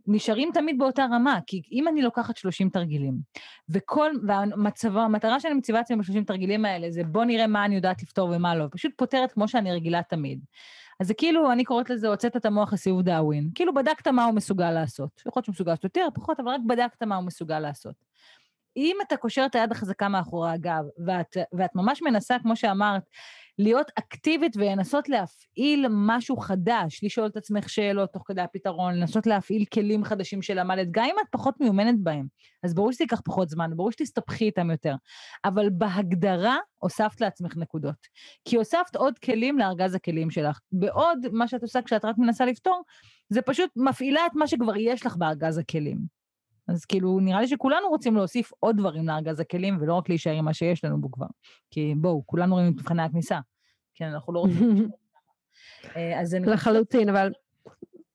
נשארים 0.08 0.50
תמיד 0.54 0.78
באותה 0.78 1.06
רמה, 1.12 1.40
כי 1.48 1.62
אם 1.72 1.88
אני 1.88 2.02
לוקחת 2.02 2.38
30 2.38 2.70
תרגילים, 2.70 3.14
וכל, 3.70 4.12
והמצב, 4.28 4.98
המטרה 4.98 5.40
שאני 5.40 5.54
מציבה 5.54 5.82
אצלי 5.82 5.96
ב-30 5.96 6.24
תרגילים 6.28 6.66
האלה 6.66 6.92
זה 6.92 7.04
בוא 7.04 7.26
נראה 7.26 7.48
מה 7.48 7.66
אני 7.66 7.76
יודעת 7.76 8.04
לפתור 8.04 8.30
ומה 8.30 8.56
לא, 8.56 8.66
פשוט 8.72 8.92
פותרת 8.98 9.32
כמו 9.32 9.48
שאני 9.48 9.72
רגילה 9.72 10.02
תמיד. 10.04 10.40
אז 11.00 11.08
זה 11.08 11.14
כאילו, 11.14 11.52
אני 11.52 11.64
קוראת 11.64 11.90
לזה, 11.90 12.08
הוצאת 12.08 12.36
את 12.36 12.46
המוח 12.46 12.74
לסיבוב 12.74 13.02
דאווין. 13.02 13.50
כאילו 13.56 13.74
בדקת 13.74 14.08
מה 14.08 14.26
הוא 14.26 14.36
מסוגל 14.36 14.72
לעשות. 14.72 15.22
יכול 15.26 15.32
להיות 15.36 15.46
שהוא 15.46 15.54
מסוגל 15.54 15.72
לעשות 15.72 15.84
יותר, 15.84 16.08
פחות, 16.14 16.40
אבל 16.40 16.50
רק 16.50 16.62
בדקת 16.68 17.04
מה 17.04 17.16
הוא 17.16 17.26
מסוגל 17.26 17.60
לעשות. 17.60 17.96
אם 18.78 18.98
אתה 19.08 19.18
קושר 19.18 19.46
את 19.46 19.56
היד 19.56 19.72
החזקה 19.72 20.10
מאחורי 20.10 20.52
הגב, 20.52 20.84
ואת, 21.06 21.38
ואת 21.54 21.76
ממש 21.76 22.02
מנסה, 22.02 22.40
כמו 22.40 22.56
שאמרת, 22.56 23.04
להיות 23.60 23.92
אקטיבית 24.00 24.58
ולנסות 24.58 25.10
להפעיל 25.10 25.86
משהו 25.90 26.38
חדש, 26.38 27.04
לשאול 27.04 27.28
את 27.28 27.38
עצמך 27.38 27.70
שאלות 27.70 28.14
תוך 28.14 28.24
כדי 28.26 28.42
הפתרון, 28.42 28.96
לנסות 28.96 29.28
להפעיל 29.28 29.66
כלים 29.74 30.04
חדשים 30.04 30.42
שלמדת, 30.42 30.88
גם 30.92 31.06
אם 31.06 31.16
את 31.22 31.28
פחות 31.32 31.56
מיומנת 31.60 31.96
בהם. 32.00 32.28
אז 32.64 32.74
ברור 32.74 32.92
שזה 32.92 33.04
ייקח 33.04 33.22
פחות 33.26 33.50
זמן, 33.50 33.72
ברור 33.76 33.92
שתסתבכי 33.92 34.46
איתם 34.46 34.72
יותר. 34.72 34.96
אבל 35.46 35.70
בהגדרה 35.70 36.58
הוספת 36.78 37.22
לעצמך 37.22 37.58
נקודות. 37.58 38.08
כי 38.46 38.56
הוספת 38.56 38.96
עוד 38.96 39.20
כלים 39.20 39.60
לארגז 39.60 39.96
הכלים 39.96 40.32
שלך. 40.32 40.60
בעוד 40.72 41.20
מה 41.32 41.48
שאת 41.48 41.62
עושה 41.62 41.82
כשאת 41.82 42.06
רק 42.06 42.16
מנסה 42.18 42.46
לפתור, 42.46 42.84
זה 43.30 43.42
פשוט 43.42 43.70
מפעילה 43.76 44.26
את 44.26 44.32
מה 44.36 44.48
שכבר 44.48 44.78
יש 44.78 45.06
לך 45.06 45.16
בארגז 45.16 45.58
הכלים. 45.58 46.17
אז 46.68 46.86
כאילו, 46.86 47.20
נראה 47.20 47.42
לי 47.42 47.48
שכולנו 47.48 47.90
רוצים 47.90 48.16
להוסיף 48.16 48.52
עוד 48.60 48.78
דברים 48.78 49.08
לארגז 49.08 49.40
הכלים, 49.40 49.78
ולא 49.82 49.94
רק 49.94 50.10
להישאר 50.10 50.32
עם 50.32 50.46
מה 50.46 50.54
שיש 50.54 50.84
לנו 50.84 51.02
בו 51.02 51.12
כבר. 51.12 51.28
כי 51.72 51.94
בואו, 51.98 52.24
כולנו 52.26 52.56
רואים 52.56 52.72
את 52.72 52.74
מבחני 52.74 53.04
הכניסה. 53.04 53.40
כן, 53.96 54.06
אנחנו 54.06 54.34
לא 54.34 54.40
רוצים... 54.40 54.90
אה, 55.96 56.22
אז 56.22 56.36
אני... 56.36 56.48
לחלוטין, 56.48 57.10
אבל... 57.10 57.32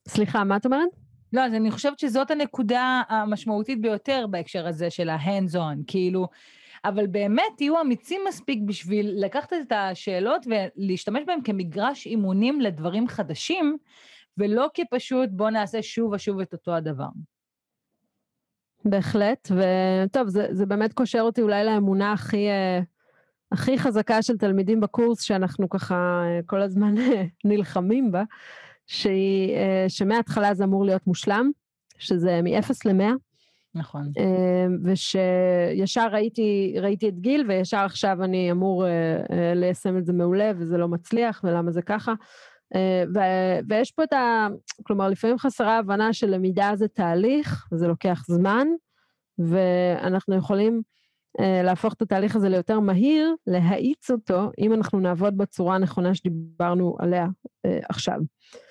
סליחה, 0.08 0.44
מה 0.44 0.56
את 0.56 0.66
אומרת? 0.66 0.88
לא, 1.32 1.40
אז 1.40 1.54
אני 1.54 1.70
חושבת 1.70 1.98
שזאת 1.98 2.30
הנקודה 2.30 3.02
המשמעותית 3.08 3.80
ביותר 3.80 4.26
בהקשר 4.30 4.66
הזה 4.66 4.90
של 4.90 5.08
ה-hands 5.08 5.54
on, 5.54 5.82
כאילו, 5.86 6.28
אבל 6.84 7.06
באמת 7.06 7.52
תהיו 7.56 7.80
אמיצים 7.80 8.20
מספיק 8.28 8.58
בשביל 8.66 9.12
לקחת 9.24 9.52
את 9.52 9.72
השאלות 9.72 10.46
ולהשתמש 10.46 11.22
בהן 11.26 11.42
כמגרש 11.44 12.06
אימונים 12.06 12.60
לדברים 12.60 13.08
חדשים, 13.08 13.76
ולא 14.38 14.66
כפשוט 14.74 15.28
בוא 15.32 15.50
נעשה 15.50 15.82
שוב 15.82 16.12
ושוב 16.12 16.40
את 16.40 16.52
אותו 16.52 16.74
הדבר. 16.74 17.08
בהחלט, 18.84 19.50
וטוב, 19.50 20.28
זה, 20.28 20.46
זה 20.50 20.66
באמת 20.66 20.92
קושר 20.92 21.20
אותי 21.20 21.42
אולי 21.42 21.64
לאמונה 21.64 22.12
הכי, 22.12 22.48
אה, 22.48 22.80
הכי 23.52 23.78
חזקה 23.78 24.22
של 24.22 24.36
תלמידים 24.36 24.80
בקורס, 24.80 25.22
שאנחנו 25.22 25.68
ככה 25.68 25.94
אה, 25.94 26.40
כל 26.46 26.62
הזמן 26.62 26.94
נלחמים 27.44 28.12
בה, 28.12 28.22
שהיא, 28.86 29.56
אה, 29.56 29.84
שמההתחלה 29.88 30.54
זה 30.54 30.64
אמור 30.64 30.84
להיות 30.84 31.06
מושלם, 31.06 31.50
שזה 31.98 32.40
מ-0 32.42 32.70
ל-100. 32.84 33.12
נכון. 33.74 34.12
ושישר 34.84 36.08
ראיתי, 36.12 36.74
ראיתי 36.80 37.08
את 37.08 37.18
גיל, 37.18 37.44
וישר 37.48 37.78
עכשיו 37.78 38.24
אני 38.24 38.50
אמור 38.50 38.84
ליישם 39.54 39.98
את 39.98 40.06
זה 40.06 40.12
מעולה, 40.12 40.52
וזה 40.56 40.78
לא 40.78 40.88
מצליח, 40.88 41.40
ולמה 41.44 41.70
זה 41.70 41.82
ככה. 41.82 42.12
ו- 43.14 43.58
ויש 43.68 43.90
פה 43.90 44.04
את 44.04 44.12
ה... 44.12 44.48
כלומר, 44.82 45.08
לפעמים 45.08 45.38
חסרה 45.38 45.78
הבנה 45.78 46.12
שלמידה 46.12 46.70
זה 46.74 46.88
תהליך, 46.88 47.66
וזה 47.72 47.88
לוקח 47.88 48.24
זמן, 48.26 48.66
ואנחנו 49.38 50.36
יכולים 50.36 50.82
אה, 51.40 51.62
להפוך 51.62 51.94
את 51.94 52.02
התהליך 52.02 52.36
הזה 52.36 52.48
ליותר 52.48 52.80
מהיר, 52.80 53.34
להאיץ 53.46 54.10
אותו, 54.10 54.50
אם 54.58 54.72
אנחנו 54.72 55.00
נעבוד 55.00 55.36
בצורה 55.36 55.74
הנכונה 55.74 56.14
שדיברנו 56.14 56.96
עליה 56.98 57.26
אה, 57.66 57.78
עכשיו. 57.88 58.18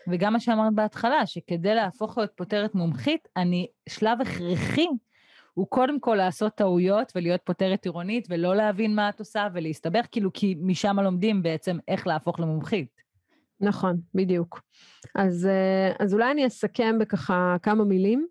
וגם 0.07 0.33
מה 0.33 0.39
שאמרת 0.39 0.73
בהתחלה, 0.73 1.25
שכדי 1.25 1.75
להפוך 1.75 2.17
להיות 2.17 2.31
פותרת 2.35 2.75
מומחית, 2.75 3.27
אני, 3.37 3.67
שלב 3.89 4.21
הכרחי 4.21 4.87
הוא 5.53 5.67
קודם 5.67 5.99
כל 5.99 6.15
לעשות 6.15 6.55
טעויות 6.55 7.11
ולהיות 7.15 7.41
פותרת 7.43 7.85
עירונית 7.85 8.27
ולא 8.29 8.55
להבין 8.55 8.95
מה 8.95 9.09
את 9.09 9.19
עושה 9.19 9.47
ולהסתבך, 9.53 10.05
כאילו 10.11 10.33
כי 10.33 10.55
משם 10.61 10.99
לומדים 10.99 11.43
בעצם 11.43 11.77
איך 11.87 12.07
להפוך 12.07 12.39
למומחית. 12.39 13.01
נכון, 13.61 13.97
בדיוק. 14.15 14.61
אז, 15.15 15.45
אה, 15.45 15.91
אז 15.99 16.13
אולי 16.13 16.31
אני 16.31 16.47
אסכם 16.47 16.95
בככה 16.99 17.55
כמה 17.63 17.83
מילים. 17.83 18.27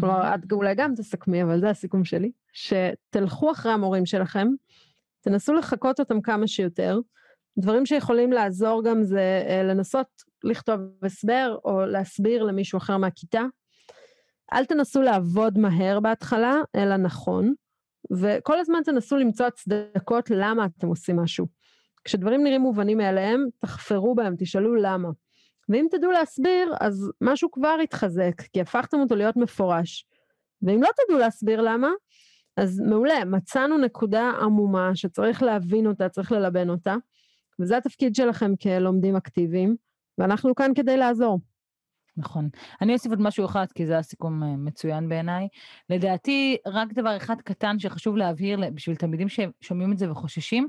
כלומר, 0.00 0.34
את 0.34 0.52
אולי 0.52 0.74
גם 0.74 0.94
תסכמי, 0.94 1.42
אבל 1.42 1.60
זה 1.60 1.70
הסיכום 1.70 2.04
שלי. 2.04 2.32
שתלכו 2.52 3.52
אחרי 3.52 3.72
המורים 3.72 4.06
שלכם, 4.06 4.48
תנסו 5.20 5.54
לחקות 5.54 6.00
אותם 6.00 6.20
כמה 6.20 6.46
שיותר. 6.46 7.00
דברים 7.58 7.86
שיכולים 7.86 8.32
לעזור 8.32 8.84
גם 8.84 9.02
זה 9.02 9.44
אה, 9.48 9.62
לנסות 9.62 10.06
לכתוב 10.44 10.80
הסבר 11.02 11.58
או 11.64 11.86
להסביר 11.86 12.42
למישהו 12.42 12.76
אחר 12.76 12.96
מהכיתה. 12.96 13.42
אל 14.52 14.64
תנסו 14.64 15.02
לעבוד 15.02 15.58
מהר 15.58 16.00
בהתחלה, 16.00 16.60
אלא 16.76 16.96
נכון, 16.96 17.54
וכל 18.12 18.58
הזמן 18.60 18.78
תנסו 18.84 19.16
למצוא 19.16 19.46
הצדקות 19.46 20.30
למה 20.30 20.66
אתם 20.78 20.86
עושים 20.86 21.16
משהו. 21.16 21.46
כשדברים 22.04 22.44
נראים 22.44 22.60
מובנים 22.60 22.98
מאליהם, 22.98 23.46
תחפרו 23.58 24.14
בהם, 24.14 24.34
תשאלו 24.38 24.74
למה. 24.74 25.08
ואם 25.68 25.86
תדעו 25.90 26.10
להסביר, 26.10 26.74
אז 26.80 27.10
משהו 27.20 27.50
כבר 27.50 27.76
יתחזק, 27.82 28.42
כי 28.52 28.60
הפכתם 28.60 29.00
אותו 29.00 29.16
להיות 29.16 29.36
מפורש. 29.36 30.06
ואם 30.62 30.82
לא 30.82 30.88
תדעו 30.96 31.18
להסביר 31.18 31.60
למה, 31.60 31.90
אז 32.56 32.80
מעולה, 32.80 33.24
מצאנו 33.24 33.78
נקודה 33.78 34.30
עמומה 34.40 34.90
שצריך 34.94 35.42
להבין 35.42 35.86
אותה, 35.86 36.08
צריך 36.08 36.32
ללבן 36.32 36.68
אותה, 36.70 36.94
וזה 37.60 37.76
התפקיד 37.76 38.14
שלכם 38.14 38.56
כלומדים 38.56 39.16
אקטיביים, 39.16 39.76
ואנחנו 40.18 40.54
כאן 40.54 40.72
כדי 40.74 40.96
לעזור. 40.96 41.40
נכון. 42.16 42.48
אני 42.80 42.92
אוסיף 42.92 43.10
עוד 43.10 43.20
משהו 43.20 43.44
אחד, 43.44 43.66
כי 43.74 43.86
זה 43.86 43.98
הסיכום 43.98 44.42
אה, 44.42 44.56
מצוין 44.56 45.08
בעיניי. 45.08 45.48
לדעתי, 45.90 46.56
רק 46.66 46.92
דבר 46.92 47.16
אחד 47.16 47.40
קטן 47.40 47.78
שחשוב 47.78 48.16
להבהיר 48.16 48.60
בשביל 48.74 48.96
תלמידים 48.96 49.28
ששומעים 49.28 49.92
את 49.92 49.98
זה 49.98 50.10
וחוששים, 50.10 50.68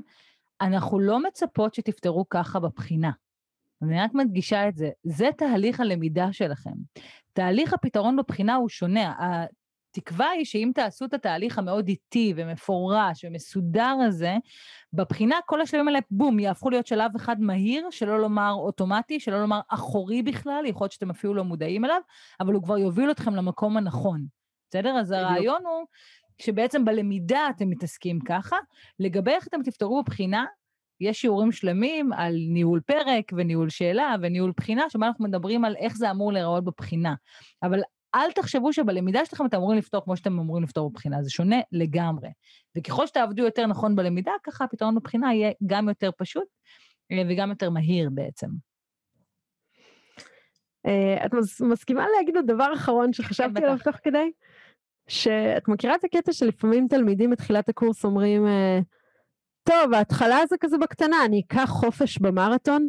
אנחנו 0.60 1.00
לא 1.00 1.22
מצפות 1.22 1.74
שתפתרו 1.74 2.28
ככה 2.28 2.60
בבחינה. 2.60 3.10
אני 3.82 4.00
רק 4.00 4.14
מדגישה 4.14 4.68
את 4.68 4.76
זה, 4.76 4.90
זה 5.02 5.28
תהליך 5.38 5.80
הלמידה 5.80 6.32
שלכם. 6.32 6.74
תהליך 7.32 7.72
הפתרון 7.72 8.16
בבחינה 8.16 8.54
הוא 8.54 8.68
שונה. 8.68 9.14
התקווה 9.98 10.30
היא 10.30 10.44
שאם 10.44 10.70
תעשו 10.74 11.04
את 11.04 11.14
התהליך 11.14 11.58
המאוד 11.58 11.88
איטי 11.88 12.34
ומפורש 12.36 13.24
ומסודר 13.24 13.96
הזה, 14.06 14.36
בבחינה 14.92 15.36
כל 15.46 15.60
השלבים 15.60 15.88
האלה, 15.88 15.98
בום, 16.10 16.38
יהפכו 16.38 16.70
להיות 16.70 16.86
שלב 16.86 17.10
אחד 17.16 17.40
מהיר, 17.40 17.90
שלא 17.90 18.20
לומר 18.20 18.52
אוטומטי, 18.52 19.20
שלא 19.20 19.40
לומר 19.40 19.60
אחורי 19.68 20.22
בכלל, 20.22 20.62
יכול 20.66 20.84
להיות 20.84 20.92
שאתם 20.92 21.10
אפילו 21.10 21.34
לא 21.34 21.44
מודעים 21.44 21.84
אליו, 21.84 22.00
אבל 22.40 22.54
הוא 22.54 22.62
כבר 22.62 22.78
יוביל 22.78 23.10
אתכם 23.10 23.34
למקום 23.34 23.76
הנכון. 23.76 24.26
בסדר? 24.70 24.90
אז 24.90 25.10
הרעיון 25.10 25.62
הוא 25.66 25.86
שבעצם 26.38 26.84
בלמידה 26.84 27.48
אתם 27.56 27.70
מתעסקים 27.70 28.18
ככה. 28.20 28.56
לגבי 28.98 29.30
איך 29.30 29.48
אתם 29.48 29.62
תפתרו 29.62 30.02
בבחינה, 30.02 30.44
יש 31.00 31.20
שיעורים 31.20 31.52
שלמים 31.52 32.12
על 32.12 32.34
ניהול 32.48 32.80
פרק 32.80 33.32
וניהול 33.36 33.70
שאלה 33.70 34.14
וניהול 34.22 34.52
בחינה, 34.56 34.90
שבה 34.90 35.06
אנחנו 35.06 35.24
מדברים 35.24 35.64
על 35.64 35.76
איך 35.76 35.96
זה 35.96 36.10
אמור 36.10 36.32
להיראות 36.32 36.64
בבחינה. 36.64 37.14
אבל 37.62 37.80
אל 38.14 38.32
תחשבו 38.32 38.72
שבלמידה 38.72 39.24
שלכם 39.24 39.46
אתם 39.46 39.56
אמורים 39.56 39.78
לפתור 39.78 40.04
כמו 40.04 40.16
שאתם 40.16 40.38
אמורים 40.38 40.64
לפתור 40.64 40.90
בבחינה, 40.90 41.22
זה 41.22 41.30
שונה 41.30 41.56
לגמרי. 41.72 42.28
וככל 42.76 43.06
שתעבדו 43.06 43.44
יותר 43.44 43.66
נכון 43.66 43.96
בלמידה, 43.96 44.32
ככה 44.42 44.64
הפתרון 44.64 44.94
בבחינה 44.94 45.34
יהיה 45.34 45.52
גם 45.66 45.88
יותר 45.88 46.10
פשוט 46.18 46.48
אה, 47.12 47.22
וגם 47.28 47.50
יותר 47.50 47.70
מהיר 47.70 48.10
בעצם. 48.12 48.48
אה, 50.86 51.26
את 51.26 51.30
מסכימה 51.60 52.06
להגיד 52.16 52.36
עוד 52.36 52.46
דבר 52.46 52.74
אחרון 52.74 53.12
שחשבתי 53.12 53.60
כן, 53.60 53.62
עליו 53.62 53.78
תוך 53.84 53.96
כדי? 54.02 54.30
שאת 55.08 55.68
מכירה 55.68 55.94
את 55.94 56.04
הקטע 56.04 56.32
שלפעמים 56.32 56.88
תלמידים 56.88 57.30
בתחילת 57.30 57.68
הקורס 57.68 58.04
אומרים, 58.04 58.46
אה, 58.46 58.78
טוב, 59.62 59.94
ההתחלה 59.94 60.46
זה 60.48 60.56
כזה 60.60 60.78
בקטנה, 60.78 61.24
אני 61.24 61.42
אקח 61.46 61.70
חופש 61.70 62.18
במרתון? 62.18 62.88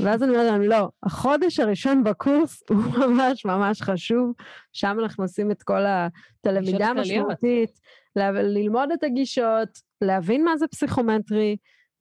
ואז 0.00 0.22
אני 0.22 0.30
אומרת 0.30 0.50
להם, 0.50 0.62
לא, 0.62 0.88
החודש 1.02 1.60
הראשון 1.60 2.04
בקורס 2.04 2.62
הוא 2.68 2.76
ממש 2.76 3.44
ממש 3.44 3.82
חשוב, 3.82 4.32
שם 4.72 4.96
אנחנו 5.02 5.24
עושים 5.24 5.50
את 5.50 5.62
כל 5.62 5.82
הלמידה 6.44 6.86
המשמעותית, 6.86 7.80
ללמוד 8.16 8.90
את 8.92 9.04
הגישות, 9.04 9.68
להבין 10.00 10.44
מה 10.44 10.56
זה 10.56 10.66
פסיכומטרי, 10.68 11.56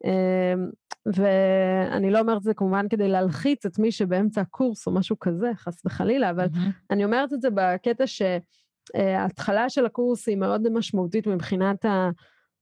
אמ, 0.05 0.69
ואני 1.05 2.11
לא 2.11 2.19
אומרת 2.19 2.37
את 2.37 2.43
זה 2.43 2.53
כמובן 2.53 2.87
כדי 2.89 3.07
להלחיץ 3.07 3.65
את 3.65 3.79
מי 3.79 3.91
שבאמצע 3.91 4.41
הקורס 4.41 4.87
או 4.87 4.91
משהו 4.91 5.19
כזה, 5.19 5.51
חס 5.55 5.85
וחלילה, 5.85 6.29
אבל 6.29 6.45
mm-hmm. 6.45 6.91
אני 6.91 7.05
אומרת 7.05 7.33
את 7.33 7.41
זה 7.41 7.49
בקטע 7.53 8.07
שההתחלה 8.88 9.69
של 9.69 9.85
הקורס 9.85 10.27
היא 10.27 10.38
מאוד 10.38 10.69
משמעותית 10.69 11.27
מבחינת 11.27 11.85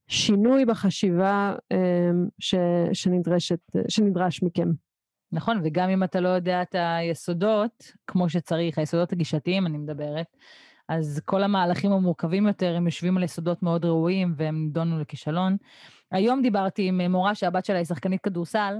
השינוי 0.08 0.64
בחשיבה 0.64 1.54
אמ, 1.72 2.28
ש, 2.38 2.54
שנדרשת, 2.92 3.60
שנדרש 3.88 4.42
מכם. 4.42 4.68
נכון, 5.32 5.60
וגם 5.64 5.90
אם 5.90 6.04
אתה 6.04 6.20
לא 6.20 6.28
יודע 6.28 6.62
את 6.62 6.74
היסודות, 6.78 7.92
כמו 8.06 8.28
שצריך, 8.28 8.78
היסודות 8.78 9.12
הגישתיים 9.12 9.66
אני 9.66 9.78
מדברת, 9.78 10.26
אז 10.88 11.20
כל 11.24 11.42
המהלכים 11.42 11.92
המורכבים 11.92 12.46
יותר, 12.46 12.74
הם 12.76 12.86
יושבים 12.86 13.16
על 13.16 13.22
יסודות 13.22 13.62
מאוד 13.62 13.84
ראויים 13.84 14.34
והם 14.36 14.64
נידונו 14.64 15.00
לכישלון. 15.00 15.56
היום 16.10 16.42
דיברתי 16.42 16.88
עם 16.88 17.00
מורה 17.00 17.34
שהבת 17.34 17.64
שלה 17.64 17.76
היא 17.76 17.84
שחקנית 17.84 18.20
כדורסל, 18.20 18.74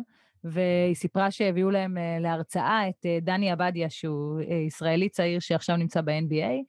והיא 0.50 0.94
סיפרה 0.94 1.30
שהביאו 1.30 1.70
להם 1.70 1.98
אה, 1.98 2.18
להרצאה 2.20 2.88
את 2.88 3.06
אה, 3.06 3.18
דני 3.22 3.50
עבדיה, 3.50 3.90
שהוא 3.90 4.40
אה, 4.40 4.54
ישראלי 4.54 5.08
צעיר 5.08 5.40
שעכשיו 5.40 5.76
נמצא 5.76 6.00
ב-NBA, 6.00 6.62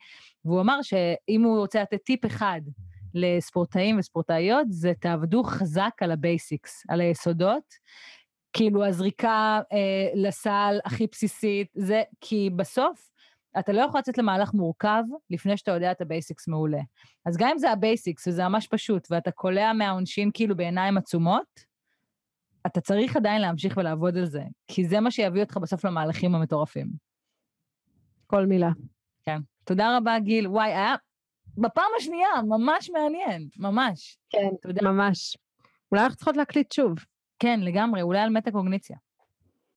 והוא 0.46 0.62
אמר 0.62 0.82
שאם 0.82 1.44
הוא 1.44 1.60
רוצה 1.60 1.82
לתת 1.82 2.04
טיפ 2.04 2.26
אחד 2.26 2.62
לספורטאים 3.14 4.00
וספורטאיות, 4.00 4.68
זה 4.70 4.94
תעבדו 5.00 5.44
חזק 5.44 5.94
על 6.02 6.12
ה 6.12 6.21
basics, 6.21 6.84
על 6.90 7.02
היסודות. 7.02 7.74
כאילו 8.54 8.86
הזריקה 8.86 9.62
אה, 9.74 10.10
לסל 10.16 10.80
הכי 10.86 11.08
בסיסית, 11.12 11.68
זה 11.76 12.04
כי 12.22 12.50
בסוף 12.56 13.10
אתה 13.60 13.72
לא 13.72 13.82
יכול 13.82 14.00
לצאת 14.00 14.18
למהלך 14.18 14.54
מורכב 14.54 15.04
לפני 15.30 15.58
שאתה 15.58 15.72
יודע 15.72 15.92
את 15.92 16.02
ה 16.02 16.08
basics 16.08 16.48
מעולה. 16.48 16.82
אז 17.26 17.38
גם 17.38 17.50
אם 17.50 17.58
זה 17.58 17.72
ה 17.72 17.80
basics 17.80 18.28
וזה 18.28 18.44
ממש 18.44 18.68
פשוט, 18.68 19.08
ואתה 19.12 19.32
קולע 19.32 19.74
מהעונשין 19.74 20.32
כאילו 20.34 20.58
בעיניים 20.58 20.98
עצומות, 20.98 21.67
אתה 22.66 22.82
צריך 22.82 23.16
עדיין 23.16 23.42
להמשיך 23.42 23.78
ולעבוד 23.78 24.18
על 24.18 24.26
זה, 24.26 24.44
כי 24.68 24.86
זה 24.86 25.00
מה 25.00 25.12
שיביא 25.12 25.42
אותך 25.44 25.58
בסוף 25.58 25.86
למהלכים 25.86 26.36
המטורפים. 26.36 26.88
כל 28.28 28.46
מילה. 28.46 28.70
כן. 29.24 29.40
תודה 29.64 29.98
רבה, 29.98 30.20
גיל. 30.20 30.48
וואי, 30.48 30.68
היה 30.70 30.96
בפעם 31.58 31.92
השנייה, 31.98 32.30
ממש 32.48 32.90
מעניין, 32.90 33.48
ממש. 33.58 34.18
כן, 34.30 34.50
תודה. 34.62 34.92
ממש. 34.92 35.38
אולי 35.92 36.04
אנחנו 36.04 36.16
צריכות 36.16 36.38
להקליט 36.38 36.72
שוב. 36.72 36.98
כן, 37.40 37.60
לגמרי, 37.60 38.02
אולי 38.02 38.20
על 38.20 38.30
מטה-קוגניציה. 38.30 38.98